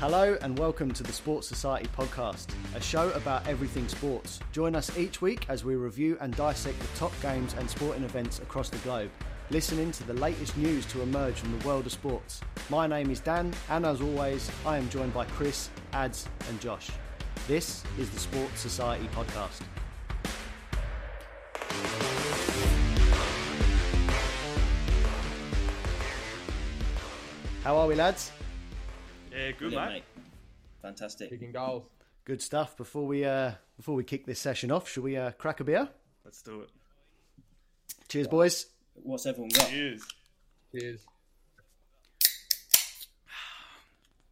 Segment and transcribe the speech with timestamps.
[0.00, 4.40] Hello and welcome to the Sports Society podcast, a show about everything sports.
[4.50, 8.38] Join us each week as we review and dissect the top games and sporting events
[8.38, 9.10] across the globe,
[9.50, 12.40] listening to the latest news to emerge from the world of sports.
[12.70, 16.88] My name is Dan, and as always, I am joined by Chris, Ads, and Josh.
[17.46, 19.60] This is the Sports Society podcast.
[27.62, 28.32] How are we, lads?
[29.50, 30.04] Yeah, good, Brilliant, mate.
[30.82, 31.30] Fantastic.
[31.30, 31.84] Kicking goals.
[32.24, 32.76] Good stuff.
[32.76, 35.88] Before we uh, before we kick this session off, shall we uh, crack a beer?
[36.24, 36.70] Let's do it.
[38.08, 38.66] Cheers, boys.
[38.94, 39.68] What's everyone got?
[39.68, 40.02] Cheers.
[40.72, 41.00] Cheers.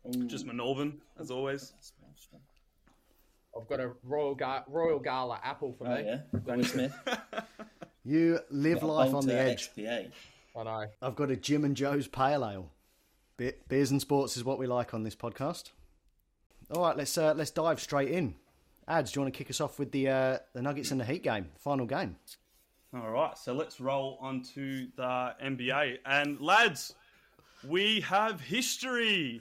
[0.06, 1.70] Ooh, Just my Northern, as always.
[1.70, 2.40] that smells strong.
[3.58, 6.04] I've got a Royal Ga- Royal Gala apple for Oh me.
[6.04, 6.94] yeah, Gordon Smith.
[8.04, 9.70] You live life on the Bolter edge.
[9.76, 10.10] XPA.
[10.56, 10.86] I know.
[11.02, 12.70] I've got a Jim and Joe's Pale Ale.
[13.38, 15.70] Be- beers and sports is what we like on this podcast.
[16.74, 18.34] All right, let's uh, let's dive straight in.
[18.86, 21.04] Ads, do you want to kick us off with the uh, the Nuggets and the
[21.06, 22.16] Heat game, final game?
[22.94, 25.98] All right, so let's roll on to the NBA.
[26.04, 26.94] And lads,
[27.66, 29.40] we have history.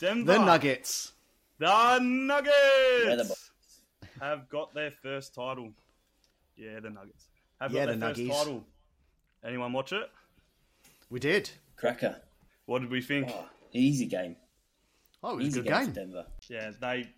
[0.00, 0.32] Denver.
[0.34, 1.12] The Nuggets.
[1.58, 3.50] The Yeah, the Nuggets
[4.20, 5.70] have got their first title.
[6.56, 7.26] Yeah, the Nuggets
[7.60, 8.32] have Yeah, got the their first Nuggies.
[8.36, 8.64] title.
[9.44, 10.10] Anyone watch it?
[11.10, 11.50] We did.
[11.76, 12.20] Cracker.
[12.68, 13.30] What did we think?
[13.30, 14.36] Oh, easy game.
[15.22, 15.94] Oh, it was Easy a good game, game.
[15.94, 16.26] Denver.
[16.50, 17.08] Yeah, they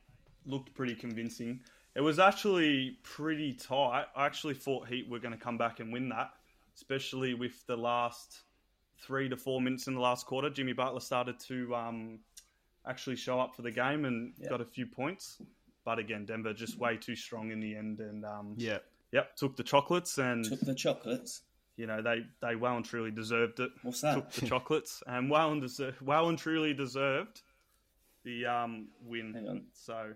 [0.47, 1.59] looked pretty convincing.
[1.97, 4.05] It was actually pretty tight.
[4.15, 6.31] I actually thought Heat were going to come back and win that,
[6.77, 8.43] especially with the last
[9.03, 10.51] three to four minutes in the last quarter.
[10.51, 12.21] Jimmy Butler started to um,
[12.87, 14.51] actually show up for the game and Yeah.
[14.51, 15.43] got a few points.
[15.85, 18.79] But again, Denver just way too strong in the end, and um, Yeah.
[19.11, 21.43] yep, took the chocolates, and Took the chocolates.
[21.77, 23.71] You know they they well and truly deserved it.
[23.83, 24.15] What's that?
[24.15, 27.43] Took the chocolates and well and deser- well and truly deserved
[28.25, 29.33] the um, win.
[29.35, 29.63] Hang on.
[29.73, 30.13] So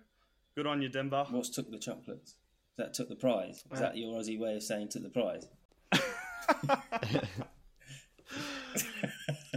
[0.55, 1.25] good on you, Denver.
[1.31, 2.35] What's took the chocolates?
[2.77, 3.63] That took the prize.
[3.73, 5.47] Is that your Aussie way of saying took the prize?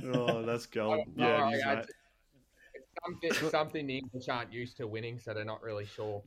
[0.03, 1.05] Oh, that's gold.
[1.15, 1.85] No, yeah, it is, I- mate.
[3.21, 6.21] It's something, something the English aren't used to winning, so they're not really sure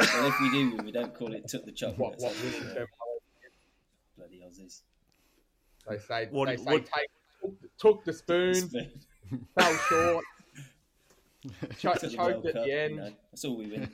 [0.00, 2.22] Well, if we do, win, we don't call it took the what, chocolates.
[2.22, 2.86] what winning
[4.16, 4.82] Bloody Aussies.
[5.88, 7.08] They say What- they say what- take
[7.40, 8.90] took, took the spoon, Spoon.
[9.58, 10.24] fell short,
[11.78, 12.96] cho- Took the choked at Cup, the you end.
[12.96, 13.12] know.
[13.30, 13.90] That's all we win.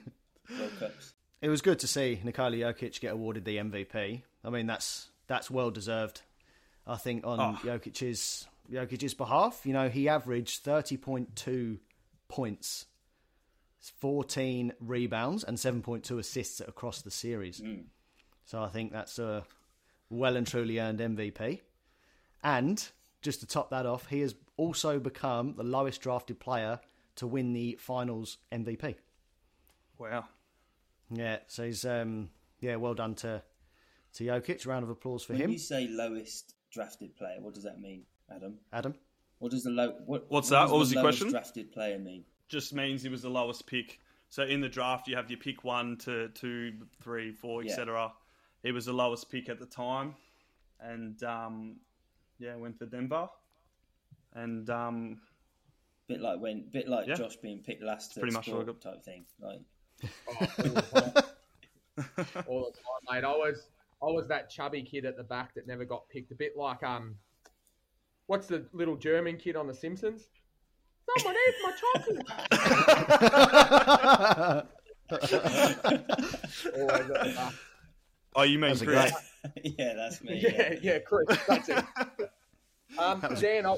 [0.59, 1.13] World Cups.
[1.43, 4.23] It was good to see Nikola Jokic get awarded the MVP.
[4.45, 6.23] I mean, that's that's well deserved.
[6.87, 7.59] I think on Oh.
[7.67, 11.79] Jokic's Jokic's behalf, you know, he averaged thirty point two
[12.29, 12.87] points,
[13.81, 17.61] fourteen rebounds, and seven point two assists across the series.
[17.61, 17.85] Mm.
[18.47, 19.45] So I think that's a
[20.11, 21.61] well and truly earned MVP.
[22.45, 22.87] And
[23.23, 26.79] just to top that off, he has also become the lowest drafted player
[27.17, 28.97] to win the Finals MVP.
[29.99, 30.27] Wow.
[31.11, 33.43] Yeah, so he's um yeah, well done to
[34.15, 34.67] to Jokic.
[34.67, 38.03] Round of applause for When him, you say lowest drafted player, what does that mean,
[38.35, 38.59] Adam?
[38.73, 38.95] Adam.
[39.39, 39.95] What does the low?
[40.07, 40.71] What, What's what that?
[40.71, 41.33] What was the the lowest question?
[41.33, 42.25] Drafted player mean?
[42.49, 43.99] Just means he was the lowest pick.
[44.29, 46.73] So in the draft, you have your pick one to two,
[47.03, 47.71] three, four, Yeah.
[47.71, 48.13] etc.
[48.63, 50.15] He was the lowest pick at the time,
[50.81, 51.77] and um,
[52.39, 53.29] yeah, went for Denver.
[54.35, 55.21] And um,
[56.09, 57.15] Bit like when, bit like Yeah.
[57.15, 59.25] Josh being picked last to pretty much what I sport type thing.
[59.41, 59.61] Like
[60.29, 61.13] Oh, all the time.
[62.47, 63.25] all the time, mate.
[63.25, 63.69] I was
[64.03, 66.31] I was that chubby kid at the back that never got picked.
[66.33, 67.15] A bit like um,
[68.27, 70.29] what's the little German kid on The Simpsons?
[71.19, 72.27] Someone ate my chocolate.
[75.11, 77.55] Always at the back.
[78.37, 79.13] oh, you mean That's Chris?
[79.55, 80.41] Great- yeah, that's me.
[80.43, 81.27] Yeah, yeah, Chris.
[81.49, 81.85] That's it.
[82.99, 83.73] Um, That was- Dan, I,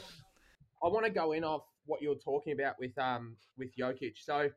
[0.82, 4.14] I want to go in off what you're talking about with um with Jokic.
[4.18, 4.50] So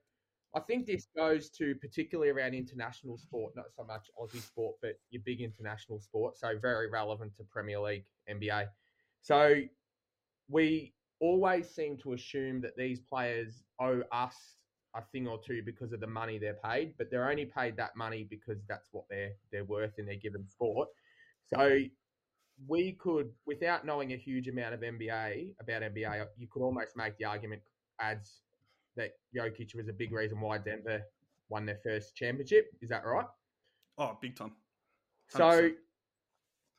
[0.56, 5.00] I think this goes to particularly around international sport, not so much Aussie sport, but
[5.12, 6.38] your big international sport.
[6.38, 8.66] So very relevant to Premier League, NBA.
[9.22, 9.62] So
[10.50, 14.36] we always seem to assume that these players owe us
[14.96, 17.96] a thing or two because of the money they're paid, but they're only paid that
[17.96, 20.90] money because that's what they're they're worth in their given sport.
[21.54, 21.80] So
[22.68, 27.18] we could, without knowing a huge amount of NBA about NBA, you could almost make
[27.18, 27.62] the argument
[28.00, 28.42] ads
[28.96, 31.02] that Jokic was a big reason why Denver
[31.50, 32.68] won their first championship.
[32.82, 33.26] Is that right?
[33.98, 34.54] Oh, big time.
[35.30, 35.74] So 100%.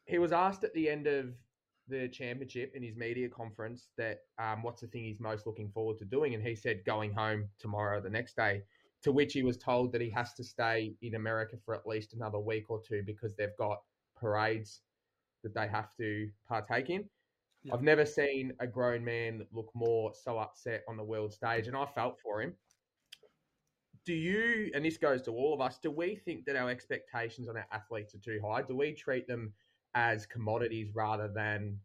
[0.07, 1.35] he was asked at the end of
[1.89, 5.99] the championship in his media conference that um, what's the thing he's most looking forward
[5.99, 8.63] to doing, and he said going home tomorrow, the next day.
[9.05, 12.13] To which he was told that he has to stay in America for at least
[12.13, 13.79] another week or two because they've got
[14.21, 14.83] parades
[15.43, 17.05] that they have to partake in.
[17.63, 17.75] Yeah.
[17.75, 21.77] I've never seen a grown man look more so upset on the world stage, and
[21.77, 22.55] I felt for him.
[24.05, 27.49] do you, and this goes to all of us, do we think that our expectations
[27.49, 28.63] on our athletes are too high?
[28.63, 29.53] Do we treat them
[29.95, 31.79] as commodities rather than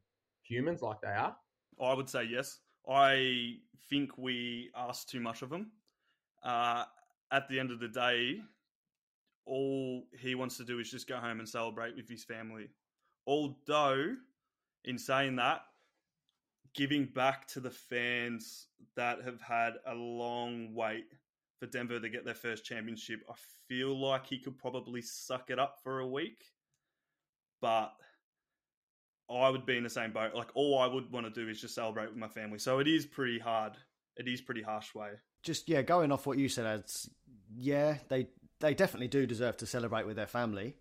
[0.43, 1.35] humans like they are?
[1.81, 2.59] I would say yes.
[2.89, 3.57] I
[3.89, 5.71] think we ask too much of them.
[6.43, 6.85] Uh,
[7.31, 8.39] at the end of the day,
[9.45, 12.69] all he wants to do is just go home and celebrate with his family.
[13.27, 14.15] Although,
[14.83, 15.61] in saying that,
[16.73, 21.05] giving back to the fans that have had a long wait
[21.59, 23.33] for Denver to get their first championship, I
[23.67, 26.43] feel like he could probably suck it up for a week.
[27.61, 27.93] But
[29.29, 30.35] I would be in the same boat.
[30.35, 32.59] Like all I would want to do is just celebrate with my family.
[32.59, 33.73] So it is pretty hard.
[34.17, 35.11] It is pretty harsh way.
[35.43, 37.09] Just yeah, going off what you said, Ads,
[37.55, 38.27] yeah, they
[38.59, 40.75] they definitely do deserve to celebrate with their family.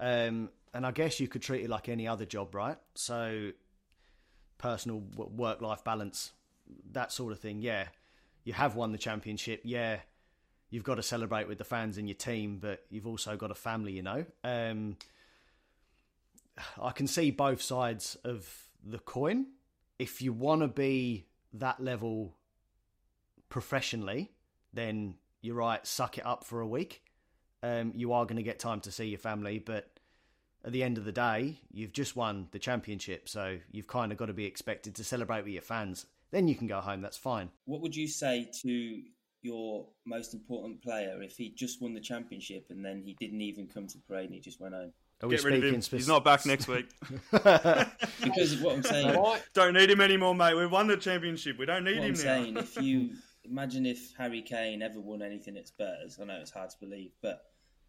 [0.00, 2.76] Um, and I guess you could treat it like any other job, right?
[2.94, 3.50] So
[4.58, 6.32] personal work life balance,
[6.92, 7.60] that sort of thing.
[7.60, 7.86] Yeah,
[8.42, 9.62] you have won the championship.
[9.64, 9.98] Yeah,
[10.70, 13.54] you've got to celebrate with the fans and your team, but you've also got a
[13.54, 14.24] family, you know.
[14.42, 14.96] Um,
[16.80, 18.48] I can see both sides of
[18.84, 19.46] the coin.
[19.98, 22.34] If you want to be that level
[23.48, 24.32] professionally,
[24.72, 27.03] then you're right, suck it up for a week.
[27.64, 29.88] Um, you are going to get time to see your family, but
[30.66, 34.18] at the end of the day, you've just won the championship, so you've kind of
[34.18, 36.04] got to be expected to celebrate with your fans.
[36.30, 37.00] Then you can go home.
[37.00, 37.48] That's fine.
[37.64, 39.02] What would you say to
[39.40, 43.66] your most important player if he just won the championship and then he didn't even
[43.66, 44.92] come to parade and he just went home?
[45.22, 45.80] Are Get rid of him.
[45.80, 46.86] He's not back next week.
[47.30, 49.38] because of what I'm saying.
[49.54, 50.54] don't need him anymore, mate.
[50.54, 51.58] We've won the championship.
[51.58, 52.16] We don't need what him I'm now.
[52.16, 53.10] saying, if you
[53.44, 57.12] imagine if Harry Kane ever won anything at Spurs, I know it's hard to believe,
[57.22, 57.42] but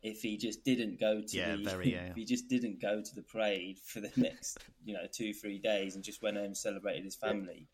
[0.05, 2.05] if he just didn't go to yeah, the very, yeah.
[2.09, 5.57] if he just didn't go to the parade for the next you know two three
[5.57, 7.67] days and just went home and celebrated his family,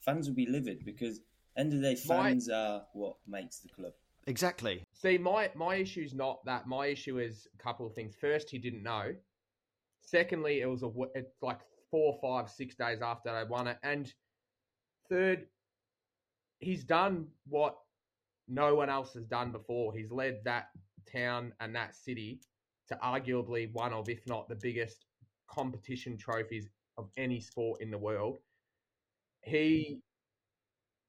[0.00, 1.20] fans would be livid because
[1.56, 3.92] end of the day fans my, are what makes the club.
[4.26, 4.84] Exactly.
[4.92, 6.66] See, my my issue is not that.
[6.66, 8.14] My issue is a couple of things.
[8.20, 9.14] First, he didn't know.
[10.00, 11.60] Secondly, it was a it's like
[11.90, 14.12] four, five, six days after they won it, and
[15.08, 15.46] third,
[16.58, 17.76] he's done what
[18.48, 19.94] no one else has done before.
[19.94, 20.68] He's led that
[21.10, 22.40] town and that city
[22.88, 25.04] to arguably one of, if not the biggest
[25.48, 28.38] competition trophies of any sport in the world.
[29.44, 30.00] He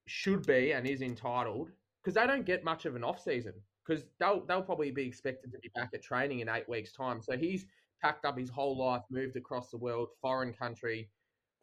[0.08, 1.72] should be and is entitled
[2.04, 3.54] because they don't get much of an off season
[3.86, 7.22] because they'll they'll probably be expected to be back at training in eight weeks' time.
[7.22, 7.66] So he's
[8.02, 11.10] packed up his whole life, moved across the world, foreign country,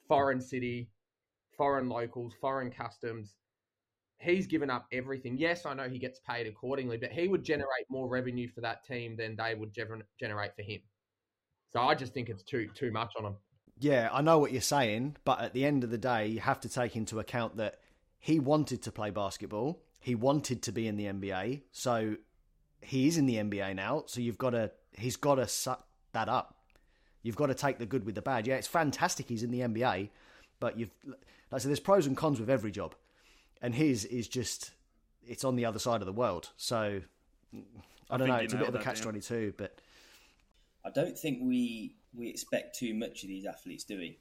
[0.08, 0.90] foreign city,
[1.56, 3.36] foreign locals, foreign customs,
[4.18, 5.36] he's given up everything.
[5.38, 8.84] Yes, I know he gets paid accordingly, but he would generate more revenue for that
[8.84, 10.80] team than they would generate for him.
[11.72, 13.36] So I just think it's too too much on him.
[13.78, 16.60] Yeah, I know what you're saying, but at the end of the day, you have
[16.60, 17.80] to take into account that
[18.18, 19.82] he wanted to play basketball.
[20.00, 22.16] He wanted to be in the NBA, so
[22.80, 24.04] he is in the NBA now.
[24.06, 26.56] So you've got to he's got to suck that up.
[27.22, 28.46] You've got to take the good with the bad.
[28.46, 30.10] Yeah, it's fantastic he's in the NBA,
[30.60, 31.18] but you've like
[31.52, 32.94] I said, there's pros and cons with every job
[33.62, 34.70] and his is just
[35.26, 36.50] it's on the other side of the world.
[36.56, 37.00] So
[38.10, 38.42] I don't I know.
[38.42, 39.80] It's a bit of a catch twenty two, but
[40.84, 44.18] I don't think we we expect too much of these athletes, do we?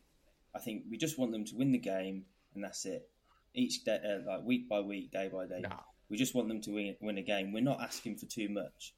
[0.56, 3.10] I think we just want them to win the game, and that's it.
[3.54, 5.70] Each day, uh, like week by week, day by day, no.
[6.10, 7.54] we just want them to win win a game.
[7.54, 8.94] We're not asking for too much.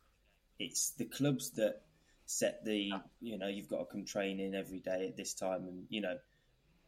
[0.59, 1.81] It's the clubs that
[2.25, 5.85] set the you know you've got to come training every day at this time, and
[5.89, 6.17] you know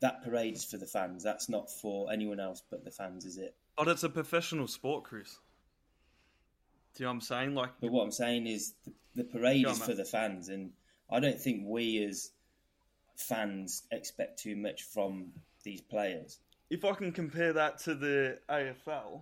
[0.01, 1.23] that parade is for the fans.
[1.23, 3.55] That's not for anyone else but the fans, is it?
[3.77, 5.39] But it's a professional sport, Chris.
[6.95, 7.55] Do you know what I'm saying?
[7.55, 10.71] Like, but what I'm saying is the, the parade is for the fans, and
[11.09, 12.31] I don't think we as
[13.15, 15.31] fans expect too much from
[15.63, 16.39] these players.
[16.69, 19.21] If I can compare that to the AFL,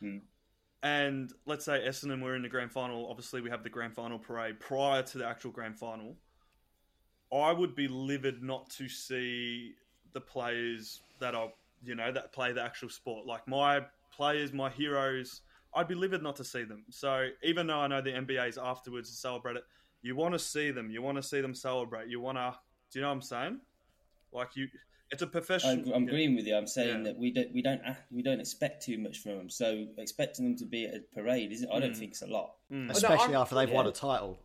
[0.00, 0.18] hmm.
[0.82, 4.18] and let's say Essendon were in the grand final, obviously we have the grand final
[4.18, 6.16] parade prior to the actual grand final.
[7.32, 9.74] I would be livid not to see
[10.16, 11.50] the players that are
[11.84, 13.26] you know that play the actual sport.
[13.26, 15.42] Like my players, my heroes,
[15.74, 16.84] I'd be livid not to see them.
[16.90, 19.64] So even though I know the NBA's afterwards to celebrate it,
[20.00, 20.90] you want to see them.
[20.90, 22.08] You want to see them celebrate.
[22.08, 22.54] You want to.
[22.90, 23.60] Do you know what I'm saying?
[24.32, 24.68] Like you,
[25.10, 25.92] it's a professional.
[25.94, 26.56] I'm agreeing with you.
[26.56, 27.12] I'm saying yeah.
[27.12, 29.50] that we don't we don't we don't expect too much from them.
[29.50, 31.96] So expecting them to be at a parade is I don't mm.
[31.96, 32.90] think it's a lot, mm.
[32.90, 33.74] especially no, after they've yeah.
[33.74, 34.38] won a title.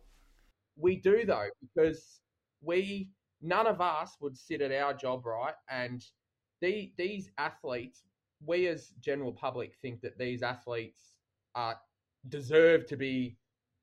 [0.76, 2.20] We do though because
[2.60, 3.08] we
[3.42, 6.04] none of us would sit at our job right and
[6.60, 8.04] the, these athletes
[8.44, 11.16] we as general public think that these athletes
[11.54, 11.76] are
[12.28, 13.36] deserve to be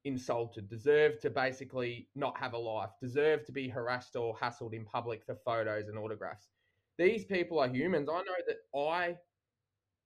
[0.05, 4.85] insulted deserve to basically not have a life deserve to be harassed or hassled in
[4.85, 6.47] public for photos and autographs
[6.97, 9.15] these people are humans i know that i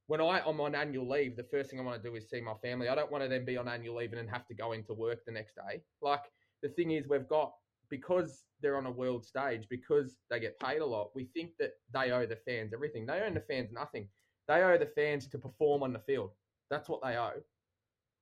[0.08, 2.42] when I am on annual leave, the first thing I want to do is see
[2.42, 2.90] my family.
[2.90, 4.94] I don't want to then be on annual leave and then have to go into
[4.94, 5.82] work the next day.
[6.02, 6.22] Like
[6.62, 7.54] the thing is, we've got
[7.90, 11.12] because they're on a world stage, because they get paid a lot.
[11.16, 13.06] We think that they owe the fans everything.
[13.06, 14.08] They owe the fans nothing.
[14.48, 16.32] They owe the fans to perform on the field.
[16.70, 17.42] That's what they owe.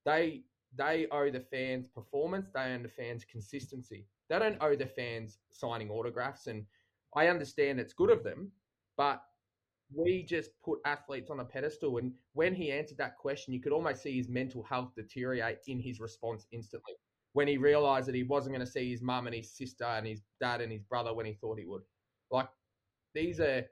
[0.06, 0.44] They
[0.75, 2.50] they owe the fans performance.
[2.53, 4.08] They owe the fans consistency.
[4.30, 6.48] They don't owe the fans signing autographs.
[6.48, 6.65] And
[7.15, 8.51] I understand it's good of them,
[8.98, 9.22] but
[9.94, 11.98] we just put athletes on a pedestal.
[11.98, 15.80] And when he answered that question, you could almost see his mental health deteriorate in
[15.82, 16.94] his response instantly
[17.33, 20.05] when he realised that he wasn't going to see his mum and his sister and
[20.05, 21.83] his dad and his brother when he thought he would.
[22.29, 22.47] Like
[23.13, 23.63] these are,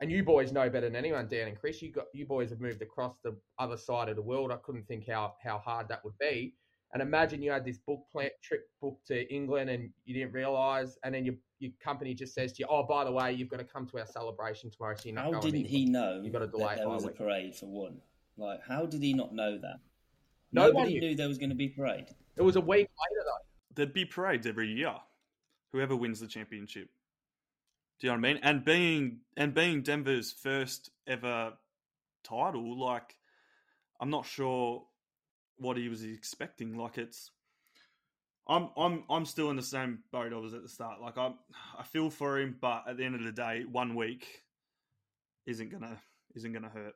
[0.00, 1.82] and you boys know better than anyone, Dan and Chris.
[1.82, 4.52] You got you boys have moved across the other side of the world.
[4.52, 6.54] I couldn't think how how hard that would be.
[6.94, 10.96] And imagine you had this book plant trip booked to England and you didn't realise,
[11.04, 13.58] and then your your company just says to you, "Oh, by the way, you've got
[13.58, 16.20] to come to our celebration tomorrow." So you're not how didn't he know?
[16.22, 18.00] You've got to delay there was a parade for one.
[18.36, 19.80] Like, how did he not know that?
[20.52, 21.00] No Nobody knew.
[21.00, 22.06] knew there was going to be parade.
[22.38, 23.46] It was a week later, though.
[23.74, 24.94] There'd be parades every year.
[25.72, 26.88] Whoever wins the championship.
[28.00, 28.40] Do you know what I mean?
[28.42, 31.54] And being and being Denver's first ever
[32.22, 33.16] title, like
[34.00, 34.84] I'm not sure
[35.56, 36.76] what he was expecting.
[36.76, 37.30] Like it's
[38.46, 41.00] I'm I'm I'm still in the same boat I was at the start.
[41.00, 41.32] Like I
[41.76, 44.44] I feel for him, but at the end of the day, one week
[45.46, 45.98] isn't gonna
[46.34, 46.94] isn't gonna hurt.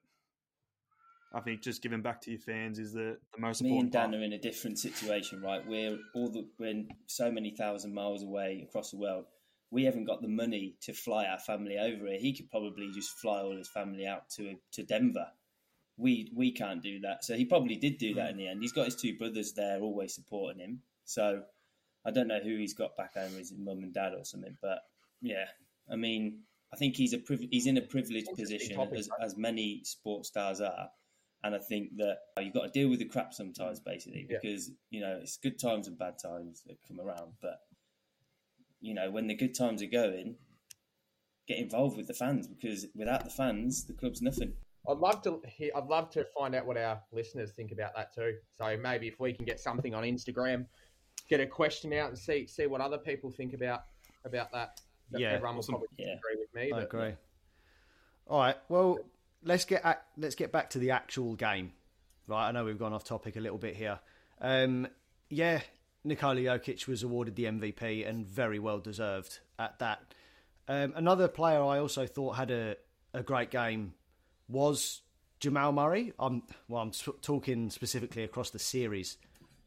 [1.35, 3.63] I think just giving back to your fans is the, the most.
[3.63, 4.21] Me and Dan part.
[4.21, 5.67] are in a different situation, right?
[5.67, 9.25] We're all the, we're so many thousand miles away across the world.
[9.71, 12.19] We haven't got the money to fly our family over here.
[12.19, 15.29] He could probably just fly all his family out to to Denver.
[15.97, 18.31] We we can't do that, so he probably did do that hmm.
[18.33, 18.63] in the end.
[18.63, 20.81] He's got his two brothers there, always supporting him.
[21.05, 21.43] So
[22.05, 24.57] I don't know who he's got back home, his mum and dad or something.
[24.61, 24.81] But
[25.23, 25.47] yeah,
[25.91, 26.41] I mean,
[26.73, 30.61] I think he's a priv- he's in a privileged position as, as many sports stars
[30.61, 30.89] are
[31.45, 33.85] and I think that you've got to deal with the crap sometimes, mm.
[33.85, 34.75] basically, because yeah.
[34.91, 37.33] you know it's good times and bad times that come around.
[37.41, 37.61] But
[38.81, 40.37] you know, when the good times are going,
[41.47, 44.53] get involved with the fans because without the fans, the club's nothing.
[44.89, 48.13] I'd love to hear, I'd love to find out what our listeners think about that
[48.13, 48.35] too.
[48.51, 50.67] So maybe if we can get something on Instagram,
[51.29, 53.85] get a question out and see see what other people think about
[54.25, 54.81] about that.
[55.17, 56.15] yeah, everyone will probably yeah.
[56.15, 56.73] agree with me.
[56.73, 57.15] I but, agree.
[58.27, 58.57] All right.
[58.69, 58.99] Well,
[59.45, 61.73] let's get let's get back to the actual game.
[62.27, 63.99] Right, I know we've gone off topic a little bit here.
[64.41, 64.87] Um,
[65.29, 65.61] yeah,
[66.05, 70.15] Nikola Jokic was awarded the MVP and very well deserved at that.
[70.69, 72.77] Um, another player I also thought had a,
[73.13, 73.95] a great game
[74.49, 75.03] was
[75.41, 76.13] Jamal Murray.
[76.19, 79.17] I'm well, I'm talking specifically across the series.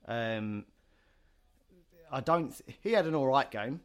[0.08, 0.66] Um,
[2.12, 2.54] I don't.
[2.82, 3.82] He had an all right game.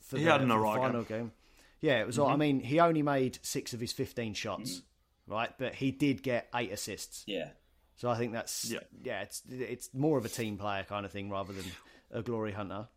[0.00, 1.18] For he the, had an all right final game.
[1.18, 1.32] game.
[1.80, 2.18] Yeah, it was.
[2.18, 2.32] Mm-hmm.
[2.32, 4.82] I mean, he only made six of his fifteen shots.
[5.30, 5.50] Right?
[5.58, 7.24] But he did get eight assists.
[7.26, 7.50] Yeah.
[7.96, 11.12] So I think that's yeah, yeah it's it's more of a team player kind of
[11.12, 11.66] thing rather than
[12.10, 12.88] a glory hunter.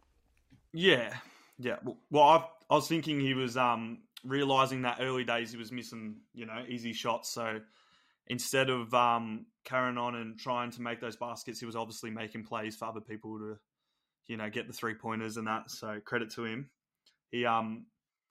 [0.72, 1.14] Yeah,
[1.60, 1.78] yeah.
[2.10, 6.22] Well, i I was thinking he was um, realizing that early days he was missing,
[6.34, 7.30] you know, easy shots.
[7.30, 7.60] So
[8.28, 12.46] instead of um, carrying on and trying to make those baskets, he was obviously making
[12.46, 13.58] plays for other people to,
[14.28, 15.70] you know, get the three pointers and that.
[15.70, 16.70] So credit to him.
[17.30, 17.86] He um,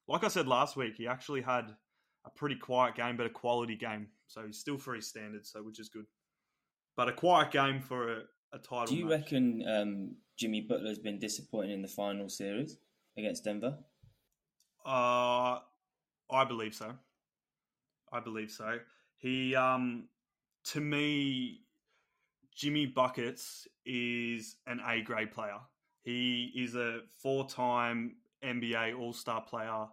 [0.08, 1.66] like I said last week, he actually had
[2.24, 4.08] a pretty quiet game, but a quality game.
[4.26, 6.06] So he's still for his standards, so which is good.
[6.96, 8.86] But a quiet game for a, a title.
[8.86, 9.20] Do you match.
[9.20, 12.78] reckon um, Jimmy Butler's been disappointing in the final series
[13.16, 13.78] against Denver?
[14.84, 15.58] Uh,
[16.30, 16.92] I believe so.
[18.12, 18.78] I believe so.
[19.16, 20.08] He, um,
[20.64, 21.62] to me,
[22.54, 25.58] Jimmy Buckets is an A grade player.
[26.02, 29.86] He is a four time NBA All Star player,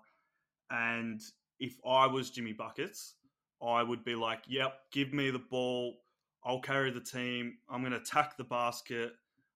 [0.71, 1.21] and
[1.59, 3.15] if I was Jimmy Buckets,
[3.61, 5.97] I would be like, yep, give me the ball.
[6.43, 7.57] I'll carry the team.
[7.69, 9.11] I'm going to attack the basket.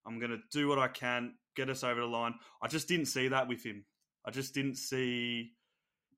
[0.06, 2.36] I'm going to do what I can, get us over the line.
[2.62, 3.86] I just didn't see that with him.
[4.26, 5.52] I just didn't see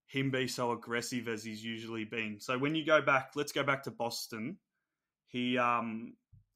[0.08, 2.40] him be so aggressive as he's usually been.
[2.40, 4.58] So when you go back, let's go back to Boston.
[5.28, 6.14] He um,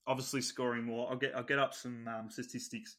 [0.08, 1.10] obviously scoring more.
[1.10, 2.98] I'll get I'll get up some um, statistics.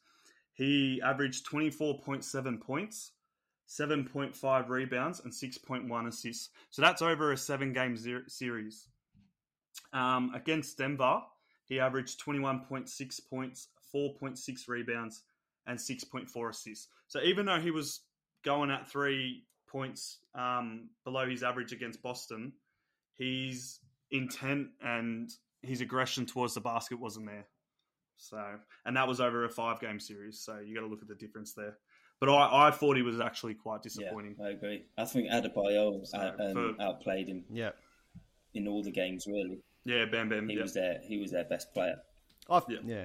[0.53, 3.13] He averaged 24.7 points,
[3.71, 6.51] 7.5 rebounds, and 6.1 assists.
[6.71, 7.97] So that's over a seven game
[8.27, 8.89] series.
[9.93, 11.21] Um, against Denver,
[11.67, 15.23] he averaged 21.6 points, 4.6 rebounds,
[15.67, 16.89] and 6.4 assists.
[17.07, 18.01] So even though he was
[18.45, 22.53] going at three points um, below his average against Boston,
[23.19, 23.79] his
[24.11, 25.31] intent and
[25.63, 27.47] his aggression towards the basket wasn't there.
[28.17, 28.43] So,
[28.85, 30.41] and that was over a five game series.
[30.41, 31.79] So you got to look at the difference there.
[32.21, 34.37] But I, I thought he was actually quite disappointing.
[34.39, 34.85] Yeah, I agree.
[34.99, 37.45] I think Adebayo so, out, um, for, outplayed him.
[37.51, 37.71] Yeah.
[38.55, 39.61] in all the games really.
[39.85, 40.49] Yeah, Bam Bam.
[40.49, 40.63] He yeah.
[40.63, 41.97] was their he was their best player.
[42.49, 42.79] I've, Yeah.
[42.85, 43.05] yeah.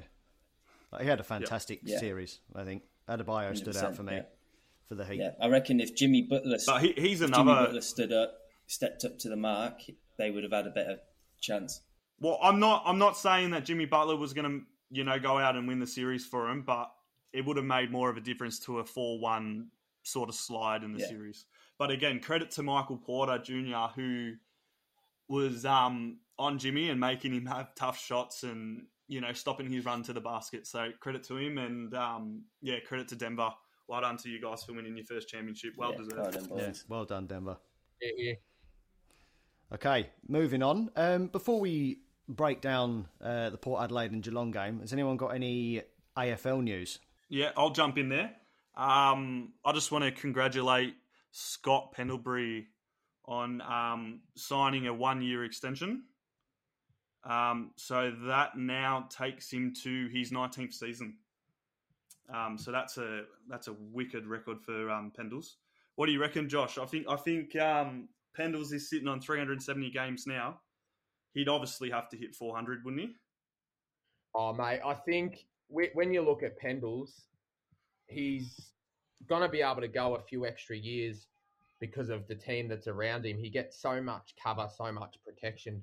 [1.00, 2.00] He had a fantastic Yeah.
[2.00, 2.84] series, I think.
[3.08, 4.24] Adebayo stood out for me yeah.
[4.90, 5.20] for the Heat.
[5.20, 7.54] Yeah, I reckon if Jimmy Butler, But he, he's if Jimmy.
[7.54, 8.34] Butler stood up,
[8.68, 9.82] stepped up to the mark,
[10.18, 10.98] they would have had a better
[11.40, 11.82] chance.
[12.20, 12.84] Well, I'm not.
[12.86, 15.80] I'm not saying that Jimmy Butler was going to, you know, go out and win
[15.80, 16.92] the series for him, but
[17.34, 19.70] it would have made more of a difference to a four-one
[20.04, 21.08] sort of slide in the Yeah.
[21.08, 21.46] series.
[21.78, 24.34] But again, credit to Michael Porter Jr., who
[25.28, 29.86] was um, on Jimmy and making him have tough shots and you know stopping his
[29.86, 30.66] run to the basket.
[30.68, 33.52] So credit to him, and um, yeah, credit to Denver.
[33.88, 35.74] Well done to you guys for winning your first championship.
[35.78, 36.48] Well yeah, deserved.
[36.50, 36.58] well done.
[36.58, 37.58] Yeah, well done, Denver.
[38.02, 38.34] Yeah, yeah.
[39.74, 40.90] Okay, moving on.
[40.96, 45.30] Um, before we break down uh, the Port Adelaide and Geelong game, has anyone got
[45.30, 45.82] any
[46.18, 47.00] AFL news?
[47.30, 48.32] Yeah, I'll jump in there.
[48.76, 50.96] Um, I just want to congratulate
[51.32, 52.68] Scott Pendlebury
[53.26, 56.04] on um, signing a one-year extension.
[57.24, 61.16] Um, so that now takes him to his 19th season.
[62.34, 65.56] Um, so that's a that's a wicked record for um, Pendles.
[65.96, 66.78] What do you reckon, Josh?
[66.78, 70.60] I think I think um, Pendles is sitting on 370 games now.
[71.34, 73.16] He'd obviously have to hit 400, wouldn't he?
[74.34, 75.46] Oh, mate, I think
[75.94, 77.24] when you look at Pendles,
[78.08, 78.72] he's
[79.28, 81.28] going to be able to go a few extra years
[81.80, 83.38] because of the team that's around him.
[83.38, 85.82] He gets so much cover, so much protection.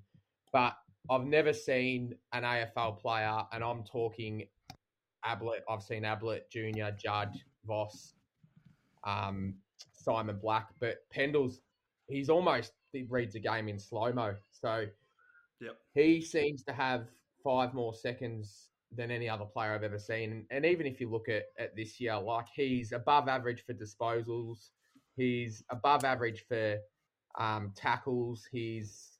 [0.52, 0.76] But
[1.10, 4.46] I've never seen an AFL player, and I'm talking
[5.24, 5.64] Ablett.
[5.68, 7.34] I've seen Ablett, Junior, Judd,
[7.66, 8.14] Voss,
[9.04, 9.54] um,
[9.92, 11.60] Simon Black, but Pendles,
[12.08, 14.34] he's almost he reads a game in slow mo.
[14.50, 14.86] So
[15.60, 15.76] Yep.
[15.94, 17.06] he seems to have
[17.42, 20.46] five more seconds than any other player I've ever seen.
[20.50, 24.70] And even if you look at, at this year, like he's above average for disposals,
[25.16, 26.78] he's above average for
[27.38, 29.18] um, tackles, he's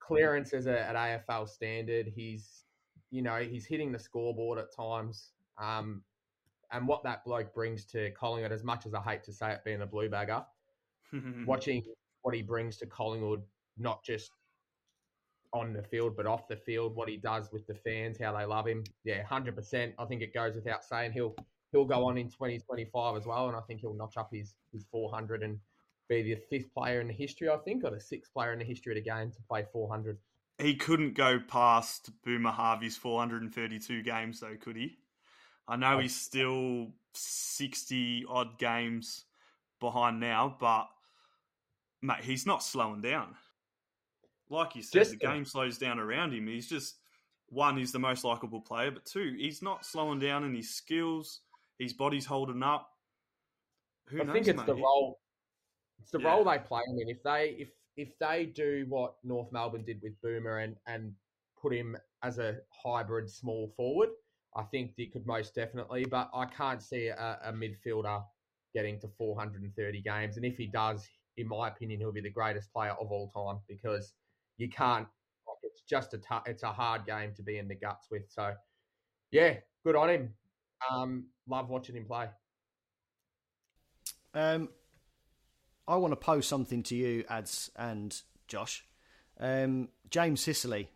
[0.00, 2.64] clearances at, at AFL standard, he's
[3.10, 5.32] you know he's hitting the scoreboard at times.
[5.60, 6.02] Um,
[6.72, 9.60] and what that bloke brings to Collingwood, as much as I hate to say it,
[9.64, 10.42] being a blue bagger,
[11.46, 11.82] watching
[12.22, 13.42] what he brings to Collingwood,
[13.76, 14.30] not just
[15.52, 18.44] on the field but off the field, what he does with the fans, how they
[18.44, 18.84] love him.
[19.04, 19.94] Yeah, hundred percent.
[19.98, 21.34] I think it goes without saying he'll
[21.72, 24.30] he'll go on in twenty twenty five as well, and I think he'll notch up
[24.32, 25.58] his his four hundred and
[26.08, 28.64] be the fifth player in the history, I think, or the sixth player in the
[28.64, 30.18] history of the game to play four hundred.
[30.58, 34.98] he couldn't go past Boomer Harvey's 432 games, though, could he?
[35.68, 39.24] I know he's still 60 odd games
[39.80, 40.88] behind now, but
[42.02, 43.34] mate, he's not slowing down.
[44.52, 46.46] Like you said, Just the game slows down around him.
[46.46, 46.96] He's just
[47.48, 51.40] one, he's the most likable player, but two, he's not slowing down in his skills.
[51.78, 52.90] His body's holding up.
[54.08, 54.66] Who I knows, think it's mate?
[54.66, 55.20] the role.
[56.02, 56.26] It's the Yeah.
[56.26, 57.08] role they play him in.
[57.08, 61.14] If they if if they do what North Melbourne did with Boomer and and
[61.60, 64.10] put him as a hybrid small forward,
[64.54, 66.04] I think they could most definitely.
[66.04, 68.22] But I can't see a, a midfielder
[68.74, 70.36] getting to 430 games.
[70.36, 73.60] And if he does, in my opinion, he'll be the greatest player of all time
[73.68, 74.12] because
[74.58, 75.06] you can't.
[75.62, 78.24] It's just a tou- it's a hard game to be in the guts with.
[78.28, 78.54] So,
[79.30, 80.34] yeah, good on him.
[80.90, 82.28] Um, love watching him play.
[84.34, 84.70] Um,
[85.86, 88.84] I want to pose something to you, Ads and Josh.
[89.38, 90.88] Um, James Sicily,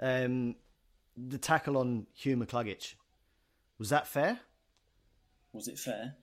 [0.00, 0.56] um,
[1.16, 2.94] the tackle on Hugh McCluggage,
[3.78, 4.40] was that fair?
[5.52, 6.16] Was it fair?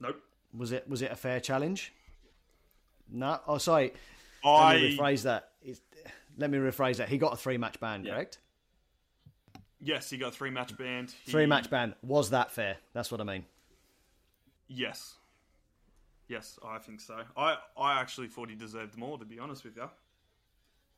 [0.00, 0.16] Nope.
[0.56, 1.92] Was it was it a fair challenge?
[3.10, 3.40] No.
[3.46, 3.92] Oh, sorry.
[4.44, 5.48] I Let me rephrase that.
[5.62, 5.80] It's,
[6.36, 7.08] let me rephrase that.
[7.08, 8.14] He got a three match ban, Yeah.
[8.14, 8.38] correct?
[9.80, 11.12] yes, he got a three match band.
[11.24, 11.94] He- Three match ban.
[12.02, 12.76] Was that fair?
[12.92, 13.44] That's what I mean.
[14.68, 15.14] Yes.
[16.28, 17.20] Yes, I think so.
[17.36, 19.88] I, I actually thought he deserved more, to be honest with you.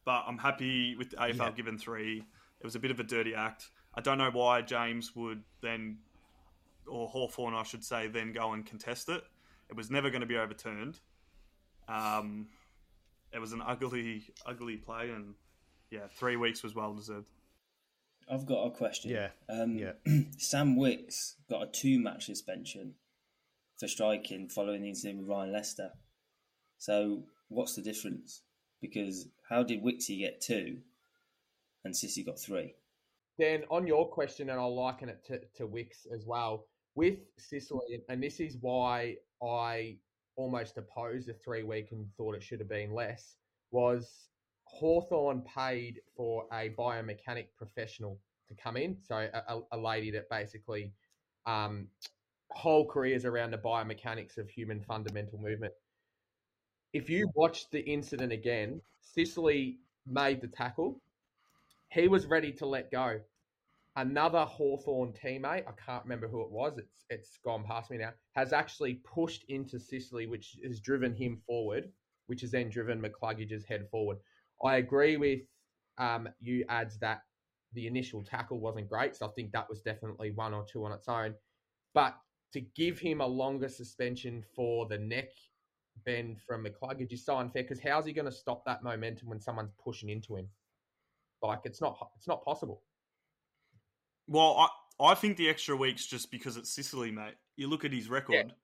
[0.05, 1.51] But I'm happy with the AFL Yeah.
[1.53, 2.19] given three.
[2.61, 3.71] It was a bit of a dirty act.
[3.95, 5.99] I don't know why James would then,
[6.87, 9.25] or Hawthorn, I should say, then go and contest it.
[9.71, 11.01] It was never going to be overturned.
[11.89, 12.49] Um,
[13.35, 15.35] it was an ugly, ugly play, and
[15.91, 17.27] yeah, three weeks was well deserved.
[18.31, 19.11] I've got a question.
[19.11, 19.93] Yeah, Um, yeah.
[20.39, 22.95] Sam Wicks got a two-match suspension
[23.79, 25.91] for striking following the incident with Ryan Lester.
[26.79, 28.43] So what's the difference?
[28.81, 30.79] Because how did Wixie get two,
[31.85, 32.75] and Sissy got three?
[33.39, 38.03] Dan, on your question, and I'll liken it to, to Wix as well, with Sicily,
[38.09, 39.97] and this is why I
[40.37, 43.37] almost opposed the three week and thought it should have been less,
[43.71, 44.29] was
[44.65, 48.19] Hawthorn paid for a biomechanic professional
[48.49, 48.97] to come in.
[49.01, 50.93] So a, a, lady that basically
[51.47, 51.89] um,
[52.51, 55.73] whole careers around the biomechanics of human fundamental movement.
[56.93, 61.01] if you watch the incident again, Sicily made the tackle.
[61.91, 63.21] He was ready to let go.
[63.97, 68.11] Another Hawthorn teammate, I can't remember who it was, it's it's gone past me now,
[68.33, 71.93] has actually pushed into Sicily, which has driven him forward,
[72.27, 74.19] which has then driven McCluggage's head forward.
[74.65, 75.43] I agree with
[75.99, 77.23] um, you adds that
[77.73, 80.93] the initial tackle wasn't great, so I think that was definitely one or two on
[80.93, 81.35] its own.
[81.93, 82.17] But
[82.53, 85.31] to give him a longer suspension for the neck
[86.05, 89.41] bend from McCluggage is so unfair because how's he going to stop that momentum when
[89.41, 90.49] someone's pushing into him?
[91.43, 92.83] Like it's not it's not possible.
[94.27, 94.57] Well,
[95.01, 97.35] I I think the extra weeks just because it's Sicily, mate.
[97.57, 98.55] You look at his record.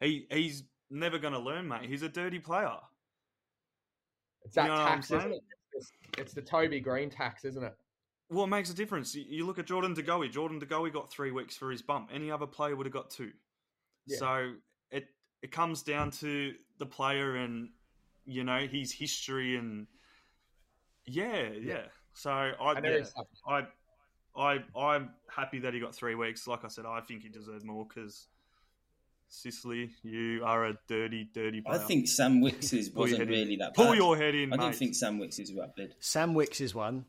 [0.00, 0.06] Yeah.
[0.06, 1.88] He he's never going to learn, mate.
[1.88, 2.76] He's a dirty player.
[4.44, 5.42] It's that you know tax, isn't it?
[5.72, 7.74] It's, it's, the Toby Greene tax, isn't it?
[8.28, 9.14] Well, it makes a difference.
[9.14, 10.28] You look at Jordan De Goey.
[10.30, 12.10] Jordan De Goey got three weeks for his bump.
[12.12, 13.30] Any other player would have got two.
[14.06, 14.18] Yeah.
[14.18, 14.52] So
[14.90, 15.06] it
[15.42, 17.70] it comes down to the player and
[18.24, 19.86] you know his history and
[21.06, 21.58] yeah, yeah.
[21.62, 21.82] yeah.
[22.14, 23.04] So I, yeah,
[23.46, 23.62] I,
[24.36, 26.46] I, I'm happy that he got three weeks.
[26.46, 28.26] Like I said, I think he deserved more because
[29.28, 31.80] Sicily, you are a dirty, dirty player.
[31.80, 33.74] I think Sam Wicks's wasn't really that.
[33.74, 33.86] Bad.
[33.86, 34.52] Pull your head in.
[34.52, 34.62] I mate.
[34.62, 35.94] don't think Sam Wicks is rapid.
[36.00, 37.06] Sam Wicks is one.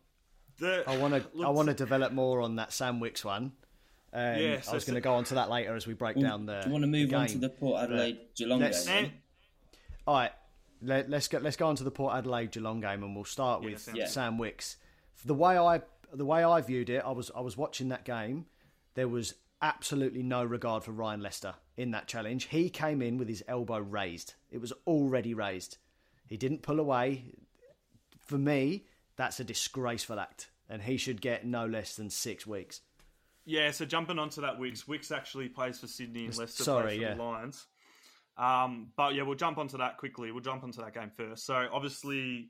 [0.59, 1.43] The, I want to.
[1.43, 3.51] I want to develop more on that Sam Wicks one.
[4.13, 6.15] Um, yeah, so I was going to go on to that later as we break
[6.15, 6.61] well, down the.
[6.61, 9.11] Do you want to move on to the Port Adelaide Geelong game?
[10.07, 10.31] All right,
[10.81, 11.39] let, us go.
[11.39, 14.05] Let's go on to the Port Adelaide Geelong game, and we'll start with yeah.
[14.05, 14.77] Sam Wicks.
[15.25, 15.81] The way I
[16.17, 18.45] the way I viewed it, I was I was watching that game.
[18.95, 22.45] There was absolutely no regard for Ryan Lester in that challenge.
[22.45, 24.35] He came in with his elbow raised.
[24.51, 25.77] It was already raised.
[26.27, 27.25] He didn't pull away.
[28.19, 32.81] For me, that's a disgraceful act, and he should get no less than six weeks.
[33.45, 34.87] Yeah, so jumping onto that, Wicks.
[34.87, 37.15] Wicks actually plays for Sydney and Lester Sorry, yeah.
[37.15, 37.65] the Lions.
[38.37, 40.31] Um, but yeah, we'll jump onto that quickly.
[40.31, 41.45] We'll jump onto that game first.
[41.45, 42.49] So obviously,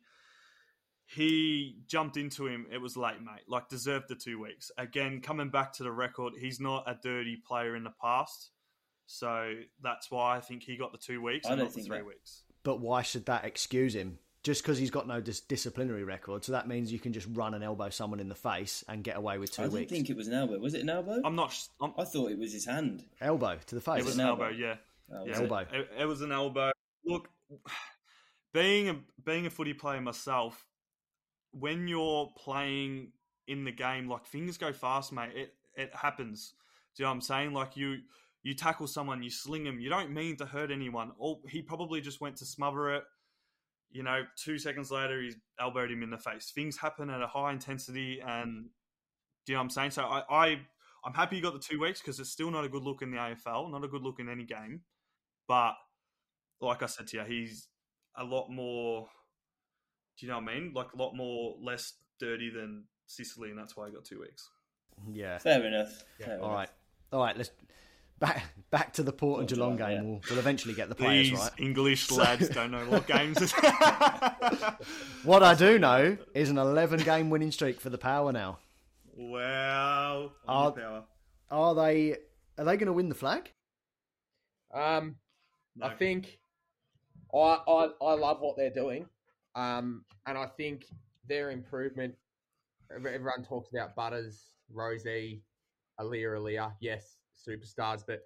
[1.13, 2.65] he jumped into him.
[2.71, 3.43] It was late, mate.
[3.47, 4.71] Like deserved the two weeks.
[4.78, 8.49] Again, coming back to the record, he's not a dirty player in the past,
[9.06, 11.47] so that's why I think he got the two weeks.
[11.47, 12.06] I don't think three that.
[12.06, 12.43] weeks.
[12.63, 14.19] But why should that excuse him?
[14.43, 17.54] Just because he's got no dis- disciplinary record, so that means you can just run
[17.54, 19.76] and elbow someone in the face and get away with two I weeks.
[19.76, 20.60] I didn't think it was an elbow.
[20.60, 21.21] Was it an elbow?
[21.23, 21.56] I'm not.
[21.80, 21.93] I'm...
[21.97, 23.06] i thought it was his hand.
[23.21, 23.99] Elbow to the face.
[23.99, 24.45] It was an elbow.
[24.45, 24.76] elbow yeah.
[25.13, 25.39] Oh, yeah.
[25.39, 25.65] Elbow.
[25.71, 25.89] It?
[25.99, 26.71] it was an elbow.
[27.06, 27.30] Look,
[28.54, 30.65] being a being a footy player myself,
[31.54, 33.12] when you're playing
[33.48, 35.32] in the game, like things go fast, mate.
[35.36, 36.54] It it happens.
[36.96, 37.54] Do you know what I'm saying?
[37.54, 38.00] Like you
[38.44, 39.80] you tackle someone, you sling him.
[39.80, 41.12] You don't mean to hurt anyone.
[41.18, 43.04] Or he probably just went to smother it.
[43.89, 46.52] You know, two seconds later, he's elbowed him in the face.
[46.54, 48.70] Things happen at a high intensity, and
[49.46, 49.92] do you know what I'm saying?
[49.92, 50.60] So I, I
[51.06, 53.12] I'm happy you got the two weeks because it's still not a good look in
[53.12, 54.82] the AFL, not a good look in any game.
[55.48, 55.74] But
[56.62, 57.68] like I said to you, he's
[58.16, 59.08] a lot more
[60.17, 60.71] do you know what I mean?
[60.73, 64.49] Like a lot more less dirty than Sicily, and that's why I got two weeks.
[65.12, 66.04] Yeah, fair enough.
[66.19, 66.26] Yeah.
[66.26, 66.58] Fair all enough.
[66.58, 66.69] right,
[67.12, 67.38] all right.
[67.38, 67.52] Let's
[68.19, 69.89] back back to the Port and Geelong game.
[69.89, 70.02] Yeah.
[70.02, 71.52] We'll, we'll, eventually get the players These right.
[71.58, 73.52] English lads don't know what games.
[75.23, 78.60] what I do know is an 11 game winning streak for the Power now.
[79.15, 81.04] Wow, are, the power.
[81.52, 82.17] are they
[82.58, 83.52] are they going to win the flag?
[84.73, 85.17] Um,
[85.76, 85.86] no.
[85.86, 86.39] I think
[87.34, 89.06] I, I I love what they're doing.
[89.56, 90.86] Um, and I think
[91.28, 92.16] their improvement,
[92.92, 95.42] everyone talks about Butters, Rozee,
[96.00, 98.22] Aliir, Aliir, yes, superstars, but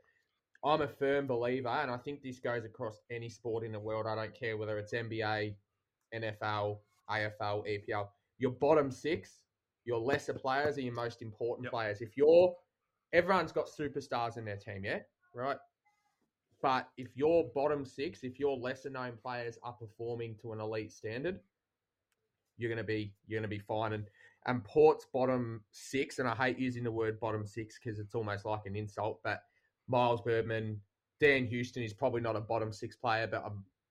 [0.63, 4.05] I'm a firm believer, and I think this goes across any sport in the world.
[4.07, 5.55] I don't care whether it's NBA,
[6.13, 8.07] NFL, AFL, EPL.
[8.39, 9.43] Your bottom six,
[9.85, 11.71] your lesser players are your most important yep.
[11.71, 12.01] players.
[12.01, 12.55] If you're,
[13.13, 14.99] everyone's got superstars in their team, yeah,
[15.33, 15.57] right?
[16.61, 20.91] But if your bottom six, if your lesser known players are performing to an elite
[20.91, 21.39] standard,
[22.57, 23.93] you're gonna be you're gonna be fine.
[23.93, 24.05] And
[24.47, 28.45] and Port's bottom six, and I hate using the word bottom six because it's almost
[28.45, 29.41] like an insult, but
[29.87, 30.79] Miles Bergman,
[31.19, 33.49] Dan Houston is probably not a bottom six player, but I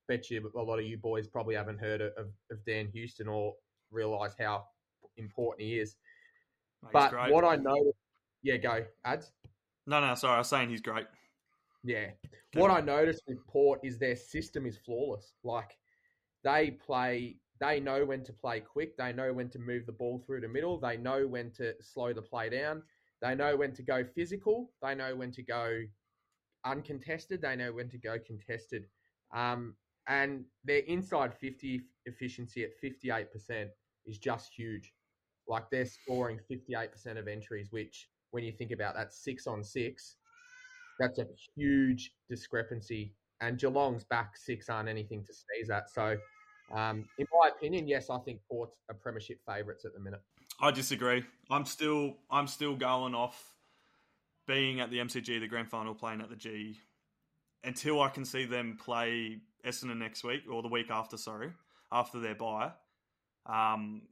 [0.09, 2.13] bet you a lot of you boys probably haven't heard of,
[2.51, 3.55] of Dan Houston or
[3.91, 4.65] realise how
[5.17, 5.97] important he is.
[6.93, 7.31] but great.
[7.31, 7.93] what I know,
[8.43, 9.33] yeah, go ads.
[9.87, 11.07] No, no, sorry, I was saying he's great.
[11.87, 12.11] Yeah.
[12.55, 15.35] What I noticed with Port is their system is flawless.
[15.45, 15.77] Like
[16.43, 18.97] they play, they know when to play quick.
[18.97, 20.79] They know when to move the ball through the middle.
[20.79, 22.83] They know when to slow the play down.
[23.23, 24.73] They know when to go physical.
[24.83, 25.83] They know when to go
[26.65, 27.41] uncontested.
[27.41, 28.87] They know when to go contested.
[29.35, 29.75] Um,
[30.09, 33.69] and their inside 50 efficiency at 58%
[34.07, 34.93] is just huge.
[35.49, 40.17] Like they're scoring 58% of entries, which when you think about that six on six,
[40.99, 45.91] that's a huge discrepancy and Geelong's back six aren't anything to sneeze at.
[45.91, 46.17] So,
[46.73, 50.21] um, in my opinion, yes, I think Port's a premiership favourites at the minute.
[50.61, 51.25] I disagree.
[51.51, 53.55] I'm still I'm still going off
[54.47, 56.79] being at the MCG, the grand final, playing at the G,
[57.65, 61.17] until I can see them play Essendon next week or the week after.
[61.17, 61.51] Sorry,
[61.93, 62.73] after their bye.
[63.45, 64.03] Um,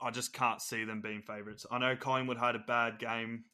[0.00, 1.66] I just can't see them being favourites.
[1.70, 3.44] I know Collingwood had a bad game,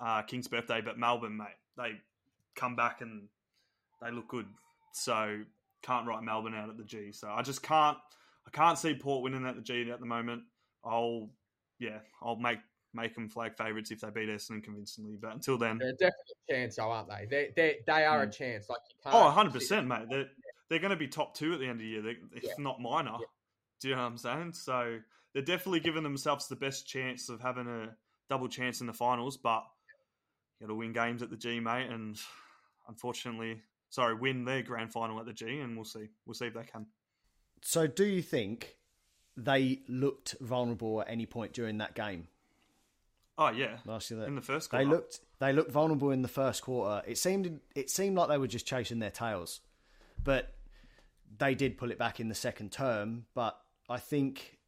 [0.00, 2.00] uh, King's birthday, but Melbourne, mate, they
[2.58, 3.28] come back and
[4.02, 4.46] they look good.
[4.92, 5.40] So
[5.82, 7.12] can't write Melbourne out at the G.
[7.12, 7.96] So I just can't.
[8.46, 10.42] I can't see Port winning at the G at the moment.
[10.84, 11.28] I'll,
[11.78, 12.58] yeah, I'll make
[12.94, 15.18] make them flag favourites if they beat Essendon convincingly.
[15.20, 17.26] But until then, they're definitely a chance, though, aren't they?
[17.28, 18.28] They they they are mm.
[18.28, 18.68] a chance.
[18.68, 19.14] Like you can't.
[19.14, 20.06] Oh, 100 percent, mate.
[20.08, 20.28] They're
[20.68, 22.52] they're going to be top two at the end of the year, they, if yeah.
[22.58, 23.12] not minor.
[23.12, 23.26] Yeah.
[23.80, 24.52] Do you know what I'm saying?
[24.52, 24.98] So
[25.32, 27.94] they're definitely giving themselves the best chance of having a
[28.28, 29.36] double chance in the finals.
[29.36, 29.64] But
[30.60, 32.18] you got to win games at the G, mate, and
[32.88, 36.08] unfortunately, sorry, win their grand final at the G, and we'll see.
[36.26, 36.86] We'll see if they can.
[37.62, 38.76] So, do you think
[39.36, 42.28] they looked vulnerable at any point during that game?
[43.40, 44.84] Oh yeah, last year in the first quarter.
[44.84, 47.06] they looked they looked vulnerable in the first quarter.
[47.06, 49.60] It seemed it seemed like they were just chasing their tails,
[50.22, 50.54] but
[51.38, 53.26] they did pull it back in the second term.
[53.34, 53.56] But
[53.88, 54.58] I think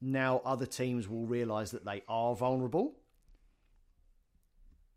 [0.00, 2.94] now other teams will realise that they are vulnerable.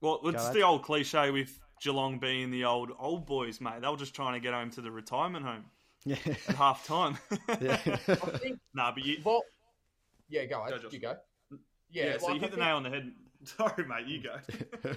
[0.01, 3.81] Well, it's the old cliche with Geelong being the old old boys, mate.
[3.81, 5.65] They were just trying to get home to the retirement home.
[6.07, 6.17] Yeah.
[6.47, 7.17] At half time.
[7.59, 7.79] yeah.
[8.75, 9.17] nah, but you.
[9.23, 9.41] Well,
[10.29, 10.63] yeah, go.
[10.69, 11.15] go you go.
[11.89, 13.11] Yeah, yeah so you hit the nail on the head.
[13.43, 14.05] Sorry, mate.
[14.05, 14.91] You go.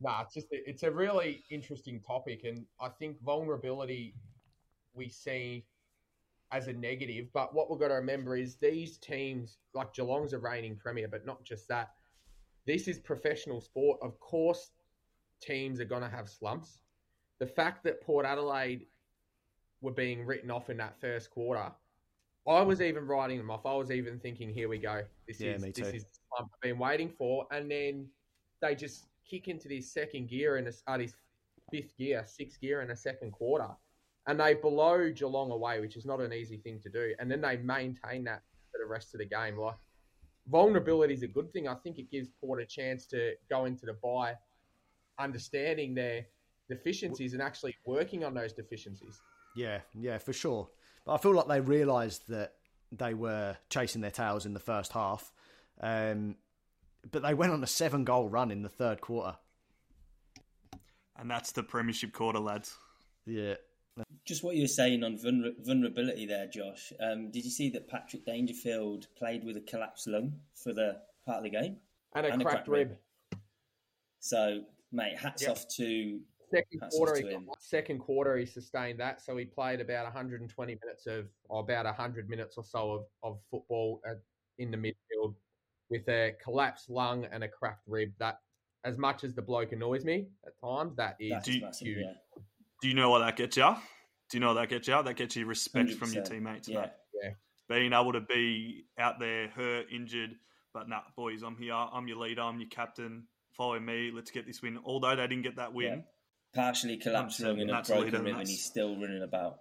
[0.00, 4.14] nah, it's just it's a really interesting topic, and I think vulnerability
[4.92, 5.64] we see
[6.52, 7.26] as a negative.
[7.32, 11.26] But what we've got to remember is these teams, like Geelong's a reigning premier, but
[11.26, 11.94] not just that.
[12.64, 13.98] This is professional sport.
[14.02, 14.70] Of course,
[15.40, 16.78] teams are going to have slumps.
[17.38, 18.86] The fact that Port Adelaide
[19.80, 21.70] were being written off in that first quarter,
[22.46, 23.66] I was even writing them off.
[23.66, 25.02] I was even thinking, "Here we go.
[25.26, 25.84] This yeah, is this too.
[25.84, 28.08] is the slump I've been waiting for." And then
[28.60, 31.14] they just kick into this second gear and uh, this
[31.70, 33.68] fifth gear, sixth gear in a second quarter,
[34.26, 37.14] and they blow Geelong away, which is not an easy thing to do.
[37.18, 39.56] And then they maintain that for the rest of the game.
[39.56, 39.76] Like
[40.48, 41.66] vulnerability is a good thing.
[41.66, 44.34] I think it gives Port a chance to go into the bye
[45.18, 46.26] understanding their
[46.68, 49.20] deficiencies and actually working on those deficiencies.
[49.56, 50.68] Yeah, yeah, for sure.
[51.04, 52.54] But I feel like they realised that
[52.90, 55.32] they were chasing their tails in the first half,
[55.80, 56.36] um,
[57.10, 59.36] but they went on a seven goal run in the third quarter.
[61.16, 62.76] And that's the Premiership quarter, lads.
[63.26, 63.54] Yeah.
[64.24, 66.92] Just what you were saying on vulner- vulnerability there, Josh.
[67.00, 71.38] Um, did you see that Patrick Dangerfield played with a collapsed lung for the part
[71.38, 71.76] of the game?
[72.16, 72.88] And a, and cracked, a cracked rib.
[72.88, 73.40] rib.
[74.18, 74.62] So
[74.94, 75.52] mate, hats yep.
[75.52, 76.20] off to
[76.54, 77.16] second quarter.
[77.16, 81.84] He, second quarter, he sustained that, so he played about 120 minutes of, or about
[81.84, 84.20] 100 minutes or so of, of football at,
[84.58, 85.34] in the midfield
[85.90, 88.12] with a collapsed lung and a cracked rib.
[88.18, 88.38] That,
[88.84, 91.98] as much as the bloke annoys me at times, that is do you, massive, huge.
[92.00, 92.42] Yeah.
[92.82, 93.74] Do you know what that gets you?
[94.30, 95.02] Do you know what that gets you?
[95.02, 95.96] That gets you respect 100%.
[95.96, 96.80] from your teammates, yeah.
[96.80, 96.90] mate.
[97.22, 97.30] Yeah.
[97.68, 100.34] Being able to be out there hurt, injured,
[100.74, 101.72] but nah, boys, I'm here.
[101.72, 102.42] I'm your leader.
[102.42, 103.24] I'm your captain
[103.56, 104.78] follow me, let's get this win.
[104.84, 106.04] Although they didn't get that win.
[106.54, 106.62] Yeah.
[106.62, 109.58] Partially collapsed lung and a broken rib, and he's still running about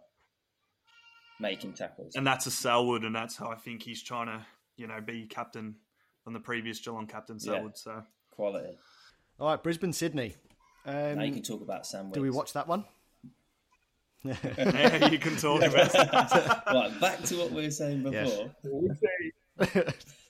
[1.40, 2.16] making tackles.
[2.16, 4.46] And that's a Selwood, and that's how I think he's trying to,
[4.78, 5.76] you know, be captain
[6.24, 7.74] from the previous Geelong captain, Selwood.
[7.76, 7.94] Yeah.
[7.96, 8.78] So quality.
[9.40, 10.36] All right, Brisbane, Sydney.
[10.86, 12.12] Um, now you can talk about Sam.
[12.12, 12.86] Do we watch that one?
[14.24, 15.94] yeah, you can talk about.
[16.68, 18.52] right, back to what we were saying before.
[19.60, 19.94] Yes.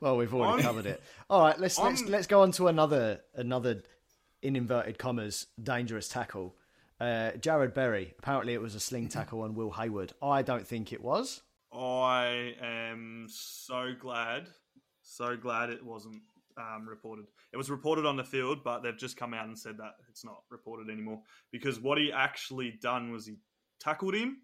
[0.00, 1.02] well, we've already I'm, covered it.
[1.28, 3.82] All right, let's I'm, let's let's go on to another another
[4.42, 6.54] in inverted commas dangerous tackle.
[7.00, 8.14] Uh, Jarrod Berry.
[8.18, 10.12] Apparently, it was a sling tackle on Will Hayward.
[10.22, 11.42] I don't think it was.
[11.72, 14.48] I am so glad,
[15.02, 16.22] so glad it wasn't
[16.56, 17.26] um, reported.
[17.52, 20.24] It was reported on the field, but they've just come out and said that it's
[20.24, 23.36] not reported anymore because what he actually done was he
[23.80, 24.38] tackled him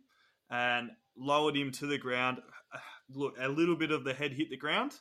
[0.50, 2.38] and lowered him to the ground.
[3.10, 4.92] Look, a little bit of the head hit the ground,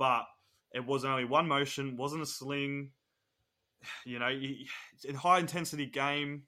[0.00, 0.24] but
[0.72, 2.90] it was only one motion, wasn't a sling.
[4.06, 6.44] You know, it's a high intensity game.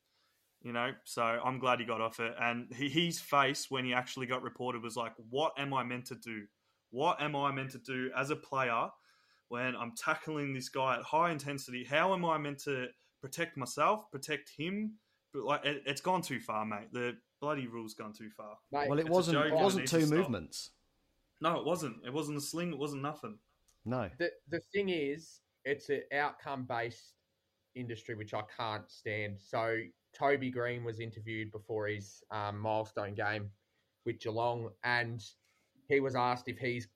[0.62, 2.34] You know, so I'm glad he got off it.
[2.40, 6.06] And he, his face when he actually got reported was like, "What am I meant
[6.06, 6.46] to do?
[6.90, 8.88] What am I meant to do as a player
[9.48, 11.84] when I'm tackling this guy at high intensity?
[11.84, 12.86] How am I meant to
[13.20, 14.94] protect myself, protect him?"
[15.34, 16.92] But like, it, has gone too far, mate.
[16.92, 18.56] The bloody rule's gone too far.
[18.70, 19.44] Mate, well, it it's wasn't.
[19.44, 20.70] It wasn't two movements.
[21.42, 21.96] No, it wasn't.
[22.06, 22.72] It wasn't a sling.
[22.72, 23.36] It wasn't nothing.
[23.84, 24.08] No.
[24.18, 27.14] The the thing is, it's an outcome based
[27.74, 29.40] industry which I can't stand.
[29.40, 29.78] So
[30.16, 33.50] Toby Greene was interviewed before his um, milestone game
[34.06, 35.20] with Geelong, and
[35.88, 36.86] he was asked if he's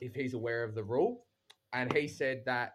[0.00, 1.26] if he's aware of the rule,
[1.72, 2.74] and he said that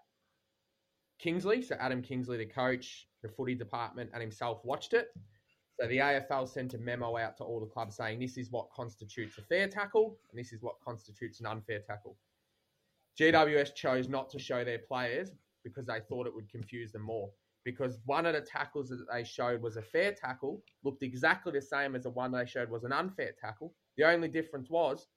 [1.18, 5.08] Kingsley, so Adam Kingsley, the coach, the footy department, and himself watched it.
[5.80, 8.70] So the AFL sent a memo out to all the clubs saying this is what
[8.72, 12.18] constitutes a fair tackle and this is what constitutes an unfair tackle.
[13.20, 15.32] GWS chose not to show their players
[15.64, 17.30] because they thought it would confuse them more.
[17.64, 21.62] Because one of the tackles that they showed was a fair tackle, looked exactly the
[21.62, 23.74] same as the one they showed was an unfair tackle.
[23.98, 25.08] The only difference was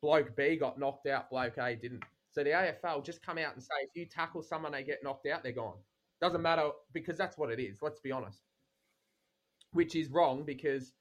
[0.00, 2.04] bloke B got knocked out, bloke A didn't.
[2.30, 5.26] So the AFL just come out and say if you tackle someone, they get knocked
[5.26, 5.78] out, they're gone.
[6.20, 7.78] Doesn't matter because that's what it is.
[7.82, 8.42] Let's be honest.
[9.78, 10.92] Which is wrong because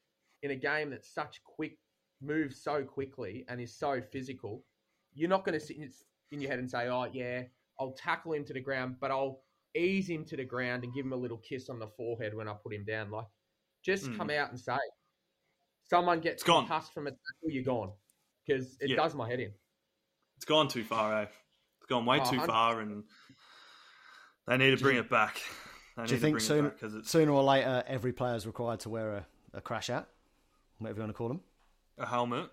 [0.43, 1.79] in a game that's such quick,
[2.21, 4.63] moves so quickly and is so physical,
[5.15, 5.77] you're not going to sit
[6.31, 7.41] in your head and say, "Oh yeah,
[7.79, 9.41] I'll tackle him to the ground, but I'll
[9.75, 12.47] ease him to the ground and give him a little kiss on the forehead when
[12.47, 13.25] I put him down." Like,
[13.83, 14.15] just mm.
[14.15, 14.77] come out and say,
[15.89, 17.93] "Someone gets concussed from a tackle, you're gone,"
[18.45, 18.95] because it yeah.
[18.95, 19.53] does my head in.
[20.35, 21.23] It's gone too far, eh?
[21.23, 22.45] It's gone way oh, too 100%.
[22.45, 23.05] far, and
[24.47, 25.41] they need to bring it back.
[25.97, 29.25] They Do you think sooner, sooner or later every player is required to wear a,
[29.55, 30.07] a crash hat,
[30.77, 31.41] whatever you want to call them?
[31.97, 32.49] A helmet.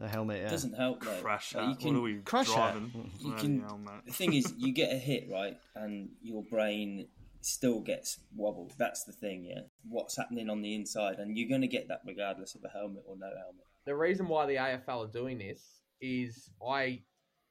[0.00, 0.50] A helmet, yeah.
[0.50, 1.20] Doesn't help though.
[1.20, 1.64] Crash hat.
[1.64, 2.90] Like can, what are we crash driving?
[2.90, 3.04] Hat.
[3.20, 3.64] You can,
[4.04, 7.06] the thing is, you get a hit right, and your brain
[7.40, 8.72] still gets wobbled.
[8.78, 9.62] That's the thing, yeah.
[9.88, 13.04] What's happening on the inside, and you're going to get that regardless of a helmet
[13.06, 13.64] or no helmet.
[13.86, 15.62] The reason why the AFL are doing this
[16.00, 17.00] is I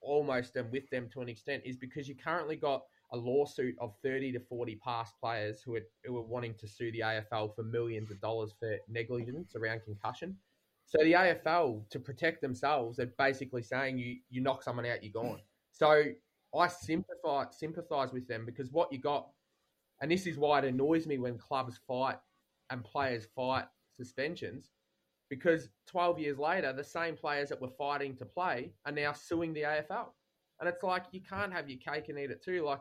[0.02, 3.94] almost am with them to an extent is because you currently got a lawsuit of
[4.04, 7.64] 30 to 40 past players who were, who are wanting to sue the AFL for
[7.64, 10.36] millions of dollars for negligence around concussion.
[10.86, 15.12] So the AFL, to protect themselves, they're basically saying you you knock someone out, you're
[15.12, 15.40] gone.
[15.72, 16.04] So
[16.58, 19.30] I sympathise sympathise with them because what you got,
[20.02, 22.18] and this is why it annoys me when clubs fight
[22.70, 23.66] and players fight
[23.98, 24.72] suspensions,
[25.30, 29.54] because 12 years later, the same players that were fighting to play are now suing
[29.54, 30.08] the AFL.
[30.60, 32.64] And it's like you can't have your cake and eat it too.
[32.64, 32.80] Like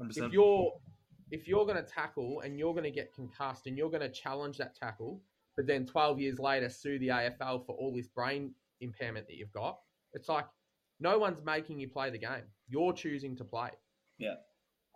[0.00, 0.26] 100%.
[0.26, 0.72] if you're
[1.30, 4.08] if you're going to tackle and you're going to get concussed and you're going to
[4.08, 5.20] challenge that tackle,
[5.56, 9.52] but then 12 years later sue the AFL for all this brain impairment that you've
[9.52, 9.78] got,
[10.14, 10.46] it's like
[11.00, 12.44] no one's making you play the game.
[12.66, 13.70] You're choosing to play.
[14.18, 14.34] Yeah.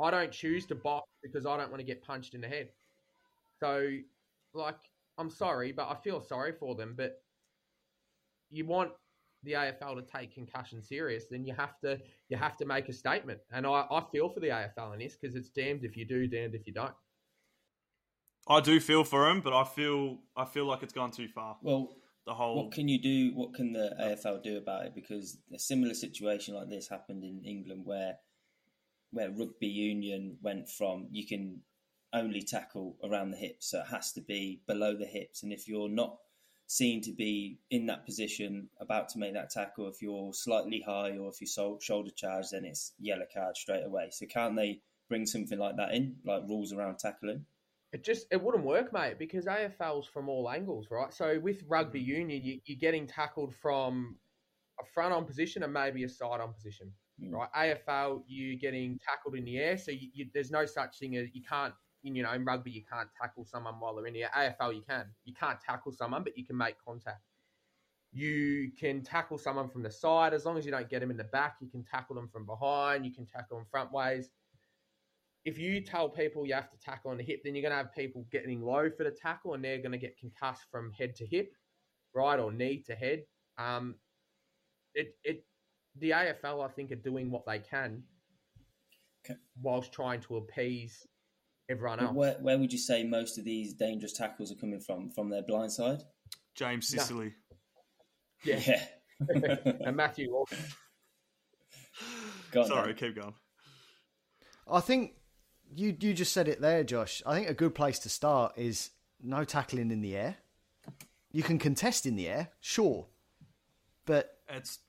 [0.01, 2.71] I don't choose to box because I don't want to get punched in the head.
[3.61, 3.88] So,
[4.55, 4.79] like,
[5.19, 6.95] I'm sorry, but I feel sorry for them.
[6.97, 7.23] But
[8.51, 8.93] you want
[9.43, 12.93] the AFL to take concussion serious, then you have to you have to make a
[12.93, 13.41] statement.
[13.53, 16.27] And I, I feel for the AFL in this because it's damned if you do,
[16.27, 16.95] damned if you don't.
[18.49, 21.57] I do feel for him, but I feel I feel like it's gone too far.
[21.63, 23.33] Well, the whole what can you do?
[23.35, 24.95] What can the AFL do about it?
[24.95, 28.17] Because a similar situation like this happened in England, where
[29.11, 31.61] where rugby union went from you can
[32.15, 35.43] only tackle around the hips, so it has to be below the hips.
[35.43, 36.19] And if you're not
[36.73, 41.11] seen to be in that position, about to make that tackle, if you're slightly high
[41.19, 44.09] or if you shoulder charge, then it's yellow card straight away.
[44.11, 44.81] So can't they
[45.11, 47.45] bring something like that in, like rules around tackling?
[47.93, 51.13] It just it wouldn't work, mate, because AFL's from all angles, right?
[51.13, 52.07] So with rugby mm.
[52.07, 54.17] union, you, are getting tackled from
[54.81, 56.91] a front on position and maybe a side on position,
[57.23, 57.33] mm.
[57.33, 57.51] right?
[57.55, 61.27] AFL, you're getting tackled in the air, so you, you, there's no such thing as
[61.35, 64.75] you can't you know, in rugby, you can't tackle someone while they're in the AFL.
[64.75, 65.07] You can.
[65.25, 67.23] You can't tackle someone, but you can make contact.
[68.12, 71.17] You can tackle someone from the side as long as you don't get them in
[71.17, 71.57] the back.
[71.61, 73.07] You can tackle them from behind.
[73.07, 74.31] You can tackle them front ways.
[75.45, 77.77] If you tell people you have to tackle on the hip, then you're going to
[77.77, 81.17] have people getting low for the tackle, and they're going to get concussed from head
[81.17, 81.53] to hip,
[82.15, 83.25] right, or knee to head.
[83.59, 83.97] Um,
[84.95, 85.45] it it
[85.99, 88.03] the AFL, I think, are doing what they can
[89.61, 91.07] whilst trying to appease
[91.73, 92.15] everyone else.
[92.15, 95.11] Where, where, would you say most of these dangerous tackles are coming from?
[95.11, 96.03] From their blind side?
[96.55, 97.35] James Sicily.
[98.45, 98.53] No.
[98.55, 98.61] Yeah.
[98.67, 98.85] yeah.
[99.85, 100.57] and Matthew Walker.
[102.53, 103.35] Sorry, keep going.
[104.71, 105.15] I think
[105.75, 107.23] you you just said it there, Josh.
[107.27, 108.90] I think a good place to start is
[109.23, 110.37] no tackling in the air.
[111.31, 113.07] You can contest in the air, sure,
[114.05, 114.81] but it's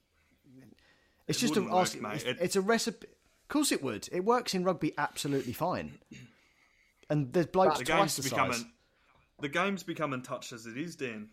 [1.27, 2.37] it's it just a work, it's, it...
[2.41, 3.07] it's, a recipe.
[3.07, 4.09] Of course, it would.
[4.11, 5.99] It works in rugby absolutely fine
[7.13, 8.65] and there's blokes the twice the size.
[9.39, 11.29] the game's becoming untouched as it is, Dan.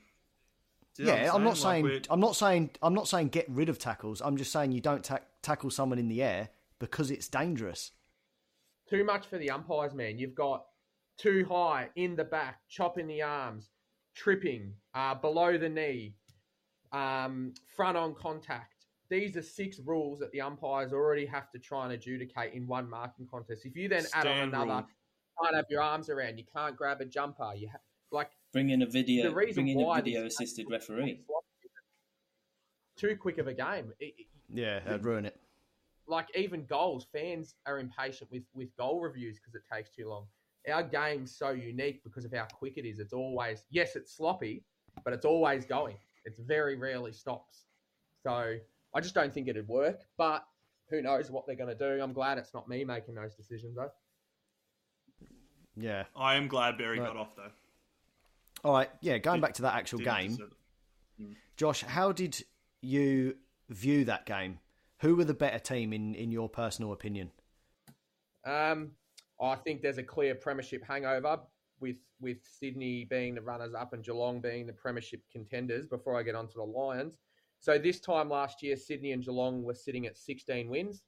[0.99, 3.78] yeah, I'm, I'm, not saying like I'm not saying I'm not saying get rid of
[3.78, 4.20] tackles.
[4.20, 7.93] I'm just saying you don't ta- tackle someone in the air because it's dangerous.
[8.91, 10.18] Too much for the umpires, man.
[10.18, 10.66] You've got
[11.16, 13.70] too high in the back, chopping the arms,
[14.14, 16.14] tripping, uh, below the knee,
[16.93, 18.74] um, front on contact.
[19.09, 22.89] These are six rules that the umpires already have to try and adjudicate in one
[22.89, 23.64] marking contest.
[23.64, 24.87] If you then Stand add on another rule
[25.43, 26.38] can't have your arms around.
[26.38, 27.53] You can't grab a jumper.
[27.57, 27.78] You ha-
[28.11, 31.20] like bring in a video, the reason bring in a video assisted referee.
[32.97, 33.93] Too quick of a game.
[33.99, 34.14] It,
[34.53, 35.41] yeah, that'd ruin it.
[36.07, 40.26] Like even goals, fans are impatient with with goal reviews because it takes too long.
[40.70, 42.99] Our game's so unique because of how quick it is.
[42.99, 44.64] It's always yes, it's sloppy,
[45.05, 45.97] but it's always going.
[46.24, 47.64] It's very rarely stops.
[48.22, 48.57] So
[48.95, 50.01] I just don't think it'd work.
[50.18, 50.45] But
[50.91, 52.03] who knows what they're going to do?
[52.03, 53.91] I'm glad it's not me making those decisions though.
[55.81, 57.07] Yeah, I am glad Barry right.
[57.07, 57.51] got off though.
[58.64, 59.18] All right, yeah.
[59.18, 60.37] Going did, back to that actual game,
[61.20, 61.35] mm.
[61.57, 62.43] Josh, how did
[62.83, 63.37] you
[63.68, 64.59] view that game?
[65.01, 67.31] Who were the better team in in your personal opinion?
[68.45, 68.93] Um,
[69.41, 71.41] I think there's a clear premiership hangover
[71.81, 75.87] with with Sydney being the runners up and Geelong being the premiership contenders.
[75.87, 77.18] Before I get onto the Lions,
[77.61, 81.03] so this time last year, Sydney and Geelong were sitting at 16 wins.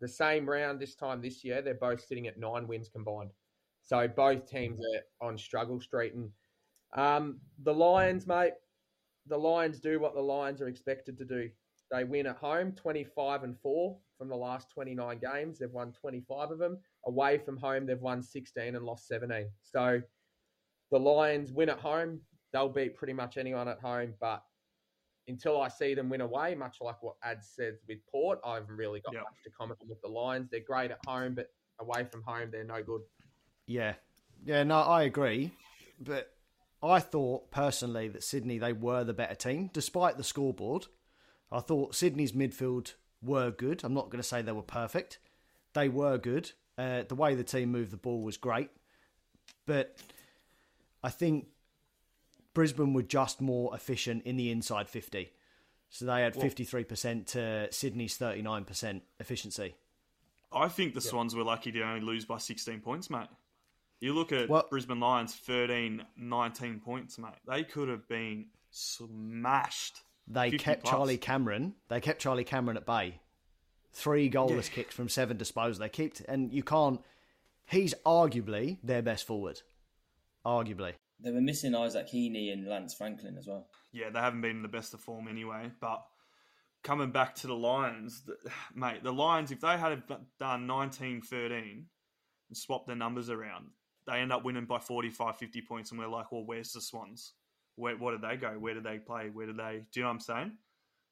[0.00, 3.30] The same round this time this year, they're both sitting at nine wins combined.
[3.82, 6.14] So both teams are on struggle street.
[6.14, 6.30] And
[6.96, 8.52] um, the Lions, mate,
[9.26, 11.50] the Lions do what the Lions are expected to do.
[11.90, 15.58] They win at home, 25 and 4 from the last 29 games.
[15.58, 16.78] They've won 25 of them.
[17.06, 19.46] Away from home, they've won 16 and lost 17.
[19.62, 20.00] So
[20.90, 22.20] the Lions win at home.
[22.52, 24.42] They'll beat pretty much anyone at home, but
[25.28, 28.76] until I see them win away, much like what Ad said with Port, I haven't
[28.76, 29.22] really got yep.
[29.22, 30.48] much to comment on with the Lions.
[30.50, 31.48] They're great at home, but
[31.80, 33.02] away from home, they're no good.
[33.66, 33.94] Yeah,
[34.44, 35.52] yeah, no, I agree,
[36.00, 36.32] but
[36.82, 40.86] I thought personally that Sydney they were the better team, despite the scoreboard.
[41.50, 43.84] I thought Sydney's midfield were good.
[43.84, 45.18] I'm not going to say they were perfect.
[45.74, 46.52] They were good.
[46.76, 48.70] Uh, the way the team moved the ball was great,
[49.66, 49.96] but
[51.04, 51.46] I think
[52.54, 55.32] Brisbane were just more efficient in the inside 50.
[55.90, 59.74] So they had 53% to Sydney's 39% efficiency.
[60.50, 63.28] I think the Swans were lucky to only lose by 16 points, mate.
[64.02, 67.30] You look at well, Brisbane Lions 13, 19 points, mate.
[67.46, 70.00] They could have been smashed.
[70.26, 70.90] They kept plus.
[70.92, 71.74] Charlie Cameron.
[71.88, 73.20] They kept Charlie Cameron at bay.
[73.92, 74.74] Three goalless yeah.
[74.74, 75.78] kicks from seven disposals.
[75.78, 77.00] They kicked, and you can't.
[77.66, 79.62] He's arguably their best forward.
[80.44, 80.94] Arguably.
[81.20, 83.68] They were missing Isaac Heaney and Lance Franklin as well.
[83.92, 85.70] Yeah, they haven't been in the best of form anyway.
[85.80, 86.02] But
[86.82, 88.24] coming back to the Lions,
[88.74, 90.02] mate, the Lions, if they had
[90.40, 91.86] done 19 13
[92.48, 93.66] and swapped their numbers around,
[94.06, 95.90] they end up winning by 45, 50 points.
[95.90, 97.34] And we're like, well, where's the Swans?
[97.76, 98.50] Where, where did they go?
[98.50, 99.30] Where did they play?
[99.32, 99.84] Where did they.
[99.92, 100.52] Do you know what I'm saying?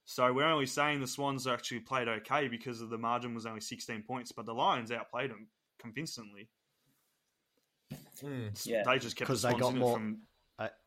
[0.05, 3.61] So we're only saying the Swans actually played okay because of the margin was only
[3.61, 5.47] 16 points, but the Lions outplayed them
[5.78, 6.49] convincingly.
[8.22, 8.82] Mm, yeah.
[8.84, 9.95] They just kept because they got more.
[9.95, 10.18] From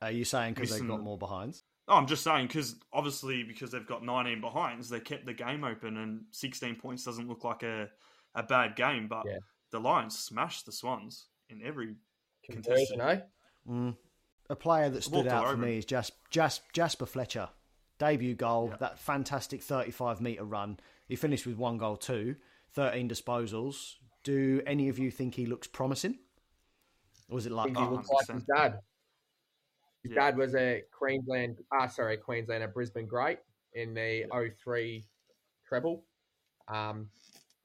[0.02, 1.64] are you saying because they got more behinds?
[1.88, 5.64] Oh, I'm just saying because obviously because they've got 19 behinds, they kept the game
[5.64, 7.90] open, and 16 points doesn't look like a,
[8.36, 9.08] a bad game.
[9.08, 9.40] But yeah.
[9.72, 11.96] the Lions smashed the Swans in every
[12.44, 13.02] contestant.
[13.02, 13.20] Eh?
[13.70, 13.96] Mm.
[14.50, 17.50] A player that stood out for me is Jas- Jas- Jasper Fletcher.
[18.00, 18.78] Debut goal, yeah.
[18.78, 20.80] that fantastic 35 metre run.
[21.08, 22.36] He finished with one goal, two,
[22.74, 23.94] 13 disposals.
[24.24, 26.18] Do any of you think he looks promising?
[27.30, 27.70] Or was it like?
[27.70, 28.80] he looks like his dad.
[30.04, 30.22] His yeah.
[30.22, 33.40] dad was a Queensland, ah, sorry, Queensland, a Brisbane great
[33.74, 34.48] in the yeah.
[34.62, 35.06] 03
[35.66, 36.04] treble.
[36.68, 37.08] Um,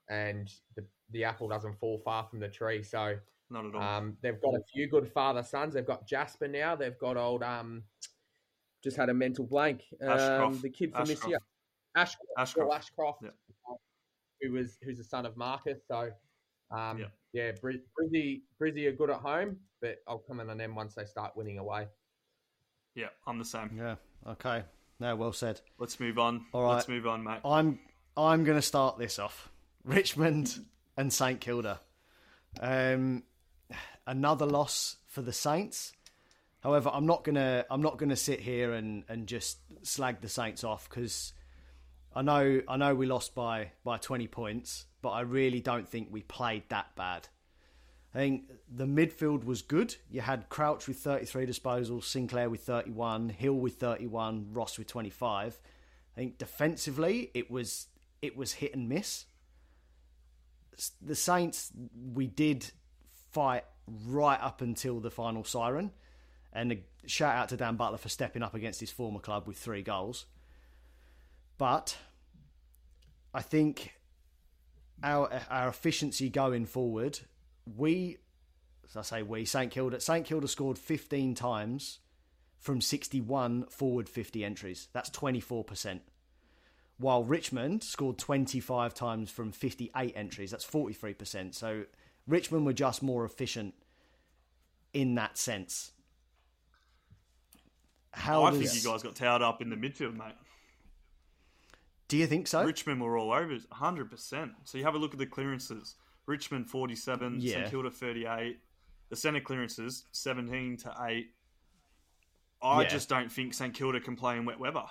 [0.08, 2.82] and the, the apple doesn't fall far from the tree.
[2.82, 3.16] So,
[3.50, 3.82] not at all.
[3.82, 5.74] Um, they've got a few good father sons.
[5.74, 6.76] They've got Jasper now.
[6.76, 7.82] They've got old, um,
[8.82, 9.82] just had a mental blank.
[10.02, 11.22] Um, the kid from Ashcroft.
[11.22, 11.38] this year,
[11.96, 12.74] Ashcroft, Ashcroft.
[12.74, 13.30] Ashcroft yeah.
[14.42, 15.80] who was who's the son of Marcus.
[15.88, 16.10] So,
[16.70, 20.74] um, yeah yeah, Brizzy, Brizzy are good at home, but I'll come in on them
[20.74, 21.86] once they start winning away.
[22.94, 23.70] Yeah, I'm the same.
[23.76, 23.96] Yeah.
[24.26, 24.62] Okay.
[24.98, 25.60] No, well said.
[25.78, 26.46] Let's move on.
[26.52, 26.74] All right.
[26.74, 27.40] Let's move on, mate.
[27.44, 27.78] I'm
[28.16, 29.50] I'm going to start this off.
[29.84, 30.64] Richmond
[30.96, 31.80] and St Kilda.
[32.60, 33.22] Um,
[34.08, 35.92] another loss for the Saints.
[36.60, 40.64] However, I'm not gonna I'm not gonna sit here and, and just slag the Saints
[40.64, 41.32] off because
[42.16, 46.08] I know I know we lost by by 20 points, but I really don't think
[46.10, 47.28] we played that bad.
[48.14, 49.94] I think the midfield was good.
[50.10, 55.60] You had Crouch with 33 disposals, Sinclair with 31, Hill with 31, Ross with 25.
[56.16, 57.86] I think defensively it was
[58.22, 59.26] it was hit and miss.
[61.02, 61.70] The Saints
[62.14, 62.72] we did
[63.30, 63.64] fight
[64.06, 65.92] right up until the final siren,
[66.52, 69.56] and a shout out to Dan Butler for stepping up against his former club with
[69.56, 70.26] three goals.
[71.56, 71.96] But
[73.34, 73.94] I think
[75.02, 77.20] our our efficiency going forward,
[77.76, 78.18] we,
[78.88, 81.98] as I say, we St Kilda St Kilda scored 15 times
[82.58, 84.88] from 61 forward 50 entries.
[84.92, 86.02] That's 24 percent.
[86.98, 90.50] While Richmond scored 25 times from 58 entries.
[90.50, 91.54] That's 43 percent.
[91.54, 91.84] So
[92.28, 93.74] Richmond were just more efficient
[94.92, 95.92] in that sense.
[98.12, 100.34] how I does, think you guys got towed up in the midfield, mate.
[102.08, 102.64] do you think so?
[102.64, 104.50] Richmond were all over, 100%.
[104.64, 105.94] So you have a look at the clearances.
[106.26, 107.54] Richmond 47, Yeah.
[107.54, 108.58] St Kilda 38.
[109.08, 111.28] The centre clearances 17 to 8.
[112.60, 112.88] I Yeah.
[112.88, 114.84] just don't think St Kilda can play in wet weather.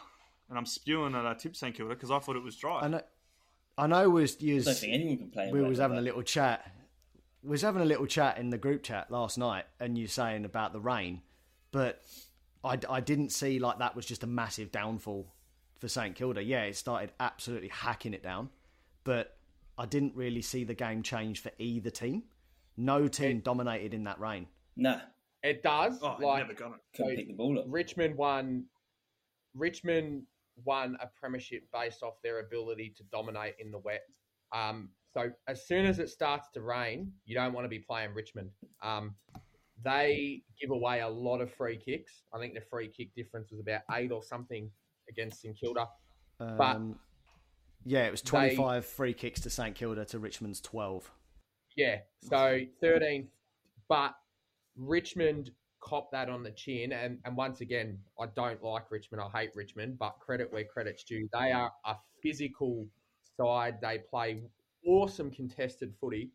[0.50, 2.80] And I'm spewing that I tipped St Kilda because I thought it was dry.
[2.82, 3.02] I know.
[3.78, 4.10] I know.
[4.10, 5.48] Was I don't think anyone can play.
[5.50, 6.72] in we wet was having a little chat.
[7.44, 10.44] We was having a little chat in the group chat last night, and you saying
[10.46, 11.22] about the rain,
[11.72, 12.02] but
[12.64, 15.34] I, I didn't see like that was just a massive downfall
[15.80, 16.44] for St Kilda.
[16.44, 18.50] Yeah, it started absolutely hacking it down,
[19.04, 19.38] but
[19.78, 22.24] I didn't really see the game change for either team.
[22.76, 24.48] No team dominated in that rain.
[24.76, 25.00] No,
[25.44, 26.00] It does.
[26.02, 26.76] oh, like never gonna.
[26.96, 27.66] So- pick the ball up.
[27.68, 28.66] Richmond won.
[29.56, 30.24] Richmond
[30.66, 34.02] won a premiership based off their ability to dominate in the wet.
[34.52, 38.14] Um, so as soon as it starts to rain, you don't want to be playing
[38.14, 38.52] Richmond.
[38.84, 39.16] Um,
[39.84, 42.24] they give away a lot of free kicks.
[42.34, 44.70] I think the free kick difference was about eight or something
[45.10, 45.88] against St Kilda.
[46.40, 47.00] Um,
[47.84, 51.12] yeah, it was twenty five free kicks to St Kilda to Richmond's twelve.
[51.76, 53.28] Yeah, so 13,
[53.88, 54.16] but
[54.76, 56.92] Richmond copped that on the chin.
[56.92, 59.22] And, and once again, I don't like Richmond.
[59.22, 61.30] I hate Richmond, but credit where credit's due.
[61.32, 62.88] They are a physical
[63.38, 63.78] side.
[63.80, 64.42] They play
[64.86, 66.32] awesome contested footy.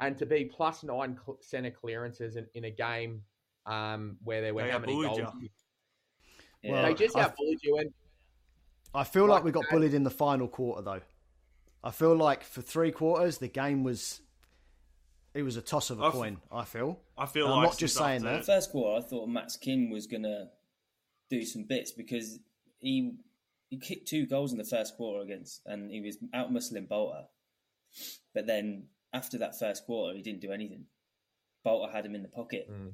[0.00, 3.22] And to be plus nine cl- centre clearances in, in a game
[3.66, 5.18] um, where there were They how many goals?
[5.40, 5.48] you.
[6.62, 6.72] Yeah.
[6.72, 7.76] Well, They just I- outbullied you.
[7.78, 7.90] And
[8.94, 9.70] I feel like Like we got that.
[9.70, 11.00] bullied in the final quarter, though.
[11.84, 14.20] I feel like for three quarters the game was
[15.34, 16.36] it was a toss of a I f- coin.
[16.50, 17.00] I feel.
[17.16, 18.44] I feel I'm not just saying that.
[18.44, 20.50] First quarter, I thought Max King was gonna
[21.30, 22.38] do some bits because
[22.78, 23.14] he
[23.70, 27.28] he kicked two goals in the first quarter against, and he was out muscling Balta.
[28.34, 30.86] But then after that first quarter, he didn't do anything.
[31.64, 32.68] Balta had him in the pocket.
[32.70, 32.92] Mm.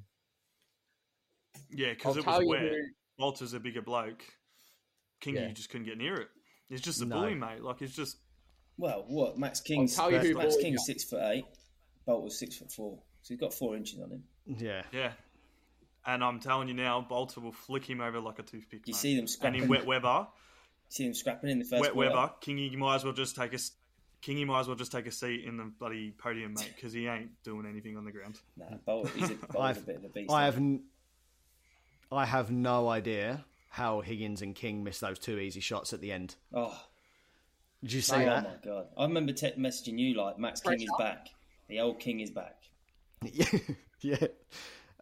[1.71, 2.61] Yeah, because it was you wet.
[2.63, 2.77] who,
[3.19, 4.23] Walter's a bigger bloke.
[5.21, 5.49] Kingy Yeah.
[5.49, 6.29] you just couldn't get near it.
[6.71, 7.21] It's just a No.
[7.21, 7.63] bully, mate.
[7.63, 8.19] Like it's just
[8.77, 11.45] Well, what Max King's tell you Max bullied King's six foot eight,
[12.07, 14.25] Balta's six foot four, so he's got four inches on him.
[14.47, 14.85] Yeah.
[14.93, 15.13] yeah.
[16.07, 18.87] And I'm telling you now, Balta will flick him over like a toothpick.
[18.87, 18.97] You mate.
[18.97, 19.63] see them and scrapping.
[19.65, 20.29] in wet weather,
[20.89, 22.11] see them scrapping in the first wet quarter.
[22.11, 23.73] weather, Kingy you might as well just take a s-
[24.23, 27.07] Kingy might as well just take a seat in the bloody podium, mate, because he
[27.07, 28.39] ain't doing anything on the ground.
[28.57, 30.31] Nah, Balta, he's a, Balta's a I've- bit of a beast.
[30.33, 30.85] I have n-
[32.11, 36.11] I have no idea how Higgins and King missed those two easy shots at the
[36.11, 36.37] end.
[36.55, 36.75] Oh,
[37.83, 38.47] Did you see oh that?
[38.47, 38.87] Oh my god!
[38.97, 41.29] I remember te- messaging you like Max King is back.
[41.69, 42.57] The old King is back.
[44.01, 44.17] yeah.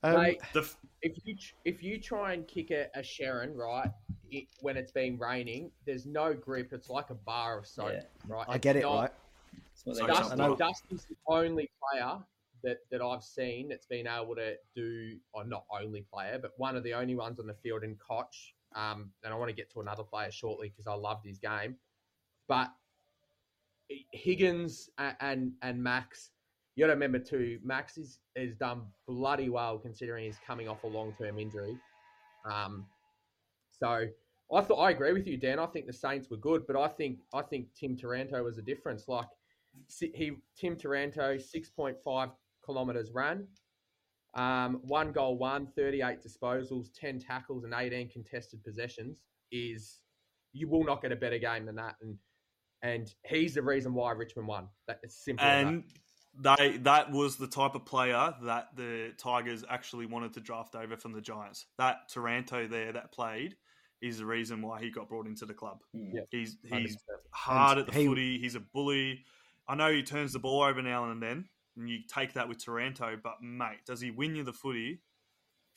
[0.02, 3.90] Um, Mate, The f- if you if you try and kick a, a Sherrin right
[4.30, 6.72] it, when it's been raining, there's no grip.
[6.72, 8.02] It's like a bar of soap, Yeah.
[8.26, 8.46] right?
[8.48, 9.12] I It's get it, not- right?
[9.84, 10.12] That's So do.
[10.12, 12.18] Dust- I know- Dustin's the only player
[12.62, 16.76] that, that I've seen that's been able to do, or not only player, but one
[16.76, 18.54] of the only ones on the field in Cotch.
[18.74, 21.76] Um, and I want to get to another player shortly because I loved his game.
[22.48, 22.70] But
[24.12, 26.30] Higgins and and, and Max,
[26.74, 30.82] you got to remember too, Max is has done bloody well considering he's coming off
[30.84, 31.78] a long term injury.
[32.50, 32.86] Um,
[33.82, 34.06] so
[34.52, 35.58] I thought I agree with you, Dan.
[35.58, 38.62] I think the Saints were good, but I think I think Tim Taranto was a
[38.62, 39.08] difference.
[39.08, 39.26] Like
[39.98, 42.30] he Tim Taranto, six point five
[42.64, 43.46] kilometers ran,
[44.34, 49.18] um, one goal, one, 38 disposals, ten tackles, and eighteen contested possessions.
[49.50, 50.00] Is
[50.52, 52.16] you will not get a better game than that, and
[52.82, 54.68] and he's the reason why Richmond won.
[54.86, 55.44] That it's simple.
[55.44, 55.84] and
[56.38, 60.96] they that was the type of player that the Tigers actually wanted to draft over
[60.96, 61.66] from the Giants.
[61.78, 63.56] That Taranto there that played
[64.02, 65.82] is the reason why he got brought into the club.
[65.94, 66.10] Mm.
[66.14, 66.20] Yeah.
[66.30, 66.98] He's he's 100%.
[67.30, 68.38] hard And at the he- footy.
[68.38, 69.24] He's a bully.
[69.68, 72.64] I know he turns the ball over now and then, and you take that with
[72.64, 73.16] Taranto.
[73.22, 75.00] But mate, does he win you the footy?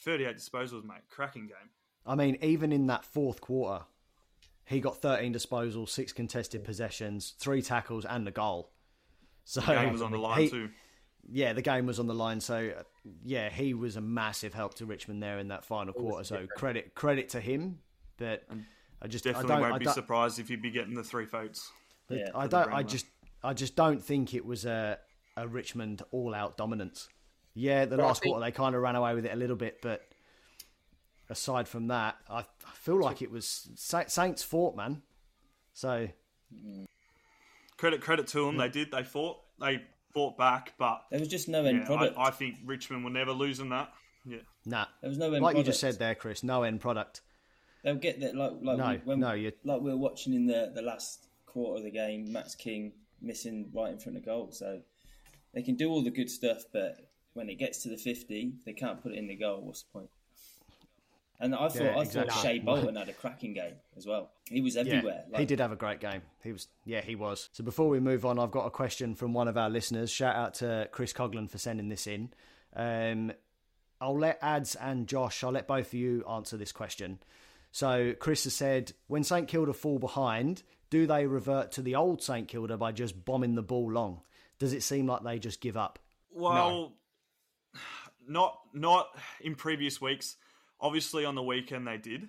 [0.01, 1.01] Thirty-eight disposals, mate.
[1.09, 1.70] Cracking game.
[2.05, 3.84] I mean, even in that fourth quarter,
[4.65, 8.72] he got 13 disposals, six contested possessions, three tackles, and a goal.
[9.43, 10.70] So The game was on the line he- too.
[11.32, 12.39] Yeah, the game was on the line.
[12.39, 12.84] So uh,
[13.24, 16.24] yeah, he was a massive help to Richmond there in that final quarter.
[16.24, 16.51] So different.
[16.57, 17.80] credit credit to him.
[18.20, 18.43] But
[19.01, 21.26] I just Definitely I don't, won't I be surprised if he'd be getting the three
[21.26, 21.72] votes.
[22.09, 22.72] Yeah, I don't.
[22.72, 23.05] I just
[23.43, 24.99] I just don't think it was a
[25.38, 27.07] a Richmond all out dominance.
[27.53, 29.36] Yeah, the But I last think- quarter they kind of ran away with it a
[29.36, 30.01] little bit, but
[31.30, 35.01] aside from that, I, I feel like it was Sa- Saints fought, man.
[35.74, 36.09] So
[37.78, 38.57] Credit credit to them.
[38.57, 38.74] They mm.
[38.74, 38.91] did.
[38.91, 39.38] They fought.
[39.59, 39.82] They
[40.13, 42.17] fought back, but There was just no end yeah, product.
[42.17, 43.91] I, I think Richmond will never lose in that.
[44.26, 44.39] Yeah.
[44.65, 46.43] nah, there was no end like you just said there, Chris.
[46.43, 47.22] No end product.
[47.84, 50.45] They'll get that like like No, we- when, no, you- like we were watching in
[50.45, 52.32] the the last quarter of the game.
[52.32, 54.82] Max King missing right in front of goal, so
[55.53, 56.97] they can do all the good stuff, but
[57.34, 59.61] when it gets to the fifty, they can't put it in the goal.
[59.61, 60.09] What's the point?
[61.41, 62.32] And I thought, Yeah, I exactly.
[62.34, 64.32] thought Shai Bolton had a cracking game as well.
[64.49, 65.23] He was everywhere.
[65.32, 66.21] Yeah, he did have a great game.
[66.43, 67.47] He was, yeah, he was.
[67.53, 70.11] So before we move on, I've got a question from one of our listeners.
[70.11, 72.34] Shout out to Chris Coglan for sending this in.
[72.75, 73.32] Um,
[74.01, 77.19] I'll let Ads and Josh, I'll let both of you answer this question.
[77.72, 82.22] So Chris has said, when St Kilda fall behind, do they revert to the old
[82.22, 84.22] St Kilda by just bombing the ball long?
[84.57, 85.99] Does it seem like they just give up?
[86.32, 86.93] Well,
[88.28, 89.07] not not
[89.41, 90.36] in previous weeks.
[90.82, 92.28] Obviously, on the weekend they did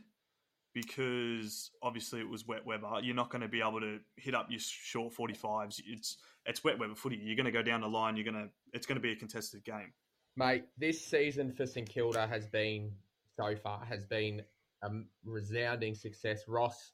[0.72, 2.88] because obviously it was wet weather.
[3.02, 5.80] You're not going to be able to hit up your short 45s.
[5.86, 7.16] It's it's wet weather footy.
[7.16, 8.16] You're going to go down the line.
[8.16, 9.92] You're going to it's going to be a contested game.
[10.36, 12.92] Mate, this season for St Kilda has been
[13.36, 14.42] so far has been
[14.82, 14.90] a
[15.24, 16.44] resounding success.
[16.48, 16.92] Ross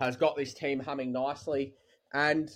[0.00, 1.74] has got this team humming nicely,
[2.14, 2.50] and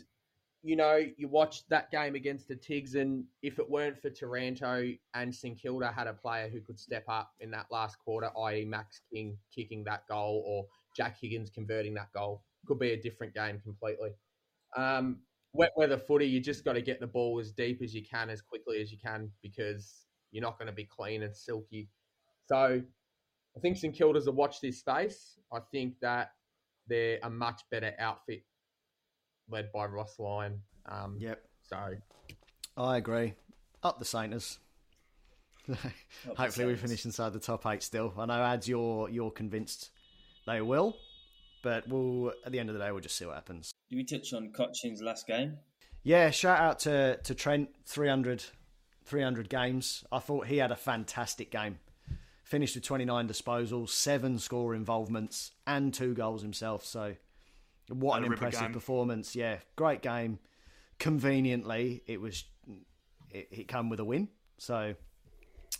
[0.62, 4.92] you know you watched that game against the Tigs, and if it weren't for Taranto
[5.14, 8.64] and St Kilda had a player who could step up in that last quarter, i.e.
[8.64, 10.66] Max King kicking that goal or
[10.96, 14.10] Jack Higgins converting that goal, could be a different game completely.
[14.76, 15.18] Um,
[15.52, 18.30] wet weather footy, you just got to get the ball as deep as you can,
[18.30, 21.88] as quickly as you can, because you're not going to be clean and silky.
[22.46, 22.82] So
[23.56, 25.38] I think St Kilda's a watch this space.
[25.52, 26.32] I think that
[26.88, 28.42] they're a much better outfit
[29.50, 30.60] led by Ross Lyon.
[30.86, 31.94] Um, Yep, So
[32.76, 33.34] I agree.
[33.82, 34.58] Up the Sainters.
[36.36, 38.12] Hopefully, we finish inside the top eight still.
[38.18, 39.90] I know, Ads, you're you're convinced
[40.46, 40.96] they will,
[41.62, 43.70] but we'll at the end of the day, we'll just see what happens.
[43.90, 45.58] Did we touch on Cotchin's last game?
[46.02, 48.42] Yeah, shout out to, to Trent, 300,
[49.04, 50.02] 300 games.
[50.10, 51.78] I thought he had a fantastic game.
[52.52, 56.84] Finished with 29 disposals, seven score involvements, and two goals himself.
[56.84, 57.14] So,
[57.88, 58.72] what Had an impressive game.
[58.74, 59.34] performance.
[59.34, 60.38] Yeah, great game.
[60.98, 62.44] Conveniently, it was
[63.30, 64.28] it, it come with a win.
[64.58, 64.94] So,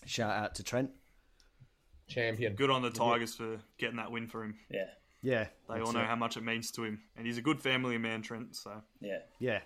[0.07, 0.93] shout out to Trent.
[2.09, 2.55] champion.
[2.55, 4.55] Good on the Tigers for getting that win for him.
[4.71, 4.87] Yeah,
[5.21, 6.07] Yeah, They all know it.
[6.07, 8.57] how much it means to him, and he's a good family man, Trent.
[8.57, 9.19] So yeah.
[9.39, 9.61] Yeah,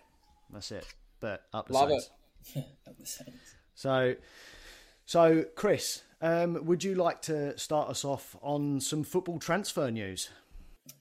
[0.53, 0.85] that's it.
[1.21, 2.11] But up the Love Saints.
[2.89, 3.55] Up the Saints.
[3.77, 4.17] So,
[5.05, 10.31] so Chris, um, would you like to start us off on some football transfer news?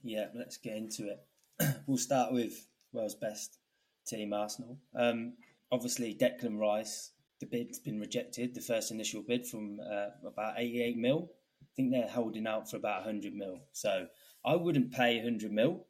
[0.03, 1.25] Yeah, let's get into it.
[1.87, 3.59] we'll start with world's best
[4.05, 4.77] team, Arsenal.
[4.95, 5.33] Um,
[5.71, 10.97] obviously, Declan Rice, the bid's been rejected, the first initial bid from uh, about 88
[10.97, 11.31] mil.
[11.61, 13.59] I think they're holding out for about 100 mil.
[13.71, 14.07] So
[14.45, 15.85] I wouldn't pay 100 mil,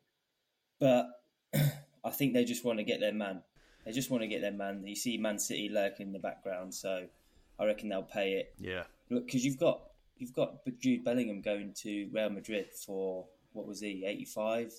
[0.80, 1.08] but
[1.54, 3.42] I think they just want to get their man.
[3.86, 4.84] They just want to get their man.
[4.86, 7.06] You see Man City lurking in the background, so
[7.60, 9.82] I reckon they'll pay it Yeah, Look, because you've got
[10.18, 14.72] you've got Jude Bellingham going to Real Madrid for what was he, 85,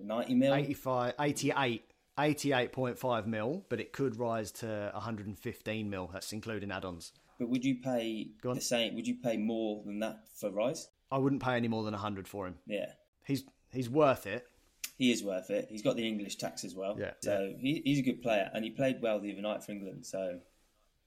[0.00, 0.54] 90 mil?
[0.54, 1.82] 85, 88,
[2.18, 6.10] 88.5 mil, but it could rise to 115 mil.
[6.12, 7.12] That's including add-ons.
[7.38, 8.56] But would you pay Go on.
[8.56, 8.94] the same?
[8.94, 10.88] Would you pay more than that for Rice?
[11.10, 12.56] I wouldn't pay any more than 100 for him.
[12.66, 12.86] Yeah,
[13.24, 14.46] He's he's worth it.
[14.98, 15.66] he is worth it.
[15.70, 16.96] He's got the English tax as well.
[16.98, 19.72] Yeah, so He, he's a good player, and he played well the other night for
[19.72, 20.06] England.
[20.06, 20.40] So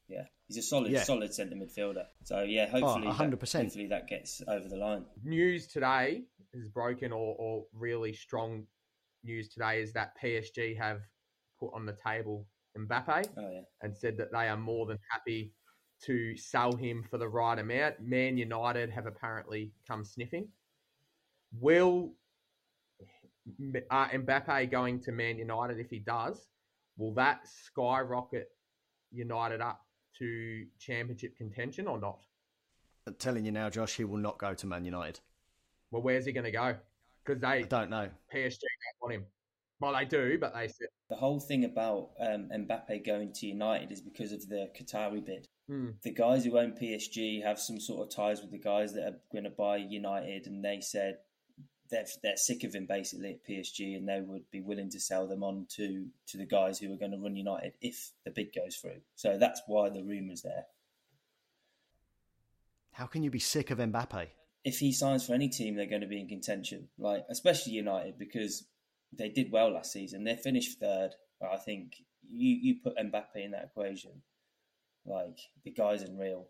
[0.07, 1.03] yeah, he's a solid, Yeah.
[1.03, 2.05] solid centre midfielder.
[2.23, 3.39] So yeah, hopefully, 100%.
[3.51, 5.05] That, hopefully that gets over the line.
[5.23, 8.65] News today is broken, or, or really strong
[9.23, 10.99] news today is that PSG have
[11.59, 12.47] put on the table
[12.77, 13.27] Mbappe.
[13.37, 15.53] Oh yeah, and said that they are more than happy
[16.05, 17.95] to sell him for the right amount.
[18.01, 20.47] Man United have apparently come sniffing.
[21.59, 22.13] Will
[23.89, 26.47] uh, Mbappe going to Man United if he does?
[26.97, 28.47] Will that skyrocket
[29.11, 29.81] United up
[30.19, 32.19] to championship contention or not?
[33.05, 35.19] I'm telling you now, Josh, he will not go to Man United.
[35.91, 36.75] Well, where's he going to go?
[37.23, 38.09] Because they I don't know.
[38.33, 39.25] PSG don't want him.
[39.79, 43.91] Well, they do, but they said the whole thing about um, Mbappe going to United
[43.91, 45.47] is because of the Qatari bid.
[45.67, 45.89] Hmm.
[46.01, 49.19] the guys who own PSG have some sort of ties with the guys that are
[49.33, 51.17] going to buy United, and they said
[51.89, 55.27] they're they're sick of him basically at PSG, and they would be willing to sell
[55.27, 58.53] them on to to the guys who are going to run United if the bid
[58.53, 59.01] goes through.
[59.15, 60.65] So that's why the rumours there.
[62.91, 64.27] How can you be sick of Mbappe?
[64.63, 68.17] If he signs for any team, they're going to be in contention, like especially United
[68.17, 68.65] because
[69.13, 70.23] they did well last season.
[70.23, 71.93] They finished third, but I think
[72.29, 74.21] you you put Mbappe in that equation,
[75.05, 76.47] like the guy's unreal.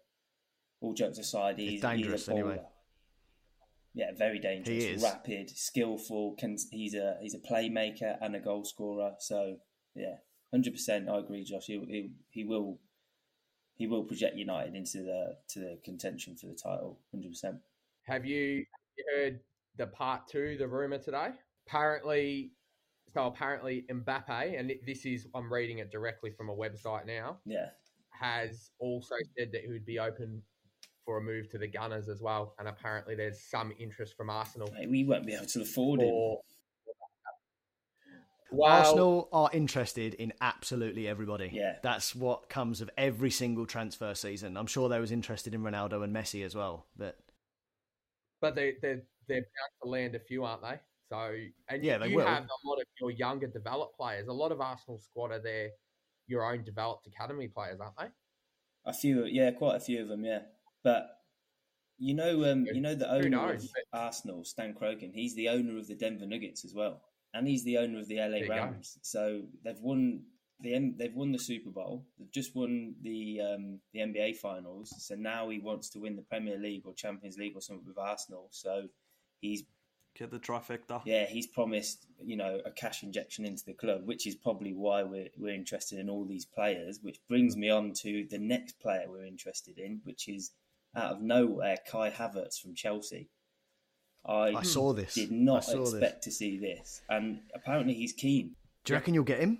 [0.79, 2.39] All jokes aside, he's, dangerous he's a baller.
[2.39, 2.61] anyway.
[3.97, 4.83] Yeah, very dangerous.
[4.83, 5.01] He is.
[5.01, 6.35] rapid, skillful.
[6.37, 9.13] Can he's a he's a playmaker and a goal scorer.
[9.19, 9.57] So
[9.95, 10.17] yeah,
[10.51, 11.09] hundred percent.
[11.09, 11.65] I agree, Josh.
[11.65, 12.79] He, he he will
[13.75, 16.99] he will project United into the to the contention for the title.
[17.11, 17.55] Hundred percent.
[18.03, 18.65] Have you
[19.15, 19.39] heard
[19.77, 21.29] the part two, the rumor today?
[21.67, 22.51] Apparently,
[23.15, 27.69] so apparently Mbappe, and this is I'm reading it directly from a website now, Yeah,
[28.11, 30.43] has also said that he would be open
[31.07, 34.69] for a move to the Gunners as well, and apparently there's some interest from Arsenal.
[34.77, 36.09] Mate, we won't be able to afford him.
[36.09, 36.41] For...
[38.51, 41.49] Well, Arsenal are interested in absolutely everybody.
[41.53, 41.77] Yeah.
[41.81, 44.57] That's what comes of every single transfer season.
[44.57, 47.17] I'm sure they was interested in Ronaldo and Messi as well, but
[48.41, 48.97] but they they
[49.29, 50.79] they're bound to land a few, aren't they?
[51.09, 51.35] So
[51.69, 52.25] and yeah, they you will.
[52.25, 54.27] have a lot of your younger developed players.
[54.27, 55.69] A lot of Arsenal squad are their
[56.27, 58.07] your own developed academy players, aren't they?
[58.85, 60.39] A few, yeah, quite a few of them, yeah.
[60.87, 61.09] But
[61.97, 65.11] you know, um, you know the owner knows, of Arsenal, Stan Kroenke.
[65.13, 67.01] He's the owner of the Denver Nuggets as well,
[67.33, 68.97] and he's the owner of the LA Rams.
[69.01, 70.21] So they've won
[70.61, 72.05] the they've won the Super Bowl.
[72.17, 74.93] They've just won the um, the NBA Finals.
[74.99, 77.97] So now he wants to win the Premier League or Champions League or something with
[77.97, 78.47] Arsenal.
[78.51, 78.87] So
[79.41, 79.63] he's
[80.17, 81.01] get the trifecta.
[81.03, 85.03] Yeah, he's promised you know a cash injection into the club, which is probably why
[85.03, 86.99] we're we're interested in all these players.
[87.01, 90.51] Which brings me on to the next player we're interested in, which is
[90.97, 93.29] out of nowhere Kai Havertz from Chelsea.
[94.25, 95.13] I, I saw this.
[95.13, 95.93] Did not this.
[95.93, 98.55] expect to see this, and apparently he's keen.
[98.83, 99.59] Do you reckon you'll get him?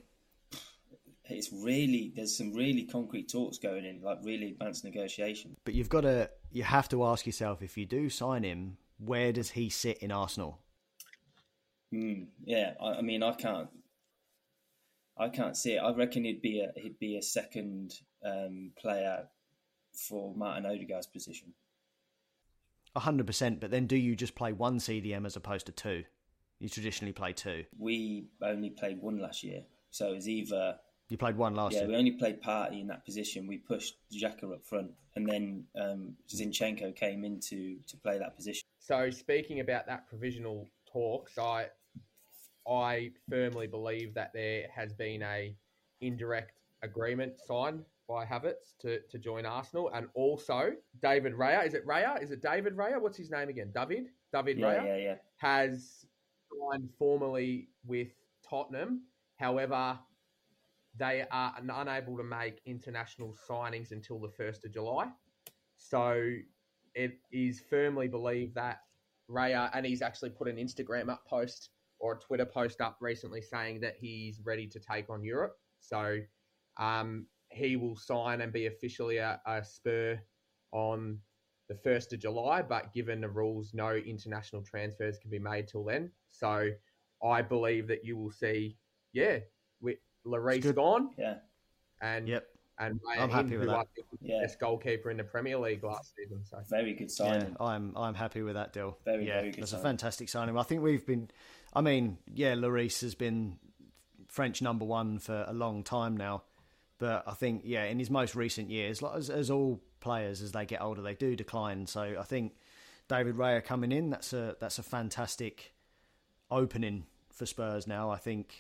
[1.29, 5.55] It's really there's some really concrete talks going in, like really advanced negotiation.
[5.63, 9.31] But you've got to you have to ask yourself if you do sign him, where
[9.31, 10.59] does he sit in Arsenal?
[11.93, 13.69] Mm, yeah, I, I, mean, I can't,
[15.17, 15.79] I can't see it.
[15.79, 17.93] I reckon he'd be a he'd be a second
[18.25, 19.27] um, player
[19.97, 21.53] for Martin Odegaard's position.
[22.95, 23.59] hundred percent.
[23.59, 26.03] But then, do you just play one CDM as opposed to two?
[26.59, 27.65] You traditionally play two.
[27.77, 30.77] We only played one last year, so it's either
[31.09, 31.89] you played one last yeah, year.
[31.89, 33.47] we only played Partey in that position.
[33.47, 38.35] We pushed Xhaka up front, and then um, Zinchenko came in to, to play that
[38.35, 38.63] position.
[38.79, 41.67] So, speaking about that provisional talks, I
[42.69, 45.55] I firmly believe that there has been a
[46.01, 51.65] indirect agreement signed by Havertz to, to join Arsenal, and also David Raya.
[51.65, 52.21] Is it Raya?
[52.21, 53.01] Is it David Raya?
[53.01, 53.71] What's his name again?
[53.73, 54.07] David.
[54.33, 54.85] David yeah, Raya.
[54.85, 55.15] Yeah, yeah.
[55.37, 56.05] Has
[56.71, 58.09] signed formally with
[58.47, 59.03] Tottenham.
[59.37, 59.99] However,
[60.97, 65.07] they are unable to make international signings until the 1st of July.
[65.77, 66.31] So
[66.95, 68.79] it is firmly believed that
[69.29, 73.41] Raya, and he's actually put an Instagram up post or a Twitter post up recently
[73.41, 75.57] saying that he's ready to take on Europe.
[75.79, 76.19] So
[76.77, 80.19] um, he will sign and be officially a, a Spur
[80.71, 81.19] on
[81.69, 85.83] the 1st of July, but given the rules, no international transfers can be made till
[85.83, 86.11] then.
[86.31, 86.69] So
[87.23, 88.77] I believe that you will see,
[89.13, 89.39] yeah,
[89.81, 91.09] with Lloris gone.
[91.17, 91.35] Yeah.
[92.01, 92.47] And yep.
[92.79, 93.75] And Raya I'm happy with who that.
[93.75, 96.43] I think was the best goalkeeper in the Premier League last season.
[96.45, 97.55] So very good signing.
[97.59, 98.99] Yeah, I'm I'm happy with that deal.
[99.03, 99.63] Very yeah, very good.
[99.63, 99.85] That's signing.
[99.85, 100.57] a fantastic signing.
[100.57, 101.31] I think we've been.
[101.73, 103.57] I mean, yeah, Lloris has been
[104.27, 106.43] French number one for a long time now,
[106.99, 110.51] but I think yeah, in his most recent years, like as, as all players as
[110.51, 111.85] they get older, they do decline.
[111.87, 112.55] So I think
[113.07, 115.73] David Raya coming in, that's a that's a fantastic
[116.49, 118.09] opening for Spurs now.
[118.09, 118.53] I think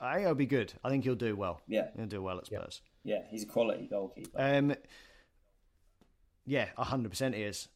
[0.00, 0.72] I think it'll be good.
[0.84, 1.60] I think he'll do well.
[1.68, 2.80] Yeah, he'll do well at Spurs.
[3.04, 4.30] Yeah, he's a quality goalkeeper.
[4.36, 4.74] Um,
[6.46, 7.68] yeah, hundred percent he is.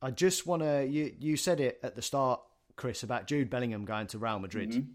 [0.00, 0.86] I just want to.
[0.86, 2.40] You you said it at the start,
[2.76, 4.70] Chris, about Jude Bellingham going to Real Madrid.
[4.70, 4.92] Mm-hmm.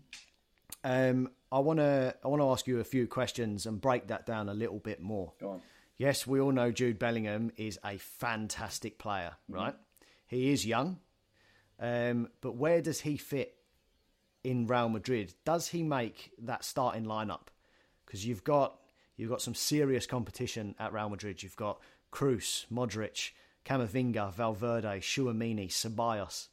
[0.84, 4.26] Um, I want to I want to ask you a few questions and break that
[4.26, 5.34] down a little bit more.
[5.40, 5.62] Go on.
[5.98, 9.54] Yes, we all know Jude Bellingham is a fantastic player, Mm-hmm.
[9.62, 9.76] right?
[10.28, 10.98] He is young,
[11.80, 13.56] um, but where does he fit
[14.44, 15.34] in Real Madrid?
[15.46, 17.48] Does he make that starting lineup?
[18.06, 18.80] Because you've got
[19.18, 21.44] you've got some serious competition at Real Madrid.
[21.44, 21.80] You've got
[22.12, 23.32] Kroos, Modric,
[23.66, 26.48] Camavinga, Valverde, Tchouameni, Ceballos.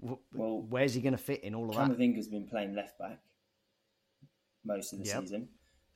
[0.00, 1.96] Well, where's he going to fit in all of that?
[1.96, 3.20] Camavinga's been playing left back
[4.64, 5.20] most of the Yep.
[5.22, 5.48] season.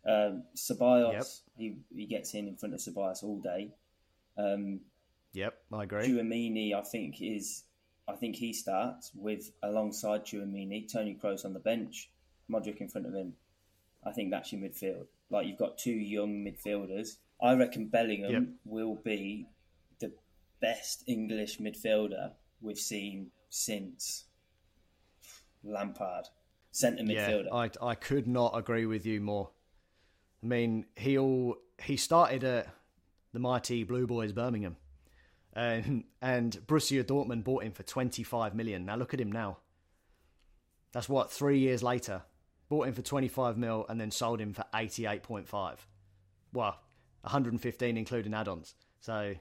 [0.05, 1.27] Um, Ceballos, Yep.
[1.59, 3.73] he, he gets in in front of Ceballos all day.
[4.37, 4.81] Um.
[5.33, 6.09] Yep, I agree.
[6.09, 7.65] Tchouameni, I think is,
[8.09, 12.11] I think he starts with alongside Tchouameni, Toni Kroos on the bench,
[12.51, 13.35] Modric in front of him.
[14.05, 15.07] I think that's your midfield.
[15.29, 17.17] Like you've got two young midfielders.
[17.43, 18.43] I reckon Bellingham Yep.
[18.65, 19.47] will be
[19.99, 20.13] the
[20.61, 24.25] best English midfielder we've seen since
[25.65, 26.29] Lampard,
[26.77, 27.47] centre midfielder.
[27.47, 29.51] Yeah, I I could not agree with you more.
[30.43, 32.69] I mean, he'll he started at
[33.33, 34.77] the mighty Blue Boys Birmingham,
[35.55, 38.85] and and Borussia Dortmund bought him for twenty five million.
[38.85, 39.59] Now look at him now.
[40.93, 42.23] That's what three years later,
[42.69, 45.87] bought him for twenty five mil and then sold him for eighty eight point five.
[46.53, 46.79] Well,
[47.23, 48.75] one hundred and fifteen including add ons.
[49.01, 49.35] So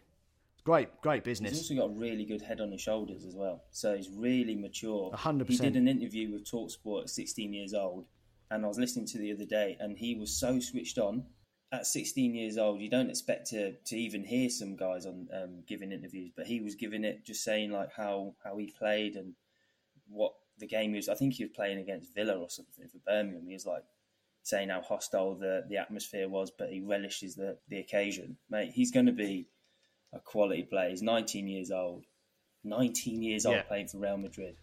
[0.66, 1.52] great, great business.
[1.52, 3.64] He's also got a really good head on his shoulders as well.
[3.72, 5.12] So he's really mature.
[5.12, 5.48] 100%.
[5.48, 8.06] He did an interview with Talksport at 16 years old,
[8.52, 11.24] and I was listening to the other day, and he was so switched on.
[11.72, 15.64] at 16 years old, you don't expect to, to even hear some guys on um,
[15.68, 19.34] giving interviews, but he was giving it, just saying like how, how he played and
[20.08, 21.10] what the game was.
[21.10, 23.48] I think he was playing against Villa or something for Birmingham.
[23.48, 23.84] He was like
[24.44, 28.38] saying how hostile the, the atmosphere was, but he relishes the, the occasion.
[28.50, 29.48] Mate, he's going to be
[30.16, 30.90] a quality player.
[30.90, 32.06] He's 19 years old.
[32.64, 33.62] 19 years old Yeah.
[33.64, 34.56] playing for Real Madrid.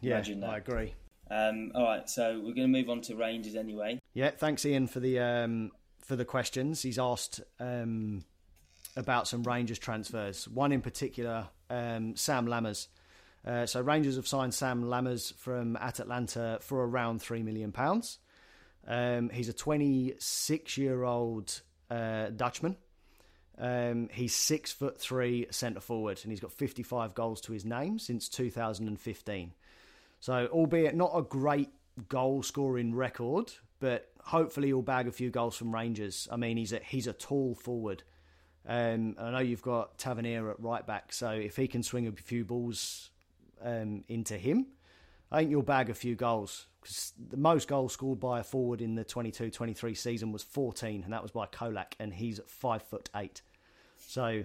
[0.00, 0.50] Yeah, Imagine that.
[0.50, 0.94] I agree.
[1.30, 4.00] Um, all right, so we're going to move on to Rangers anyway.
[4.12, 6.82] Yeah, thanks Ian for the um, for the questions.
[6.82, 8.24] He's asked um,
[8.96, 10.46] about some Rangers transfers.
[10.48, 12.88] One in particular, um, Sam Lammers.
[13.46, 18.18] Uh, so Rangers have signed Sam Lammers from at Atalanta for around three million pounds.
[18.86, 22.76] Um, he's a 26 year old uh, Dutchman.
[23.62, 28.00] Um, he's six foot three centre forward, and he's got 55 goals to his name
[28.00, 29.52] since 2015.
[30.18, 31.68] So, albeit not a great
[32.08, 36.26] goal scoring record, but hopefully he'll bag a few goals from Rangers.
[36.30, 38.02] I mean, he's a he's a tall forward.
[38.66, 42.12] Um, I know you've got Tavernier at right back, so if he can swing a
[42.12, 43.10] few balls
[43.62, 44.66] um, into him,
[45.30, 46.66] I think you'll bag a few goals.
[46.80, 51.12] Because the most goals scored by a forward in the 22-23 season was 14, and
[51.12, 53.40] that was by Kolak, and he's five foot eight.
[54.12, 54.44] So,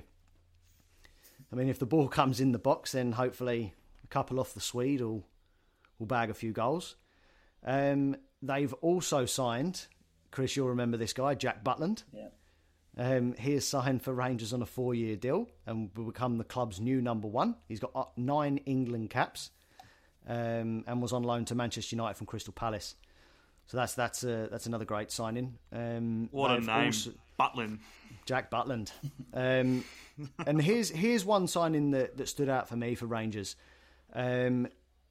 [1.51, 4.61] I mean, if the ball comes in the box, then hopefully a couple off the
[4.61, 5.25] Swede will
[5.99, 6.95] will bag a few goals.
[7.65, 9.87] Um, they've also signed,
[10.31, 12.03] Chris, you'll remember this guy, Jack Butland.
[12.13, 12.27] Yeah.
[12.97, 16.45] Um, he is signed for Rangers on a four year deal and will become the
[16.45, 17.55] club's new number one.
[17.67, 19.51] He's got uh, nine England caps
[20.29, 22.95] um, and was on loan to Manchester United from Crystal Palace.
[23.65, 25.57] So that's that's uh, that's another great signing.
[25.73, 27.79] Um, What a name, also- Butlin.
[28.25, 28.91] Jack Butland.
[29.33, 29.83] Um,
[30.45, 33.55] and here's here's one signing that, that stood out for me for Rangers.
[34.13, 34.67] Um,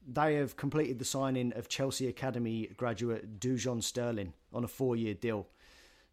[0.06, 5.14] they have completed the signing of Chelsea Academy graduate Dujon Sterling on a four year
[5.14, 5.48] deal.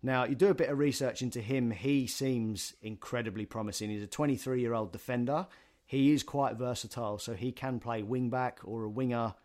[0.02, 3.90] Now, you do a bit of research into him, he seems incredibly promising.
[3.90, 5.48] He's a 23 year old defender.
[5.86, 9.36] He is quite versatile, so he can play wing back or a winger.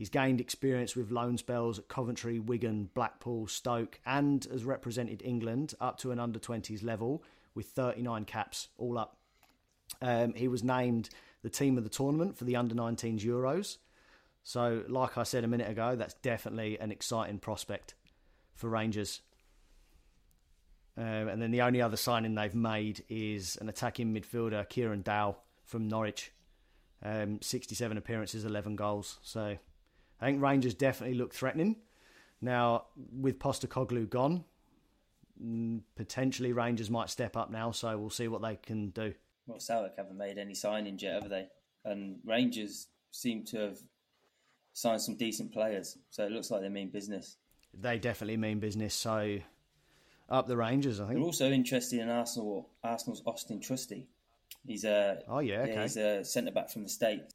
[0.00, 5.74] He's gained experience with loan spells at Coventry, Wigan, Blackpool, Stoke, and has represented England
[5.78, 7.22] up to an under 20s level
[7.54, 9.18] with 39 caps all up.
[10.00, 11.10] Um, he was named
[11.42, 13.76] the team of the tournament for the under 19s Euros.
[14.42, 17.92] So, like I said a minute ago, that's definitely an exciting prospect
[18.54, 19.20] for Rangers.
[20.96, 25.36] Um, and then the only other signing they've made is an attacking midfielder, Kieran Dow
[25.66, 26.32] from Norwich.
[27.02, 29.18] Um, 67 appearances, 11 goals.
[29.20, 29.58] So
[30.20, 31.76] I think Rangers definitely look threatening.
[32.40, 34.44] Now, with Postecoglou gone,
[35.42, 39.14] mm, potentially Rangers might step up now, so we'll see what they can do.
[39.46, 41.48] Well, Southwark haven't made any signings yet, have they?
[41.84, 43.78] And Rangers seem to have
[44.72, 47.36] signed some decent players, so it looks like they mean business.
[47.74, 49.38] They definitely mean business, so
[50.28, 51.18] up the Rangers, I think.
[51.18, 52.68] They're also interested in Arsenal.
[52.82, 54.06] Arsenal's Austin Trusty.
[54.66, 55.82] He's a Oh, yeah, okay.
[55.82, 57.34] he's a centre back from the States.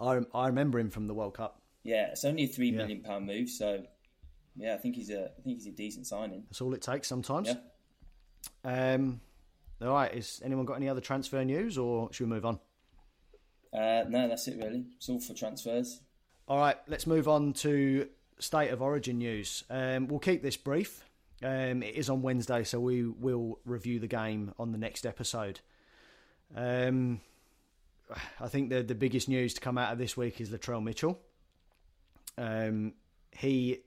[0.00, 1.61] I, I remember him from the World Cup.
[1.84, 2.76] Yeah, it's only a three Yeah.
[2.78, 3.84] million pound move, so
[4.56, 6.44] yeah, I think he's a I think he's a decent signing.
[6.48, 7.48] That's all it takes sometimes.
[7.48, 8.94] Yeah.
[8.94, 9.20] Um,
[9.80, 12.60] all right, is anyone got any other transfer news, or should we move on?
[13.72, 14.84] Uh, no, that's it really.
[14.96, 16.00] It's all for transfers.
[16.46, 18.08] All right, let's move on to
[18.38, 19.64] state of origin news.
[19.70, 21.04] Um, we'll keep this brief.
[21.42, 25.60] Um, it is on Wednesday, so we will review the game on the next episode.
[26.54, 27.20] Um,
[28.38, 31.18] I think the the biggest news to come out of this week is Latrell Mitchell.
[32.38, 32.94] Um,
[33.32, 33.80] he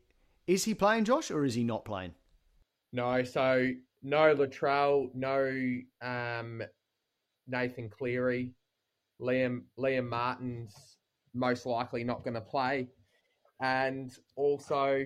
[0.47, 2.13] is he playing Josh or is he not playing?
[2.93, 3.71] No, so
[4.03, 6.61] no Latrell, no um,
[7.47, 8.53] Nathan Cleary,
[9.21, 10.97] Liam Liam Martin's
[11.33, 12.87] most likely not going to play,
[13.61, 15.05] and also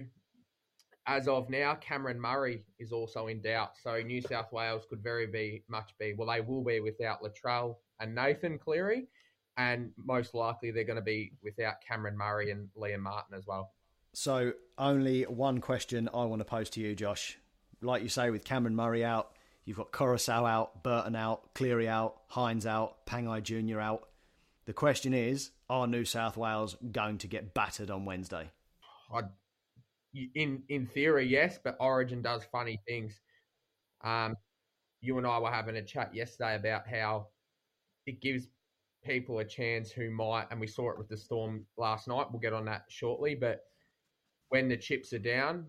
[1.09, 3.71] as of now, Cameron Murray is also in doubt.
[3.81, 7.77] So New South Wales could very be much be well, they will be without Latrell
[7.99, 9.07] and Nathan Cleary,
[9.59, 13.73] and most likely they're going to be without Cameron Murray and Liam Martin as well.
[14.13, 17.37] So, only one question I want to pose to you, Josh.
[17.81, 19.31] Like you say, with Cameron Murray out,
[19.65, 23.81] you've got Coruscant out, Burton out, Cleary out, Hines out, Pangai Jr.
[23.81, 24.07] out.
[24.65, 28.49] The question is are New South Wales going to get battered on Wednesday?
[29.13, 29.23] I,
[30.35, 33.19] in in theory, yes, but Origin does funny things.
[34.03, 34.37] Um,
[35.01, 37.27] you and I were having a chat yesterday about how
[38.05, 38.47] it gives
[39.09, 42.27] people a chance who might, and we saw it with the Storm last night.
[42.31, 43.61] We'll get on that shortly, but
[44.49, 45.65] when the chips are down,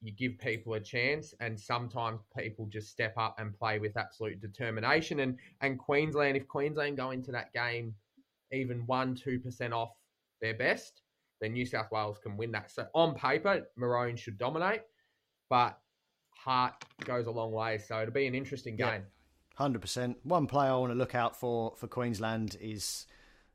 [0.00, 4.40] you give people a chance, and sometimes people just step up and play with absolute
[4.40, 5.20] determination.
[5.20, 7.94] And and Queensland, if Queensland go into that game
[8.52, 9.90] even one two percent off
[10.40, 11.02] their best,
[11.40, 12.70] then New South Wales can win that.
[12.70, 14.82] So on paper, Maroon should dominate,
[15.48, 15.78] but
[16.30, 16.74] heart
[17.04, 17.78] goes a long way.
[17.78, 19.02] So it'll be an interesting game.
[19.54, 20.18] Hundred percent.
[20.24, 23.06] One player I want to look out for for Queensland is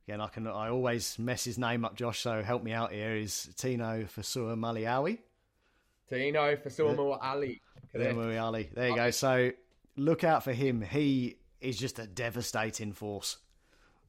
[0.08, 2.20] again I can I always mess his name up, Josh.
[2.22, 3.16] So help me out here.
[3.16, 5.18] Is Tino Fasua Maliawi?
[6.10, 7.62] Tino Fasua Ali.
[7.96, 8.70] Ali.
[8.74, 9.12] There you go.
[9.12, 9.52] So
[9.98, 10.82] look out for him.
[10.82, 13.38] He is just a devastating force.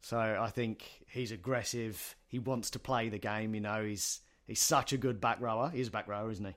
[0.01, 2.16] So I think he's aggressive.
[2.28, 3.55] He wants to play the game.
[3.55, 5.70] You know, he's he's such a good back rower.
[5.70, 6.55] He's a back rower, isn't he?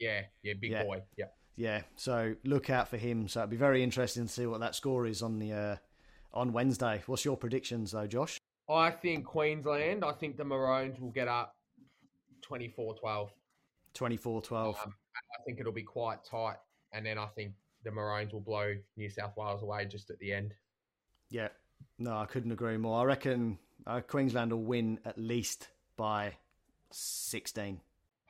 [0.00, 0.82] Yeah, yeah, big yeah.
[0.82, 1.02] boy.
[1.16, 1.26] Yeah.
[1.56, 3.28] Yeah, so look out for him.
[3.28, 5.76] So it'd be very interesting to see what that score is on the uh,
[6.32, 7.02] on Wednesday.
[7.06, 8.38] What's your predictions though, Josh?
[8.68, 10.04] I think Queensland.
[10.04, 11.54] I think the Maroons will get up
[12.48, 13.28] 24-12.
[13.94, 14.52] 24-12.
[14.52, 14.74] Um,
[15.14, 16.56] I think it'll be quite tight,
[16.92, 17.52] and then I think
[17.84, 20.54] the Maroons will blow New South Wales away just at the end.
[21.30, 21.48] Yeah,
[21.98, 23.00] no, I couldn't agree more.
[23.00, 26.32] I reckon uh, Queensland will win at least by
[26.90, 27.80] 16.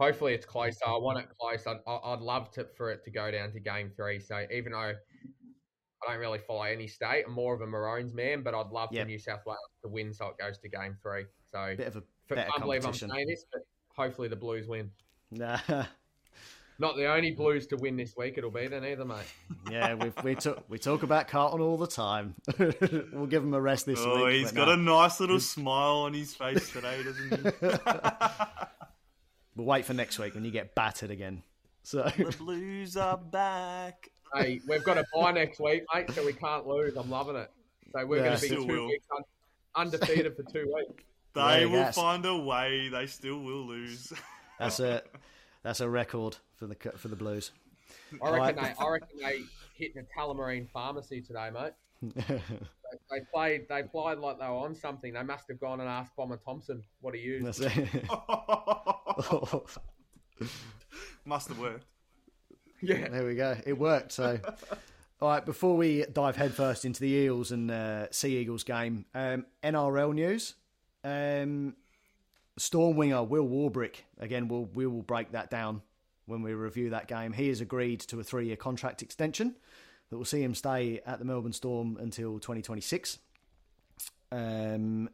[0.00, 0.86] Hopefully it's closer.
[0.86, 1.66] I want it close.
[1.66, 4.18] I'd, I'd love to, for it to go down to game three.
[4.18, 4.94] So even though I
[6.08, 9.04] don't really follow any state, I'm more of a Maroons man, but I'd love yep.
[9.04, 11.24] for New South Wales to win so it goes to game three.
[11.52, 13.62] So bit of a better I believe I'm saying this, but
[13.96, 14.90] hopefully the Blues win.
[15.30, 15.58] Nah.
[16.78, 18.36] Not the only Blues to win this week.
[18.36, 19.26] It'll be then either, mate.
[19.70, 22.34] yeah, we we talk we talk about Carlton all the time.
[22.58, 24.24] we'll give him a rest this oh, week.
[24.24, 27.68] Oh, he's got a nice little smile on his face today, doesn't he?
[29.56, 31.42] we'll wait for next week when you get battered again.
[31.82, 34.08] So the Blues are back.
[34.34, 36.96] Hey, we've got a bye next week, mate, so we can't lose.
[36.96, 37.50] I'm loving it.
[37.92, 38.86] So we're yeah, going to be two will.
[38.88, 39.24] weeks un-
[39.76, 41.04] undefeated for two weeks.
[41.34, 42.90] They will find a way.
[42.90, 44.12] They still will lose.
[44.60, 45.04] That's it.
[45.64, 47.50] That's a record for the for the Blues.
[48.22, 48.76] I reckon right.
[48.78, 49.40] they I reckon they
[49.76, 51.72] hit the Tullamarine pharmacy today, mate.
[52.02, 52.22] They,
[53.10, 55.12] they, played they played like they were on something.
[55.12, 57.44] They must have gone and asked Bomber Thompson what he used.
[61.24, 61.86] must have worked.
[62.82, 63.56] Yeah, there we go.
[63.66, 64.12] It worked.
[64.12, 64.38] So.
[65.22, 69.46] All right, before we dive headfirst into the Eels and uh, Sea Eagles game, um,
[69.62, 70.54] NRL news.
[71.04, 71.76] Um,
[72.56, 75.82] Storm winger Will Warbrick, again, we'll, we will break that down
[76.26, 77.32] when we review that game.
[77.32, 79.56] He has agreed to a three year contract extension
[80.10, 83.18] that will see him stay at the Melbourne Storm until 2026.
[84.30, 85.08] Um,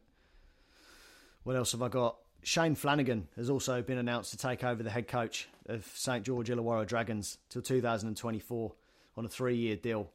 [1.43, 2.17] what else have I got?
[2.43, 6.49] Shane Flanagan has also been announced to take over the head coach of St George
[6.49, 8.73] Illawarra Dragons till 2024
[9.17, 10.09] on a three year deal.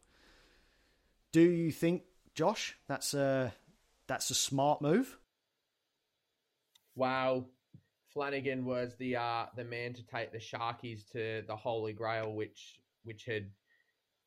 [1.32, 2.02] Do you think,
[2.34, 3.52] Josh, that's a,
[4.06, 5.18] that's a smart move?
[6.96, 7.46] Wow,
[8.08, 12.80] Flanagan was the uh, the man to take the Sharkies to the Holy Grail, which
[13.04, 13.50] which had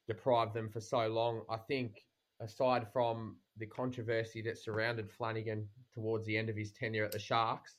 [0.10, 1.44] deprived them for so long.
[1.50, 2.04] I think,
[2.42, 7.20] aside from the controversy that surrounded Flanagan towards the end of his tenure at the
[7.20, 7.78] Sharks,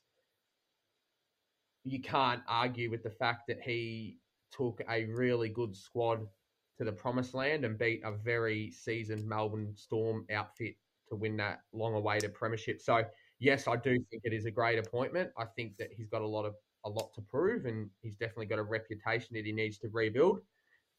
[1.85, 4.19] you can't argue with the fact that he
[4.53, 6.21] took a really good squad
[6.79, 10.77] to the promised land and beat a very seasoned Melbourne Storm outfit
[11.09, 12.81] to win that long awaited premiership.
[12.81, 13.05] So
[13.39, 15.31] yes, I do think it is a great appointment.
[15.37, 16.55] I think that he's got a lot of
[16.87, 20.41] a lot to prove, and he's definitely got a reputation that he needs to rebuild.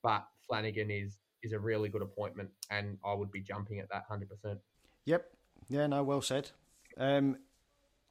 [0.04, 4.04] But Flanagan is is a really good appointment, and I would be jumping at that
[4.08, 4.60] hundred percent.
[5.06, 5.26] Yep.
[5.70, 5.88] Yeah.
[5.88, 6.04] No.
[6.04, 6.52] Well said.
[6.97, 7.38] Um,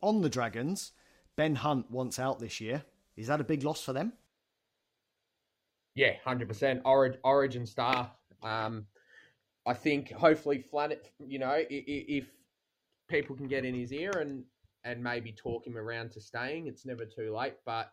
[0.03, 0.93] on the Dragons,
[1.37, 2.85] Ben Hunt wants out this year.
[3.17, 4.15] Is that a big loss for them?
[5.95, 6.83] Yeah, hundred percent.
[6.85, 8.11] Origin star.
[8.43, 8.87] Um,
[9.67, 11.05] I think hopefully Flanagan.
[11.19, 12.31] You know, if
[13.09, 14.45] people can get in his ear and
[14.85, 16.67] and maybe talk him around to staying.
[16.67, 17.55] It's never too late.
[17.67, 17.93] But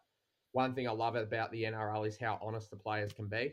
[0.54, 3.52] one thing I love about the NRL is how honest the players can be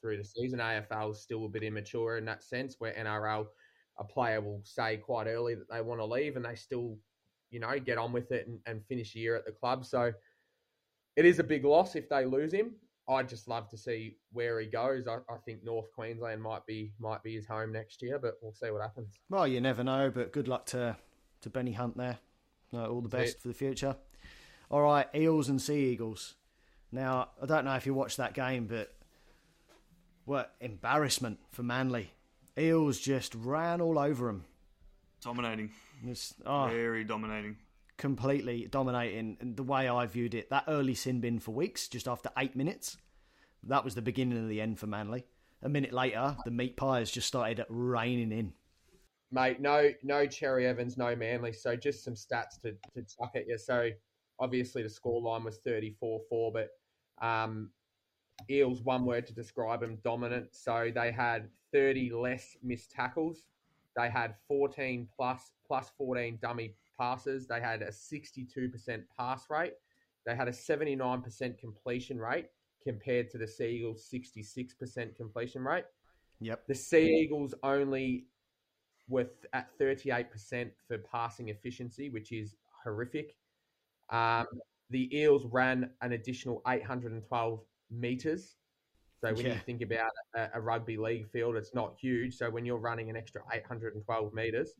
[0.00, 0.58] through the season.
[0.58, 3.46] AFL is still a bit immature in that sense, where NRL
[3.98, 6.96] a player will say quite early that they want to leave and they still,
[7.50, 9.84] you know, get on with it and, and finish the year at the club.
[9.84, 10.12] So
[11.16, 12.72] it is a big loss if they lose him.
[13.08, 15.06] I'd just love to see where he goes.
[15.06, 18.52] I, I, think North Queensland might be might be his home next year, but we'll
[18.52, 19.18] see what happens.
[19.28, 20.96] Well, you never know, but good luck to
[21.40, 22.18] to Benny Hunt there.
[22.72, 23.96] Uh, all the best for the future.
[24.70, 26.36] All right, Eels and Sea Eagles.
[26.92, 28.94] Now, I don't know if you watched that game, but
[30.30, 32.12] what embarrassment for Manly.
[32.56, 34.44] Eels just ran all over them.
[35.20, 35.72] Dominating.
[36.06, 37.56] Just, oh, Very dominating.
[37.96, 39.38] Completely dominating.
[39.40, 42.54] And the way I viewed it, that early sin bin for weeks, just after eight
[42.54, 42.96] minutes,
[43.64, 45.24] that was the beginning of the end for Manly.
[45.64, 48.52] A minute later, the meat pies just started raining in.
[49.32, 51.52] Mate, no, no Cherry Evans, no Manly.
[51.52, 53.58] So just some stats to, to chuck at you.
[53.58, 53.90] So
[54.38, 56.68] obviously the scoreline was 34-4, but
[57.20, 57.70] um,
[58.48, 60.48] Eels, one word to describe them, dominant.
[60.52, 63.44] So they had 30 less missed tackles.
[63.96, 67.46] They had 14 plus, plus 14 dummy passes.
[67.46, 69.74] They had a 62% pass rate.
[70.26, 72.46] They had a 79% completion rate
[72.82, 75.84] compared to the Sea Eagles' 66% completion rate.
[76.40, 76.66] Yep.
[76.66, 78.26] The Sea Eagles only
[79.08, 83.36] were at 38% for passing efficiency, which is horrific.
[84.10, 84.46] Um,
[84.90, 87.60] the Eels ran an additional 812
[87.90, 88.56] meters.
[89.22, 89.54] So when Yeah.
[89.54, 92.36] you think about a, a rugby league field, it's not huge.
[92.36, 94.74] So when you're running an extra 812 meters,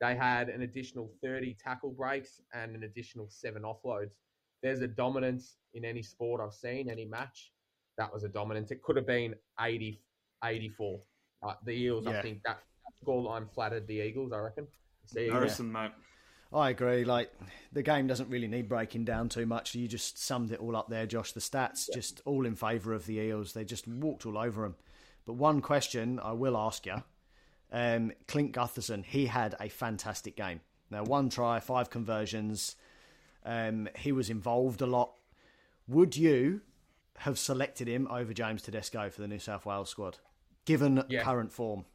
[0.00, 4.10] they had an additional 30 tackle breaks and an additional seven offloads.
[4.62, 7.52] There's a dominance in any sport I've seen, any match.
[7.96, 8.70] That was a dominance.
[8.70, 10.02] It could have been 80,
[10.44, 11.00] 84.
[11.42, 12.18] Uh, the Eels, Yeah.
[12.18, 12.58] I think that
[13.02, 14.66] scoreline flattered the Eagles, I reckon.
[15.12, 15.32] The Eagles.
[15.34, 15.92] Harrison, mate.
[16.52, 17.04] I agree.
[17.04, 17.32] Like
[17.72, 19.74] the game doesn't really need breaking down too much.
[19.74, 21.32] You just summed it all up there, Josh.
[21.32, 23.52] The stats just all in favour of the Eels.
[23.52, 24.76] They just walked all over them.
[25.26, 27.02] But one question I will ask you:
[27.72, 30.60] um, Clint Gutherson, he had a fantastic game.
[30.90, 32.76] Now, one try, five conversions.
[33.44, 35.12] Um, he was involved a lot.
[35.88, 36.60] Would you
[37.18, 40.18] have selected him over James Tedesco for the New South Wales squad,
[40.64, 41.22] given Yeah.
[41.22, 41.86] current form?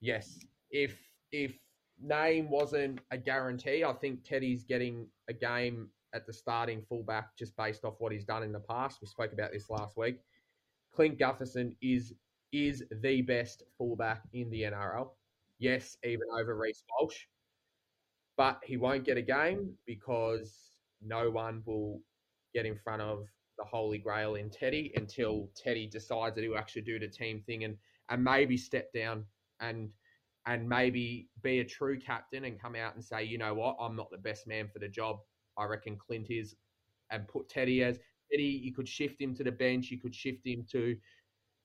[0.00, 0.38] Yes.
[0.70, 0.98] If
[1.30, 1.52] if
[2.00, 7.56] name wasn't a guarantee, I think Teddy's getting a game at the starting fullback just
[7.56, 8.98] based off what he's done in the past.
[9.00, 10.18] We spoke about this last week.
[10.94, 12.12] Clint Gutherson is
[12.52, 15.08] is the best fullback in the NRL.
[15.58, 17.16] Yes, even over Reece Walsh.
[18.36, 22.00] But he won't get a game because no one will
[22.52, 23.26] get in front of
[23.58, 27.64] the holy grail in Teddy until Teddy decides that he'll actually do the team thing
[27.64, 27.76] and,
[28.10, 29.24] and maybe step down
[29.60, 29.90] and
[30.46, 33.94] and maybe be a true captain and come out and say, you know what, I'm
[33.94, 35.18] not the best man for the job.
[35.56, 36.56] I reckon Clint is,
[37.10, 37.98] and put Teddy as
[38.30, 38.44] Teddy.
[38.44, 39.90] You could shift him to the bench.
[39.90, 40.96] You could shift him to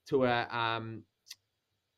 [0.10, 1.04] to a um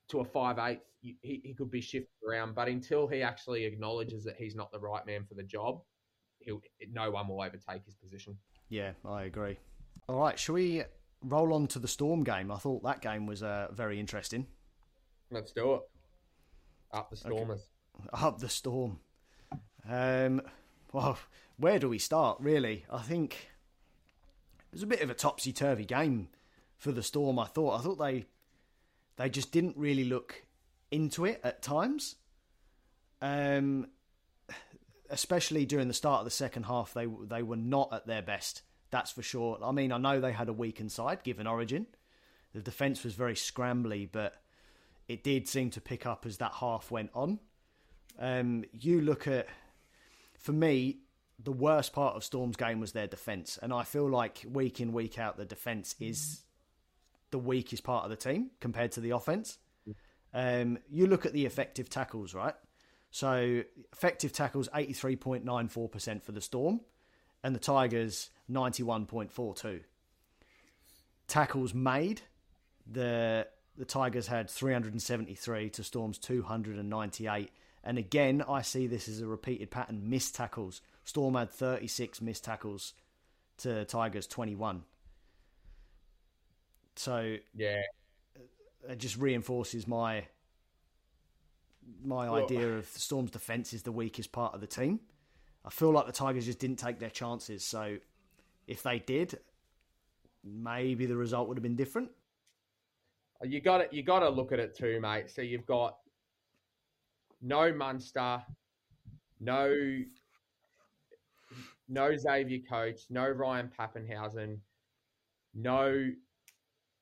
[0.10, 0.84] to a five eighth.
[1.02, 4.80] He he could be shifted around, but until he actually acknowledges that he's not the
[4.80, 5.82] right man for the job,
[6.40, 6.62] he'll
[6.92, 8.38] no one will overtake his position.
[8.70, 9.58] Yeah, I agree.
[10.08, 10.84] All right, shall we
[11.24, 12.52] roll on to the Storm game?
[12.52, 14.46] I thought that game was uh, very interesting.
[15.32, 15.82] Let's do it.
[16.92, 17.62] Up the Stormers.
[18.14, 19.00] Up the Storm.
[19.88, 20.42] Um,
[20.92, 21.18] well,
[21.58, 22.86] where do we start, really?
[22.92, 23.50] I think
[24.72, 26.30] it was a bit of a topsy turvy game
[26.78, 27.40] for the Storm.
[27.40, 27.80] I thought.
[27.80, 28.26] I thought they
[29.18, 30.44] they just didn't really look
[30.92, 32.16] into it at times.
[33.22, 33.88] Um,
[35.10, 38.62] especially during the start of the second half, they they were not at their best.
[38.92, 39.60] That's for sure.
[39.64, 41.86] I mean, I know they had a weakened side given Origin.
[42.54, 44.42] The defence was very scrambly, but
[45.10, 47.40] it did seem to pick up as that half went on.
[48.18, 49.48] Um, you look at,
[50.38, 51.00] for me,
[51.44, 54.94] the worst part of Storm's game was their defence, and I feel like week in
[54.94, 56.44] week out the defence is
[57.32, 59.58] the weakest part of the team compared to the offence.
[60.34, 62.56] Um, you look at the effective tackles, right?
[63.10, 66.82] So effective tackles eighty three point nine four percent for the Storm,
[67.44, 69.80] and the Tigers ninety one point four two.
[71.28, 72.22] Tackles made,
[72.86, 73.48] the
[73.80, 77.50] the Tigers had three hundred and seventy three to Storm's two hundred and ninety eight.
[77.82, 80.10] And again, I see this as a repeated pattern.
[80.10, 80.82] Missed tackles.
[81.06, 82.94] Storm had thirty six missed tackles
[83.60, 84.84] to Tigers twenty one.
[86.98, 87.82] So Yeah.
[88.38, 90.28] Uh, it just reinforces my
[92.04, 95.00] my Well- idea of Storm's defense is the weakest part of the team.
[95.66, 97.64] I feel like the Tigers just didn't take their chances.
[97.64, 97.98] So
[98.68, 99.40] if they did,
[100.44, 102.12] maybe the result would have been different.
[103.44, 103.94] You got it.
[103.94, 105.30] You got to look at it too, mate.
[105.30, 105.98] So you've got
[107.42, 108.44] no Munster,
[109.40, 110.02] no
[111.88, 114.60] no Xavier Coates, no Ryan Papenhuyzen,
[115.54, 116.10] no.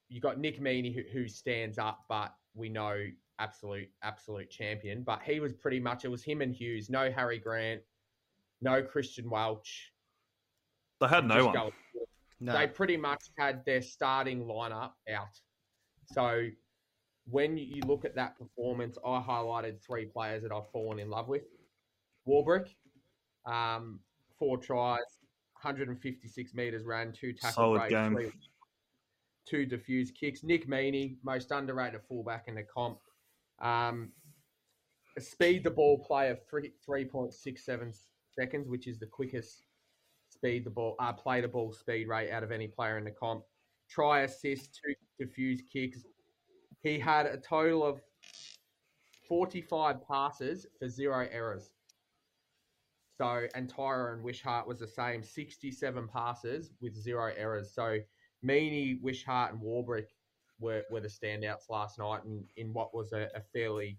[0.10, 3.08] You got Nick Meaney who, who stands up, but we know
[3.40, 5.04] absolute absolute champion.
[5.04, 6.90] But he was pretty much it was him and Hughes.
[6.90, 7.82] No Harry Grant,
[8.62, 9.92] no Christian Welch.
[11.00, 11.72] They had no one.
[12.40, 15.40] No, they pretty much had their starting lineup out.
[16.12, 16.48] So
[17.30, 21.28] when you look at that performance, I highlighted three players that I've fallen in love
[21.28, 21.44] with.
[22.28, 22.70] Warbrick,
[23.46, 24.00] um,
[24.38, 25.00] four tries,
[25.62, 28.50] 156 metres ran, two tackle Solid breaks, three-
[29.46, 30.44] two diffused kicks.
[30.44, 33.00] Nick Meaney, most underrated fullback in the comp.
[33.60, 34.12] Um,
[35.16, 37.92] a speed the ball play of three three point six seven
[38.32, 39.66] seconds, which is the quickest
[40.30, 43.12] speed the ball uh, play the ball speed rate out of any player in the
[43.12, 43.44] comp.
[43.90, 46.06] Try assist, two diffused kicks.
[46.82, 48.02] He had a total of
[49.28, 51.72] forty five passes for zero errors.
[53.18, 57.74] So and Tyran Wishart was the same, sixty seven passes with zero errors.
[57.74, 57.98] So
[58.46, 60.06] Meaney, Wishart, and Warbrick
[60.60, 63.98] were, were the standouts last night in, in what was a, a fairly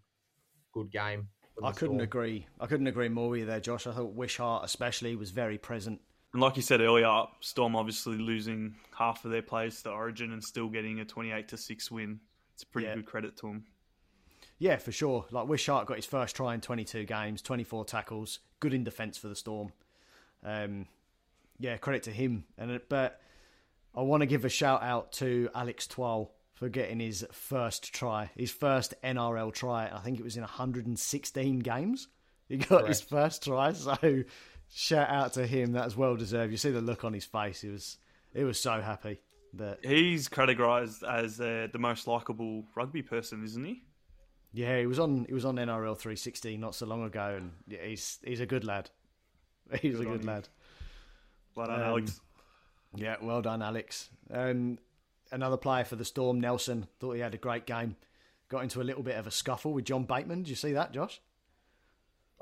[0.73, 1.29] good game.
[1.63, 2.47] I couldn't agree.
[2.61, 3.89] I couldn't agree more with you there, Josh.
[3.89, 6.01] I thought Wishart especially was very present
[6.33, 10.43] And like you said earlier, Storm obviously losing half of their players to Origin and
[10.45, 12.21] still getting a 28 to 6 win.
[12.55, 12.97] It's a pretty Yeah.
[12.97, 13.65] good credit to them.
[14.59, 15.25] Yeah, for sure.
[15.31, 19.29] Like Wishart got his first try in 22 games, 24 tackles, good in defence for
[19.29, 19.73] the Storm.
[20.43, 20.87] Um,
[21.59, 22.45] yeah, credit to him.
[22.59, 23.21] And but
[23.95, 28.31] I want to give a shout out to Alex Twal for getting his first try,
[28.37, 29.89] his first NRL try.
[29.93, 32.09] I think it was in 116 games.
[32.49, 34.25] He got his first try, so
[34.71, 35.73] shout out to him.
[35.73, 36.51] That's well deserved.
[36.53, 37.61] You see the look on his face.
[37.61, 37.99] He was,
[38.35, 39.21] he was so happy
[39.55, 43.83] that He's categorised as uh, the most likable rugby person, isn't he?
[44.53, 47.85] Yeah, he was on he was on NRL 360 not so long ago, and yeah,
[47.85, 48.91] he's he's a good lad.
[49.83, 50.49] He's Good a good lad.
[51.55, 52.21] Well done, Um, Alex.
[52.97, 54.09] Yeah, well done, Alex.
[54.31, 54.79] Um,
[55.31, 57.97] another player for the Storm, Nelson, thought he had a great game.
[58.49, 60.45] Got into a little bit of a scuffle with John Bateman.
[60.45, 61.21] Did you see that, Josh?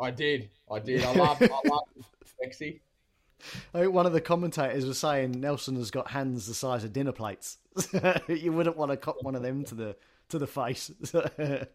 [0.00, 0.50] I did.
[0.70, 1.02] I did.
[1.04, 1.40] I love.
[1.42, 1.84] I love
[2.42, 2.80] sexy.
[3.74, 6.92] I think one of the commentators was saying Nelson has got hands the size of
[6.92, 7.58] dinner plates.
[8.28, 9.96] you wouldn't want to cop one of them to the
[10.30, 10.90] to the face.
[11.12, 11.68] but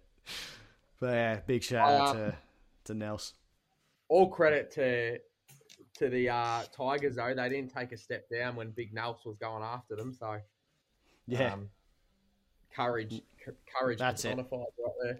[1.01, 2.35] yeah, big shout out Uh, to
[2.85, 3.33] to Nels.
[4.09, 5.19] All credit to
[5.99, 7.33] to the uh, Tigers though.
[7.33, 10.13] They didn't take a step down when Big Nels was going after them.
[10.13, 10.37] So
[11.27, 11.69] Yeah, um,
[12.75, 14.29] courage, c- courage That's it.
[14.35, 15.19] personified right there.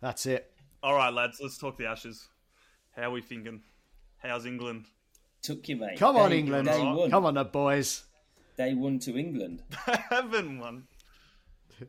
[0.00, 0.52] that's it.
[0.82, 2.28] All right, lads, let's talk the Ashes.
[2.94, 3.62] How are we thinking?
[4.18, 4.86] How's England?
[5.42, 5.98] Took you, mate.
[5.98, 6.68] Come on, England.
[6.68, 7.10] Day one.
[7.10, 8.04] Come on, the boys.
[8.56, 9.62] Day one to England.
[10.10, 10.84] haven't won.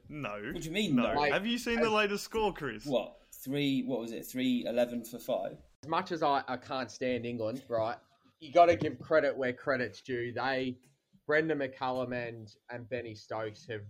[0.10, 0.32] No.
[0.52, 1.14] What do you mean, No.
[1.14, 1.32] no?
[1.32, 2.86] Have you seen the latest score, Chris?
[2.86, 3.84] What three?
[3.86, 4.26] What was it?
[4.26, 5.58] Three eleven for five.
[5.84, 7.96] As much as I, I can't stand England, right?
[8.40, 10.34] You got to give credit where credit's due.
[10.34, 10.78] They,
[11.26, 13.82] Brendon McCullum and and Benny Stokes have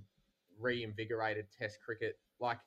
[0.60, 2.18] reinvigorated Test cricket.
[2.40, 2.60] Like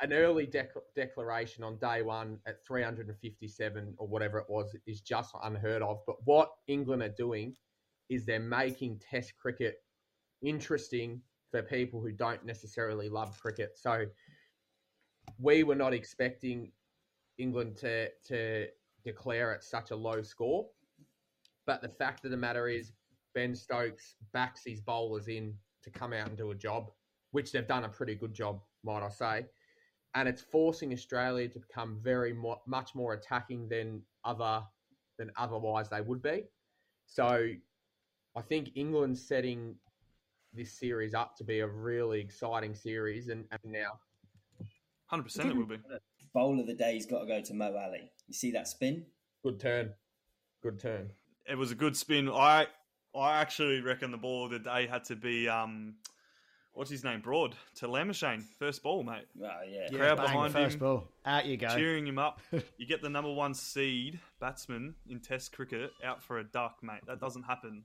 [0.00, 5.34] an early dec- declaration on day one at 357 or whatever it was is just
[5.42, 6.00] unheard of.
[6.06, 7.54] But what England are doing
[8.08, 9.76] is they're making Test cricket
[10.42, 11.20] interesting
[11.50, 13.72] for people who don't necessarily love cricket.
[13.76, 14.04] So
[15.38, 16.72] we were not expecting
[17.38, 18.66] England to to
[19.04, 20.66] declare at such a low score.
[21.66, 22.92] But the fact of the matter is,
[23.34, 26.90] Ben Stokes backs his bowlers in to come out and do a job,
[27.32, 29.46] which they've done a pretty good job, might I say.
[30.16, 34.62] And it's forcing Australia to become very mo- much more attacking than other
[35.18, 36.44] than otherwise they would be.
[37.06, 37.48] So
[38.34, 39.76] I think England's setting
[40.52, 44.00] this series up to be a really exciting series, and, and now
[45.12, 45.78] 100% it will be.
[46.34, 48.10] Bowl of the day's got to go to Mo Ali.
[48.26, 49.06] You see that spin?
[49.46, 49.92] good turn,
[50.62, 51.08] good turn.
[51.48, 52.28] It was a good spin.
[52.28, 52.66] I
[53.14, 55.94] I actually reckon the ball of the day had to be um,
[56.76, 59.24] what's his name, Broad to Labuschagne, first ball, mate.
[59.34, 59.88] Well, yeah.
[59.90, 60.80] Yeah, Crowd bang, behind first him.
[60.80, 61.08] ball.
[61.24, 61.68] Out you go.
[61.68, 62.40] cheering him up.
[62.78, 67.00] You get the number one seed batsman in Test cricket out for a duck, mate.
[67.06, 67.84] That doesn't happen.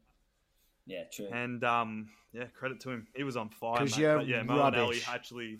[0.85, 1.29] Yeah, true.
[1.31, 3.07] And um, yeah, credit to him.
[3.15, 3.81] He was on fire.
[3.81, 3.97] Mate.
[3.97, 5.59] you're But yeah, Mo and Ali actually,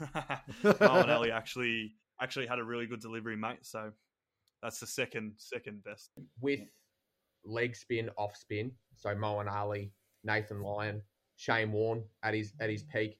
[0.64, 3.58] Mo Ali actually actually had a really good delivery, mate.
[3.62, 3.92] So
[4.62, 6.10] that's the second second best.
[6.40, 6.60] with
[7.44, 8.72] leg spin, off spin.
[8.96, 9.92] So Moeen Ali,
[10.24, 11.02] Nathan Lyon,
[11.36, 13.18] Shane Warne at his at his peak.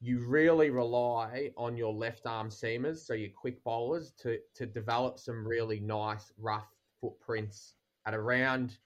[0.00, 5.18] You really rely on your left arm seamers, so your quick bowlers, to to develop
[5.18, 6.68] some really nice rough
[7.00, 7.74] footprints
[8.06, 8.78] at around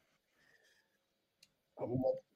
[1.81, 1.87] uh,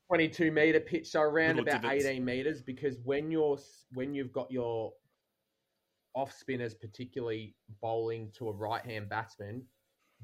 [0.08, 2.04] 22 meter pitch, so around Little about divots.
[2.04, 2.62] 18 meters.
[2.62, 3.58] Because when you're
[3.94, 4.92] when you've got your
[6.14, 9.62] off spinners, particularly bowling to a right hand batsman,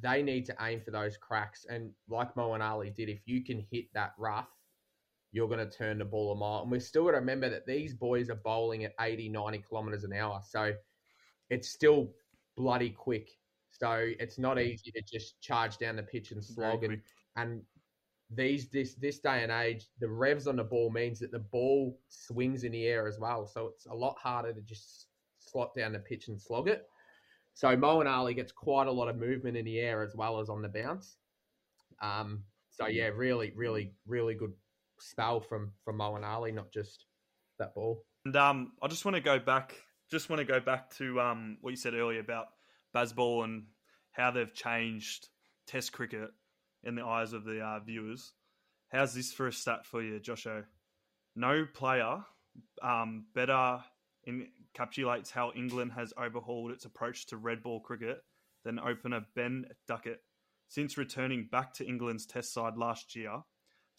[0.00, 1.66] they need to aim for those cracks.
[1.68, 4.48] And like Moeen Ali did, if you can hit that rough,
[5.34, 6.62] you're going to turn the ball a mile.
[6.62, 10.04] And we've still got to remember that these boys are bowling at 80, 90 kilometres
[10.04, 10.40] an hour.
[10.48, 10.72] So
[11.50, 12.12] it's still
[12.56, 13.30] bloody quick.
[13.72, 16.84] So it's not easy to just charge down the pitch and slog.
[16.84, 17.00] And,
[17.34, 17.62] and
[18.30, 21.98] these this this day and age, the revs on the ball means that the ball
[22.08, 23.44] swings in the air as well.
[23.44, 25.08] So it's a lot harder to just
[25.40, 26.86] slot down the pitch and slog it.
[27.54, 30.48] So Moeen Ali gets quite a lot of movement in the air as well as
[30.48, 31.16] on the bounce.
[32.00, 34.52] Um, so yeah, really, really, really good
[35.04, 37.06] spell from from Moeen Ali, not just
[37.58, 38.02] that ball.
[38.24, 39.74] And um, I just want to go back.
[40.10, 42.46] Just want to go back to um, what you said earlier about
[42.94, 43.64] Bazball and
[44.12, 45.28] how they've changed
[45.66, 46.28] Test cricket
[46.82, 48.32] in the eyes of the uh, viewers.
[48.92, 50.64] How's this for a stat for you, Josho?
[51.34, 52.18] No player
[52.82, 53.78] um, better
[54.28, 58.18] encapsulates how England has overhauled its approach to red ball cricket
[58.64, 60.20] than opener Ben Duckett.
[60.68, 63.40] Since returning back to England's Test side last year,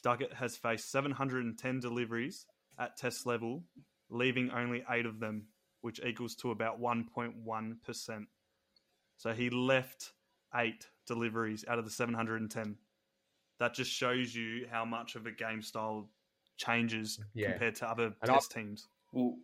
[0.03, 2.45] Duckett has faced 710 deliveries
[2.79, 3.63] at Test level,
[4.09, 5.47] leaving only eight of them,
[5.81, 8.27] which equals to about 1.1%.
[9.17, 10.11] So he left
[10.55, 12.77] eight deliveries out of the 710.
[13.57, 16.09] that just shows you how much of a game style
[16.57, 17.51] changes Yeah.
[17.51, 18.89] compared to other And I- test teams.
[19.13, 19.39] Well,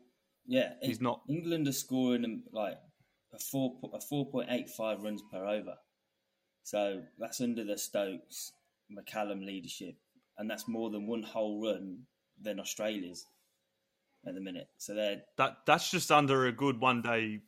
[0.46, 2.78] yeah, He's En- not- England are scoring um, like
[3.32, 5.78] a four a four point eight five runs per over,
[6.64, 8.52] so that's under the Stokes
[8.92, 9.96] McCullum leadership,
[10.38, 11.98] and that's more than one whole run
[12.42, 13.26] than Australia's
[14.28, 14.68] at the minute.
[14.78, 17.40] So they're That that's just under a good one day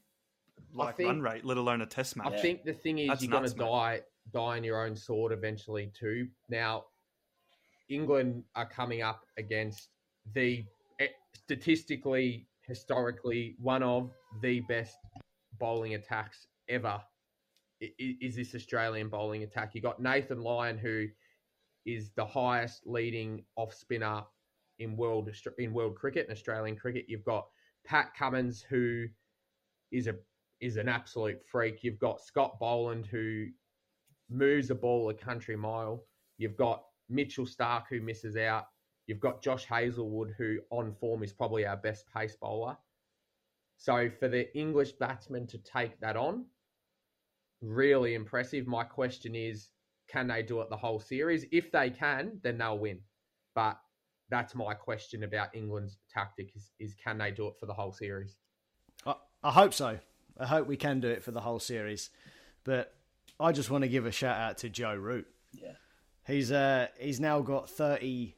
[0.74, 2.28] like think- run rate, let alone a test match.
[2.34, 3.58] I think the thing is That's you're gonna mate.
[3.58, 4.02] die
[4.32, 6.28] die on your own sword eventually too.
[6.50, 6.86] Now,
[7.90, 9.90] England are coming up against
[10.34, 10.64] the
[11.00, 14.12] eh, statistically, historically, one of
[14.42, 14.98] the best
[15.60, 17.02] bowling attacks ever.
[17.82, 19.76] i- i- Is this Australian bowling attack?
[19.76, 21.10] You got Nathan Lyon, who
[21.86, 24.24] is the highest leading off spinner
[24.80, 27.06] in world in world cricket and Australian cricket.
[27.08, 27.48] You've got
[27.86, 29.06] Pat Cummins, who
[29.92, 30.16] is a
[30.60, 31.84] is an absolute freak.
[31.84, 33.48] You've got Scott Boland, who
[34.30, 36.06] moves the ball a country mile.
[36.38, 38.68] You've got Mitchell Starc, who misses out.
[39.08, 42.78] You've got Josh Hazlewood, who on form is probably our best pace bowler.
[43.78, 46.46] So for the English batsmen to take that on,
[47.62, 48.66] really impressive.
[48.66, 49.70] My question is,
[50.14, 51.46] can they do it the whole series?
[51.52, 53.00] If they can, then they'll win.
[53.56, 53.80] But
[54.30, 57.92] that's my question about England's tactic is, is can they do it for the whole
[57.92, 58.38] series?
[59.08, 59.98] I, I hope so.
[60.40, 62.12] I hope we can do it for the whole series.
[62.64, 62.94] But
[63.40, 65.28] I just want to give a shout out to Joe Root.
[65.52, 65.74] yeah.
[66.26, 68.38] He's uh he's now got thirty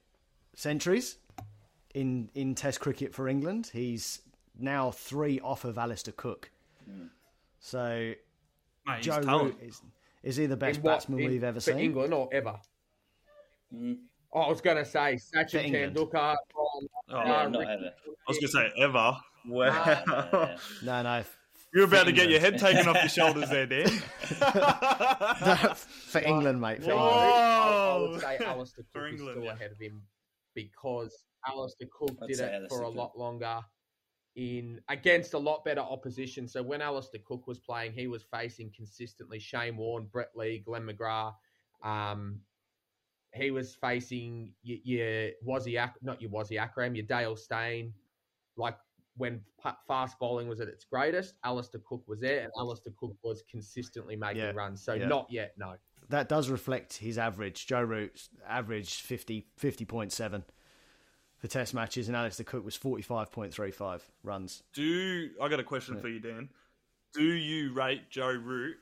[0.55, 1.17] centuries
[1.93, 3.69] in in Test cricket for England.
[3.71, 4.21] He's
[4.57, 6.49] now three off of Alastair Cook.
[7.59, 8.13] So
[8.87, 9.55] Mate, Joe talent.
[9.61, 9.81] Root is
[10.25, 11.79] is he the best In what- batsman in- we've ever for seen?
[11.79, 12.59] England or ever?
[13.73, 13.97] Mhm.
[14.33, 16.35] Oh, I was going to say For Sachin Tendulkar.
[16.51, 17.93] From, Oh, Yeah, uh, not ever.
[18.05, 19.17] I was going to say ever.
[19.47, 19.85] Wow.
[19.85, 21.13] Yeah, No, no.
[21.19, 21.37] f-
[21.73, 23.87] You're about for to get your head taken off your shoulders there, Dan.
[26.09, 26.81] for England, mate.
[26.81, 27.13] For No, England.
[27.15, 29.53] I, I would say Alastair Cook For is still yeah.
[29.53, 30.01] ahead of him
[30.55, 31.15] because
[31.47, 33.59] Alastair Cook I'd did it for a lot longer
[34.35, 36.47] in against a lot better opposition.
[36.47, 40.83] So when Alastair Cook was playing, he was facing consistently Shane Warne, Brett Lee, Glenn
[40.83, 41.35] McGrath.
[41.83, 42.41] Um,
[43.33, 47.93] he was facing your, your Wazzy not your Wazzy Akram, your Dale Steyn.
[48.57, 48.77] Like
[49.17, 49.41] when
[49.87, 54.15] fast bowling was at its greatest, Alastair Cook was there, and Alastair Cook was consistently
[54.15, 54.83] making Yeah, runs.
[54.83, 55.07] So yeah.
[55.07, 55.75] not yet, no.
[56.09, 57.65] That does reflect his average.
[57.65, 60.43] Joe Root's averaged 50, 50.7
[61.45, 64.63] for Test matches, and Alastair Cook was forty five point three five runs.
[64.73, 66.49] Do I got a question for you, Dan?
[67.13, 68.77] Do you rate Joe Root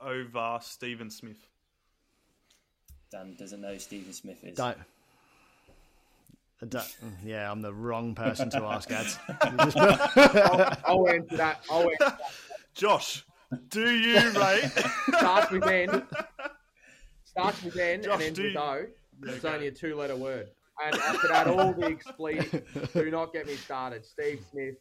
[0.00, 1.36] over Steven Smith?
[3.12, 4.56] Dan doesn't know who Steven Smith is.
[4.56, 4.78] Don't.
[6.66, 9.18] Don't- mm, yeah, I'm the wrong person to ask, ads.
[9.40, 11.60] I'll, I'll answer that.
[11.70, 12.20] I'll answer that.
[12.74, 13.24] Josh,
[13.70, 14.70] do you rate?
[15.18, 16.02] starts with N.
[17.24, 18.86] Starts with N Josh, and ends do with you- O.
[19.22, 19.54] It's Okay.
[19.54, 20.48] only a two-letter word.
[20.84, 22.92] And after that, all the expletives.
[22.94, 24.04] Do not get me started.
[24.04, 24.76] Steve Smith,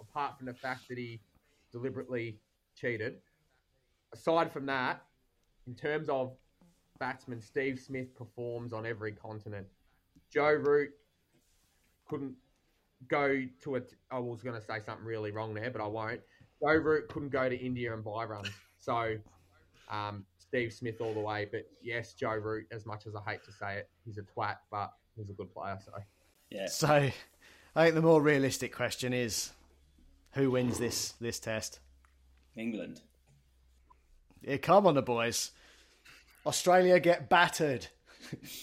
[0.00, 1.20] apart from the fact that he
[1.72, 2.38] deliberately
[2.76, 3.16] cheated,
[4.12, 5.02] aside from that,
[5.66, 6.32] in terms of
[6.98, 9.66] batsmen, Steve Smith performs on every continent.
[10.32, 10.90] Joe Root
[12.08, 12.34] couldn't
[13.08, 13.80] go to a.
[14.10, 16.20] I was going to say something really wrong there, but I won't.
[16.62, 18.50] Joe Root couldn't go to India and buy runs.
[18.78, 19.16] So,
[19.90, 21.46] um, Steve Smith all the way.
[21.50, 24.56] But yes, Joe Root, as much as I hate to say it, he's a twat,
[24.70, 25.78] but he's a good player.
[25.84, 25.92] So,
[26.50, 26.66] Yeah.
[26.68, 27.10] So,
[27.76, 29.50] I think the more realistic question is,
[30.32, 31.80] who wins this this test?
[32.56, 33.00] England.
[34.42, 35.50] Yeah, come on, the boys.
[36.46, 37.86] Australia get battered.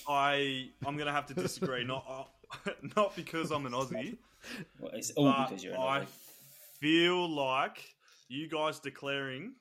[0.08, 1.84] I I'm gonna have to disagree.
[1.84, 4.18] Not uh, not because I'm an Aussie,
[4.80, 6.08] Well, it's all but because you're an I Aussie.
[6.80, 7.96] feel like
[8.28, 9.54] you guys declaring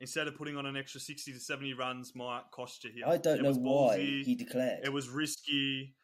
[0.00, 3.04] instead of putting on an extra sixty to seventy runs might cost you here.
[3.06, 4.80] I don't It know why ballsy, he declared.
[4.84, 5.94] It was risky.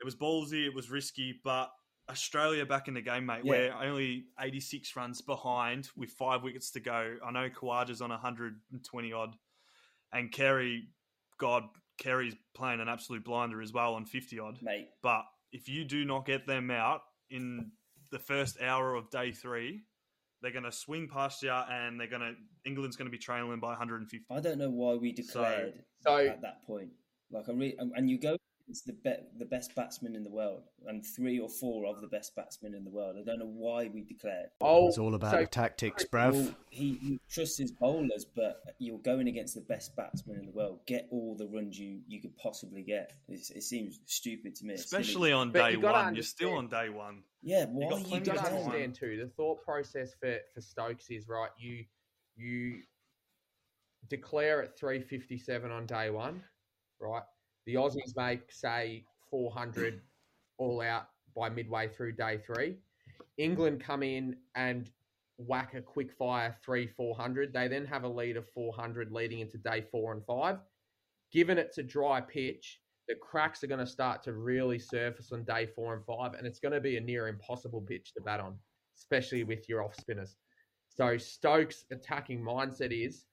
[0.00, 0.66] It was ballsy.
[0.66, 1.70] It was risky, but
[2.10, 3.42] Australia back in the game, mate.
[3.44, 3.50] Yeah.
[3.52, 7.16] We're only 86 runs behind with five wickets to go.
[7.26, 9.34] I know Khawaja's on 120 odd,
[10.12, 10.88] and Carey,
[11.38, 11.64] God,
[11.98, 14.58] Carey's playing an absolute blinder as well on 50 odd.
[14.62, 17.00] Mate, But if you do not get them out
[17.30, 17.72] in
[18.12, 19.82] the first hour of day three,
[20.42, 23.58] they're going to swing past you, and they're going to England's going to be trailing
[23.58, 24.26] by 150.
[24.30, 26.90] I don't know why we declared So- at that point.
[27.32, 28.36] Like I re- and and you go
[28.68, 32.08] it's the be- the best batsman in the world and three or four of the
[32.08, 33.16] best batsmen in the world.
[33.16, 34.48] I don't know why we declared.
[34.60, 36.32] oh, It's all about so the tactics, bruv.
[36.32, 40.52] Well, he, he trusts his bowlers, but you're going against the best batsman in the
[40.52, 40.80] world.
[40.86, 43.12] Get all the runs you, you could possibly get.
[43.28, 44.74] It's, it seems stupid to me.
[44.74, 46.14] Especially on day you one.
[46.14, 47.22] You're still on day one.
[47.42, 47.66] yeah.
[47.66, 48.58] Why got you, plenty you got to time.
[48.64, 51.50] understand too the thought process for for Stokes is right.
[51.58, 51.84] You
[52.36, 52.80] you
[54.08, 56.42] declare at three fifty seven on day one,
[57.00, 57.22] right?
[57.66, 60.00] The Aussies make, say, 400
[60.58, 62.76] all out by midway through day three.
[63.36, 64.90] England come in and
[65.38, 67.52] whack a quick fire three, 400.
[67.52, 70.58] They then have a lead of 400 leading into day four and five.
[71.32, 75.44] Given it's a dry pitch, the cracks are going to start to really surface on
[75.44, 78.40] day four and five, and it's going to be a near impossible pitch to bat
[78.40, 78.56] on,
[78.96, 80.36] especially with your off spinners.
[80.88, 83.24] So Stokes' attacking mindset is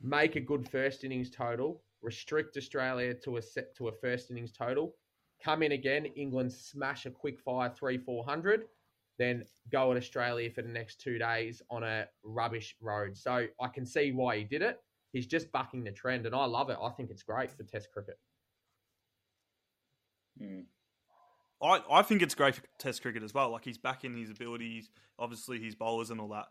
[0.00, 4.52] make a good first innings total, restrict Australia to a set to a first innings
[4.52, 4.94] total,
[5.44, 8.62] come in again, England smash a quick fire three four hundred,
[9.18, 13.16] then go at Australia for the next two days on a rubbish road.
[13.16, 14.78] So I can see why he did it.
[15.12, 16.78] He's just bucking the trend, and I love it.
[16.80, 18.18] I think it's great for Test cricket.
[20.40, 20.64] Mm.
[21.62, 23.50] I, I think it's great for Test cricket as well.
[23.50, 26.46] Like he's back in his abilities, obviously his bowlers and all that.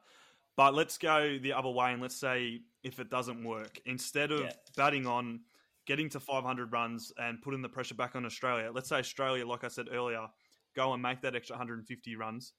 [0.57, 4.41] But let's go the other way and let's say if it doesn't work, instead of
[4.41, 4.51] yeah.
[4.77, 5.41] batting on,
[5.85, 9.63] getting to 500 runs and putting the pressure back on Australia, let's say Australia, like
[9.63, 10.27] I said earlier,
[10.75, 12.53] go and make that extra 150 runs.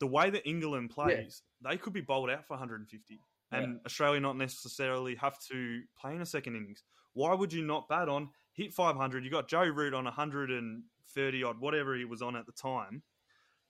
[0.00, 1.70] The way that England plays, yeah.
[1.70, 3.20] they could be bowled out for 150
[3.52, 3.78] and yeah.
[3.86, 6.82] Australia not necessarily have to play in a second innings.
[7.14, 9.24] Why would you not bat on, hit 500?
[9.24, 13.02] You got Joe Root on 130 odd, whatever he was on at the time,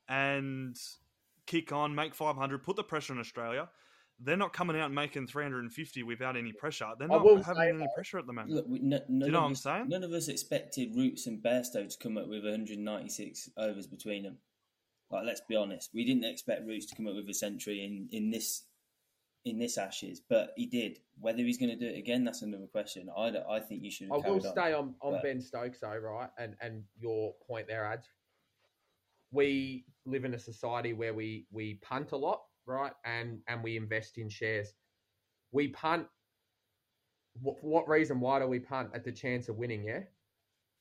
[0.08, 0.76] and
[1.48, 3.68] kick on, make 500, put the pressure on Australia.
[4.20, 6.88] They're not coming out and making 350 without any pressure.
[6.98, 7.94] They're not having any that.
[7.94, 8.52] pressure at the moment.
[8.52, 9.88] Look, we, no, Do you know what I'm saying?
[9.88, 14.38] None of us expected Roots and Bairstow to come up with 196 overs between them.
[15.10, 18.08] Like, let's be honest, we didn't expect Roots to come up with a century in,
[18.10, 18.64] in this
[19.44, 20.98] in this Ashes, but he did.
[21.20, 23.08] Whether he's going to do it again, that's another question.
[23.16, 24.10] I, I think you should.
[24.12, 25.22] I will stay on, on but...
[25.22, 26.28] Ben Stokes though, right?
[26.38, 28.08] And and your point there, ads.
[29.30, 32.92] We live in a society where we we punt a lot, right?
[33.04, 34.74] And and we invest in shares.
[35.52, 36.06] We punt.
[37.42, 38.20] For what reason?
[38.20, 39.84] Why do we punt at the chance of winning?
[39.84, 40.00] Yeah,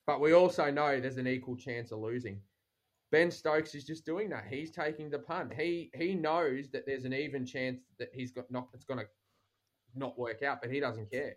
[0.05, 2.41] but we also know there's an equal chance of losing.
[3.11, 4.45] Ben Stokes is just doing that.
[4.49, 5.53] He's taking the punt.
[5.53, 9.05] He he knows that there's an even chance that he's got not it's going to
[9.95, 11.35] not work out, but he doesn't care.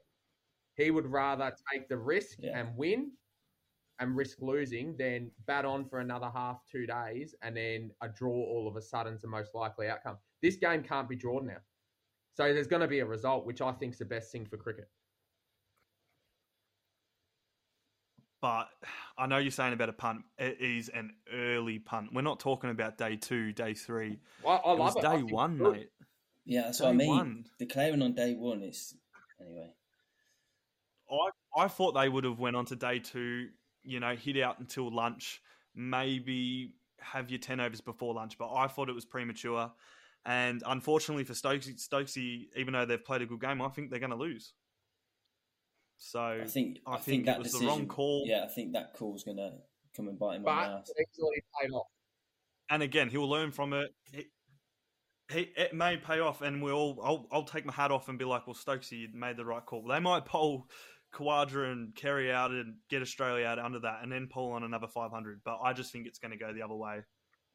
[0.77, 2.59] He would rather take the risk yeah.
[2.59, 3.13] and win
[4.01, 8.33] and risk losing than bat on for another half two days and then a draw
[8.33, 10.17] all of a sudden is the most likely outcome.
[10.43, 11.59] This game can't be drawn now.
[12.35, 14.57] So there's going to be a result, which I think is the best thing for
[14.57, 14.89] cricket.
[18.41, 18.69] But
[19.19, 20.23] I know you're saying about a punt.
[20.39, 22.11] It is an early punt.
[22.15, 24.19] We're not talking about day two, day three.
[24.43, 25.03] Well, I, it was it.
[25.03, 25.91] day one, mate.
[26.47, 27.09] Yeah, that's day what I mean.
[27.09, 27.45] One.
[27.59, 28.95] Declaring on day one is
[29.39, 29.75] anyway.
[31.11, 33.49] I I thought they would have went on to day two.
[33.83, 35.41] You know, hit out until lunch.
[35.75, 38.37] Maybe have your ten overs before lunch.
[38.39, 39.71] But I thought it was premature.
[40.27, 44.01] And unfortunately for Stokesy, Stokesy, even though they've played a good game, I think they're
[44.01, 44.53] going to lose.
[45.97, 48.25] So I think I, I think, think, that was decision, the wrong call.
[48.27, 49.53] Yeah, I think that call's going to
[49.95, 50.93] come and bite him but on the ass.
[51.61, 51.87] paid off.
[52.71, 53.95] And again, he'll learn from it.
[54.05, 54.27] He,
[55.31, 56.99] he, it may pay off, and we'll.
[57.05, 59.65] I'll, I'll take my hat off and be like, "Well, Stokesy you made the right
[59.65, 60.69] call." They might pull
[61.15, 64.89] Khawaja and Carey out and get Australia out under that, and then pull on another
[64.89, 65.41] 500.
[65.45, 67.01] But I just think it's going to go the other way.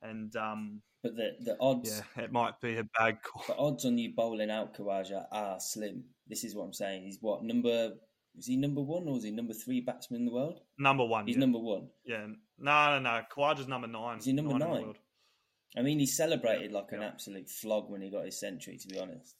[0.01, 3.43] And um, but the the odds, yeah, it might be a bad call.
[3.47, 6.03] The odds on you bowling out Khawaja are slim.
[6.27, 7.03] This is what I'm saying.
[7.03, 7.93] He's what number
[8.37, 10.59] is he number one or is he number three batsman in the world?
[10.77, 11.25] Number one.
[11.25, 11.39] He's yeah.
[11.39, 11.87] number one.
[12.05, 12.27] Yeah.
[12.59, 13.21] No, no, no.
[13.35, 14.17] Khawaja's number nine.
[14.17, 14.69] Is he number nine?
[14.69, 14.93] nine?
[15.77, 16.99] I mean, he celebrated like yeah.
[16.99, 19.35] an absolute flog when he got his century, to be honest.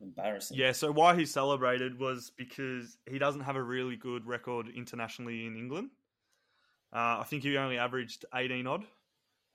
[0.00, 0.56] Embarrassing.
[0.56, 5.46] Yeah, so why he celebrated was because he doesn't have a really good record internationally
[5.46, 5.90] in England.
[6.92, 8.84] Uh, I think he only averaged 18 odd.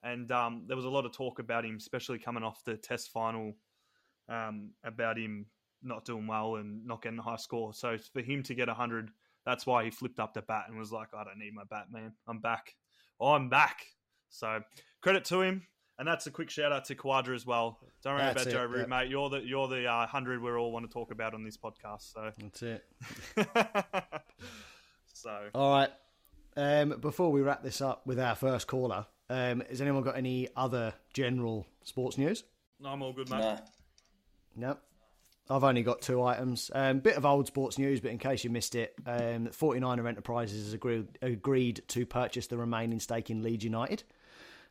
[0.02, 3.10] And um, there was a lot of talk about him, especially coming off the test
[3.10, 3.54] final,
[4.28, 5.46] um, about him
[5.82, 7.72] not doing well and not getting a high score.
[7.72, 9.10] So for him to get 100,
[9.46, 11.86] that's why he flipped up the bat and was like, I don't need my bat,
[11.90, 12.12] man.
[12.26, 12.74] I'm back.
[13.20, 13.86] I'm back.
[14.28, 14.60] So
[15.00, 15.66] credit to him.
[15.98, 17.78] And that's a quick shout out to Khawaja as well.
[18.02, 18.88] Don't worry that's about it, Joe Root, yep.
[18.88, 19.08] mate.
[19.08, 22.12] You're the you're the uh, hundred we all want to talk about on this podcast.
[22.12, 22.84] So that's it.
[25.12, 25.90] so all right.
[26.56, 30.48] Um, before we wrap this up with our first caller, um, has anyone got any
[30.56, 32.44] other general sports news?
[32.80, 33.38] No, I'm all good, mate.
[33.38, 33.58] Nah.
[34.56, 34.80] Nope.
[35.48, 36.70] I've only got two items.
[36.74, 40.64] Um, bit of old sports news, but in case you missed it, um, 49er Enterprises
[40.64, 44.04] has agreed, agreed to purchase the remaining stake in Leeds United.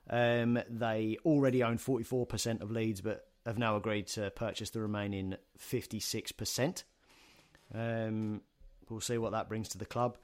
[0.09, 5.35] Um, they already own 44% of Leeds, but have now agreed to purchase the remaining
[5.59, 6.83] 56%.
[7.73, 8.41] Um,
[8.89, 10.17] we'll see what that brings to the club.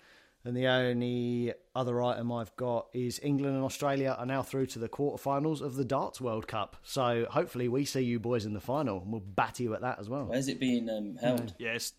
[0.46, 4.80] And the only other item I've got is England and Australia are now through to
[4.80, 6.78] the quarterfinals of the Darts World Cup.
[6.82, 10.00] So hopefully we see you boys in the final and we'll bat you at that
[10.00, 10.26] as well.
[10.26, 11.54] Where's it being um, held?
[11.60, 11.92] Yes.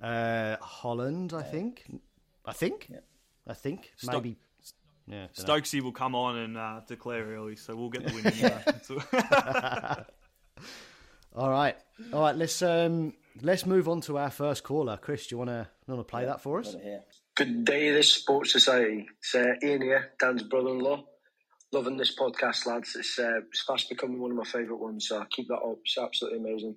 [0.00, 1.84] Uh, Holland, I think.
[2.46, 2.88] I think.
[2.90, 3.00] Yeah.
[3.46, 4.38] I think Sto- maybe.
[5.06, 5.26] Yeah.
[5.36, 8.26] Stokesy will come on and uh, declare early, so we'll get the win.
[8.26, 10.04] anyway.
[11.36, 11.76] All right,
[12.14, 12.34] all right.
[12.34, 13.12] Let's um,
[13.42, 14.96] let's move on to our first caller.
[14.96, 16.72] Chris, do you want to want to play that for us?
[16.72, 17.00] Got it here.
[17.34, 19.06] Good day, this Sports Society.
[19.18, 21.04] It's uh, Ian here, Dan's brother-in-law.
[21.72, 22.96] Loving this podcast, lads.
[22.96, 25.76] It's, uh, it's fast becoming one of my favourite ones, so keep that up.
[25.84, 26.76] It's absolutely amazing.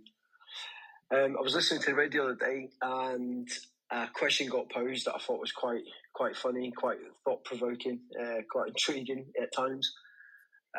[1.16, 3.48] Um, I was listening to the radio the other day, and
[3.92, 5.84] a question got posed that I thought was quite
[6.14, 9.92] quite funny, quite thought-provoking, uh, quite intriguing at times.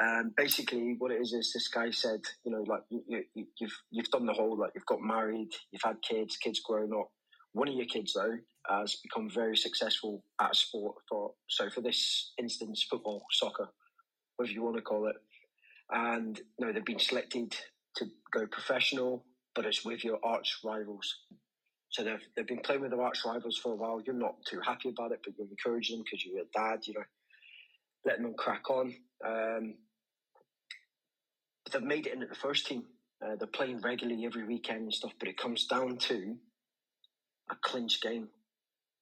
[0.00, 3.76] Um, basically, what it is is this guy said, you know, like you, you, you've
[3.90, 7.08] you've done the whole like you've got married, you've had kids, kids grown up.
[7.52, 8.36] One of your kids though
[8.68, 10.96] has become very successful at sport.
[11.08, 13.68] For so for this instance, football, soccer,
[14.36, 15.16] whatever you want to call it,
[15.90, 17.56] and you know they've been selected
[17.96, 19.24] to go professional,
[19.56, 21.16] but it's with your arch rivals.
[21.90, 24.00] So they've they've been playing with their arch rivals for a while.
[24.04, 26.86] You're not too happy about it, but you're encouraging them because you're a dad.
[26.86, 27.04] You know,
[28.04, 28.94] letting them crack on.
[29.26, 29.74] Um,
[31.64, 32.84] but they've made it into the first team.
[33.24, 36.36] Uh, they're playing regularly every weekend and stuff, but it comes down to
[37.50, 38.28] a clinch game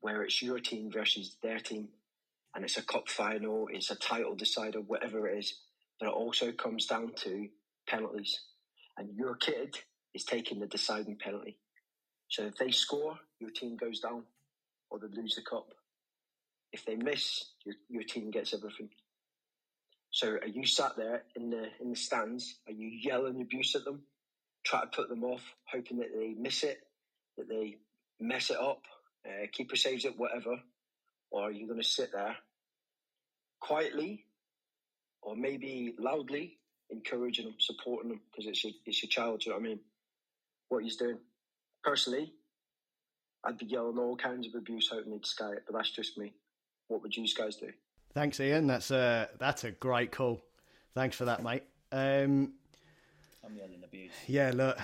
[0.01, 1.89] where it's your team versus their team,
[2.55, 5.55] and it's a cup final, it's a title decider, whatever it is.
[6.01, 7.49] But it also comes down to
[7.87, 8.41] penalties,
[8.97, 9.79] and your kid
[10.15, 11.59] is taking the deciding penalty.
[12.29, 14.25] So if they score, your team goes down,
[14.91, 15.69] or they lose the cup.
[16.73, 18.91] If they miss, your, your team gets everything.
[20.11, 22.57] So are you sat there in the in the stands?
[22.67, 24.03] Are you yelling abuse at them,
[24.65, 26.79] try to put them off, hoping that they miss it,
[27.37, 27.77] that they
[28.21, 28.83] mess it up,
[29.27, 30.61] uh, keeper saves it, whatever,
[31.31, 32.37] or are you going to sit there
[33.61, 34.25] quietly,
[35.23, 36.59] or maybe loudly,
[36.91, 39.41] encouraging them, supporting them because it's your it's your child.
[39.41, 39.81] Do you know what I mean?
[40.69, 41.19] What he's doing.
[41.85, 42.33] Personally,
[43.45, 46.35] I'd be yelling all kinds of abuse, hoping they'd sky it, but that's just me.
[46.89, 47.71] What would you guys do?
[48.15, 48.67] Thanks, Ian.
[48.67, 50.41] That's a that's a great call.
[50.95, 51.63] Thanks for that, mate.
[51.93, 52.55] Um,
[53.45, 54.13] I'm yelling abuse.
[54.27, 54.79] yeah, look,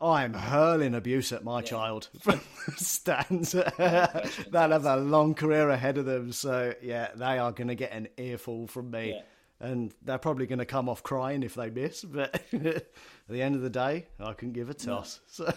[0.00, 3.52] I'm hurling abuse at my child from the stands.
[3.78, 6.32] They'll have a long career ahead of them.
[6.32, 9.66] So yeah, they are going to get an earful from me, Yeah.
[9.68, 12.02] and they're probably going to come off crying if they miss.
[12.04, 12.86] But at
[13.28, 15.20] the end of the day, I can give a toss.
[15.28, 15.52] So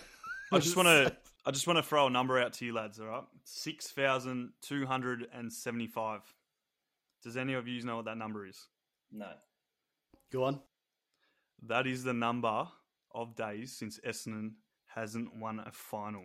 [0.51, 1.15] I just want to.
[1.45, 2.99] I just want to throw a number out to you lads.
[2.99, 6.21] All right, six thousand two hundred and seventy-five.
[7.23, 8.67] Does any of you know what that number is?
[9.11, 9.27] No.
[10.31, 10.59] go on.
[11.65, 12.67] That is the number
[13.13, 14.51] of days since Essendon
[14.85, 16.23] hasn't won a final.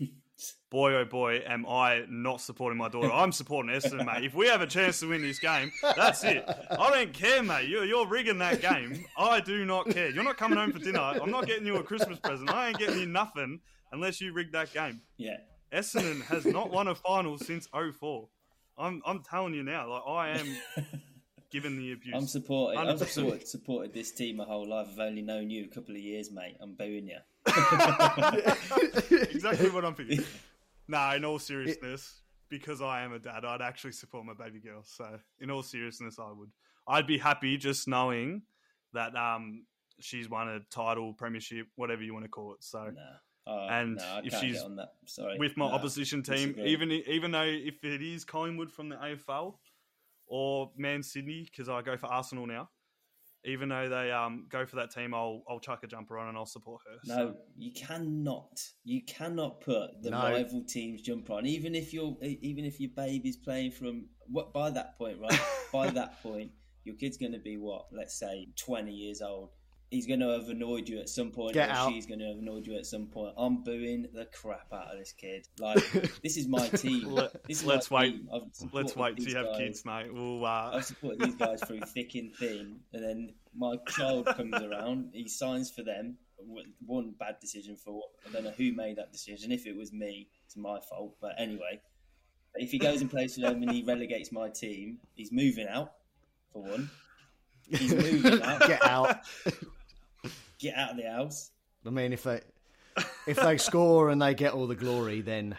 [0.70, 3.10] boy, oh boy, am I not supporting my daughter.
[3.12, 4.24] I'm supporting Essendon, mate.
[4.24, 6.44] If we have a chance to win this game, that's it.
[6.70, 7.68] I don't care, mate.
[7.68, 9.04] You're, you're rigging that game.
[9.16, 10.10] I do not care.
[10.10, 11.00] You're not coming home for dinner.
[11.00, 12.50] I'm not getting you a Christmas present.
[12.50, 13.60] I ain't getting you nothing
[13.92, 15.00] unless you rig that game.
[15.16, 15.38] Yeah.
[15.72, 18.28] Essendon has not won a final since 04.
[18.78, 20.56] I'm, I'm telling you now, like I am
[21.50, 22.14] given the abuse.
[22.14, 22.78] I'm supporting.
[22.78, 23.08] I've 100%.
[23.08, 24.88] supported, supported this team my whole life.
[24.92, 26.56] I've only known you a couple of years, mate.
[26.60, 27.18] I'm booing you.
[29.10, 30.24] exactly what I'm thinking.
[30.90, 34.80] Nah, in all seriousness, because I am a dad, I'd actually support my baby girl.
[34.86, 36.50] So, in all seriousness, I would.
[36.86, 38.40] I'd be happy just knowing
[38.94, 39.66] that um,
[40.00, 42.64] she's won a title, premiership, whatever you want to call it.
[42.64, 43.02] So, No.
[43.46, 44.92] Oh, And I if she's on that.
[45.04, 45.36] Sorry.
[45.38, 46.70] with my No, opposition team, disagree.
[46.72, 49.56] even even though if it is Collingwood from the AFL
[50.26, 52.70] or Man Sydney, because I go for Arsenal now.
[53.48, 56.36] Even though they um, go for that team, I'll I'll chuck a jumper on and
[56.36, 56.98] I'll support her.
[57.04, 58.60] No, So, you cannot.
[58.84, 60.22] You cannot put the No.
[60.22, 64.70] rival team's jumper on, even if your even if your baby's playing from what by
[64.70, 65.40] that point, right?
[65.72, 66.50] by that point,
[66.84, 67.86] your kid's going to be what?
[67.92, 69.50] Let's say twenty years old.
[69.90, 71.92] He's going to have annoyed you at some point, Get or out.
[71.92, 73.32] she's going to have annoyed you at some point.
[73.38, 75.48] I'm booing the crap out of this kid.
[75.58, 75.78] Like
[76.22, 77.10] this is my team.
[77.10, 78.10] Let- This is let's my wait.
[78.12, 78.28] team.
[78.32, 79.58] I've let's wait till you have guys.
[79.58, 80.12] kids, mate.
[80.12, 84.54] We'll uh, I've supported these guys through thick and thin, and then my child comes
[84.62, 85.10] around.
[85.14, 86.18] He signs for them.
[86.86, 89.52] One bad decision for I don't know who made that decision.
[89.52, 91.16] If it was me, it's my fault.
[91.20, 91.80] But anyway,
[92.54, 95.94] if he goes and plays for them and he relegates my team, he's moving out.
[96.52, 96.90] For one,
[97.70, 98.60] he's moving out.
[98.66, 99.20] Get out.
[100.58, 101.50] Get out of the house.
[101.86, 102.40] I mean, if they
[103.26, 105.56] if they score and they get all the glory, then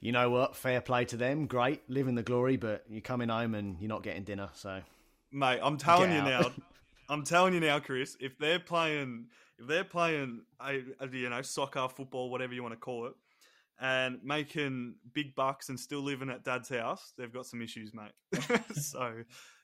[0.00, 0.54] you know what?
[0.56, 1.46] Fair play to them.
[1.46, 2.56] Great, living the glory.
[2.56, 4.50] But you're coming home and you're not getting dinner.
[4.54, 4.80] So
[5.32, 5.60] mate.
[5.62, 6.50] I'm telling you now.
[7.08, 8.16] I'm telling you now, Chris.
[8.20, 9.26] If they're playing,
[9.58, 13.14] if they're playing, a, a, you know, soccer, football, whatever you want to call it,
[13.80, 18.12] and making big bucks and still living at dad's house, they've got some issues, mate.
[18.74, 19.12] so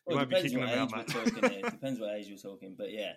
[0.09, 1.33] you won't be depends kicking what them age out, we're mate.
[1.35, 1.63] talking here.
[1.71, 3.13] Depends what age you're talking, but yeah,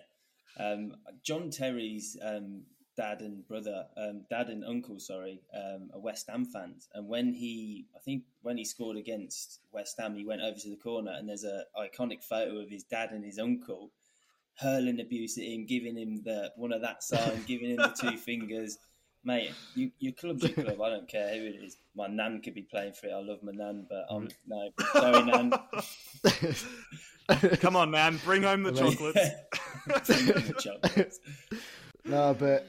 [0.58, 2.62] um, John Terry's um,
[2.96, 6.88] dad and brother, um, dad and uncle, sorry, um, are West Ham fans.
[6.94, 10.70] And when he, I think when he scored against West Ham, he went over to
[10.70, 13.90] the corner and there's a iconic photo of his dad and his uncle
[14.58, 18.16] hurling abuse at him, giving him the one of that sign, giving him the two
[18.16, 18.78] fingers.
[19.26, 20.80] Mate, you, your club's your club.
[20.80, 21.78] I don't care who it is.
[21.96, 23.10] My nan could be playing for it.
[23.10, 24.32] I love my nan, but I'm mm.
[24.46, 24.70] no.
[24.92, 25.52] Sorry, nan.
[27.58, 28.20] Come on, man.
[28.24, 29.18] Bring home the chocolates.
[29.86, 31.18] the chocolates.
[32.04, 32.68] No, but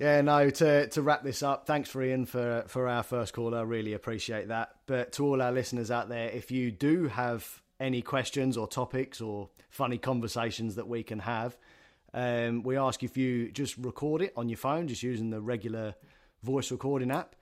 [0.00, 0.50] yeah, no.
[0.50, 3.54] To to wrap this up, thanks for Ian for for our first call.
[3.54, 4.70] I really appreciate that.
[4.86, 9.20] But to all our listeners out there, if you do have any questions or topics
[9.20, 11.56] or funny conversations that we can have,
[12.14, 15.94] um, we ask if you just record it on your phone, just using the regular
[16.42, 17.34] voice recording app,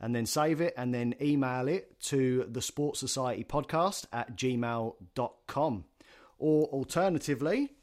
[0.00, 5.84] and then save it and then email it to the Sports Society podcast at gmail.com.
[6.38, 7.74] Or alternatively,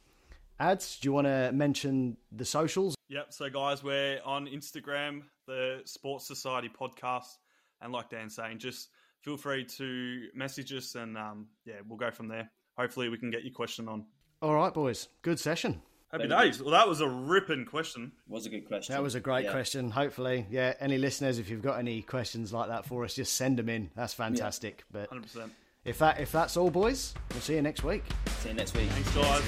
[0.60, 2.96] ads, do you want to mention the socials?
[3.10, 3.34] Yep.
[3.34, 7.38] So, guys, we're on Instagram, the Sports Society podcast.
[7.82, 8.90] And like Dan's saying, just
[9.22, 12.50] feel free to message us and um, yeah, we'll go from there.
[12.78, 14.06] Hopefully, we can get your question on.
[14.42, 15.08] All right, boys.
[15.22, 15.82] Good session.
[16.22, 16.62] Happy days.
[16.62, 18.12] Well, that was a ripping question.
[18.28, 18.94] Was a good question.
[18.94, 19.52] That was a great Yeah.
[19.52, 19.92] question.
[19.92, 20.74] Hopefully, yeah.
[20.80, 23.92] Any listeners, if you've got any questions like that for us, just send them in.
[23.96, 24.84] That's fantastic.
[24.92, 25.52] But 100%.
[25.84, 28.04] if that if that's all, boys, we'll see you next week.
[28.40, 28.90] See you next week.
[28.90, 29.44] Thanks, guys.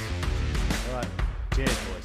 [0.89, 1.07] All right.
[1.56, 1.97] Cheers, boys.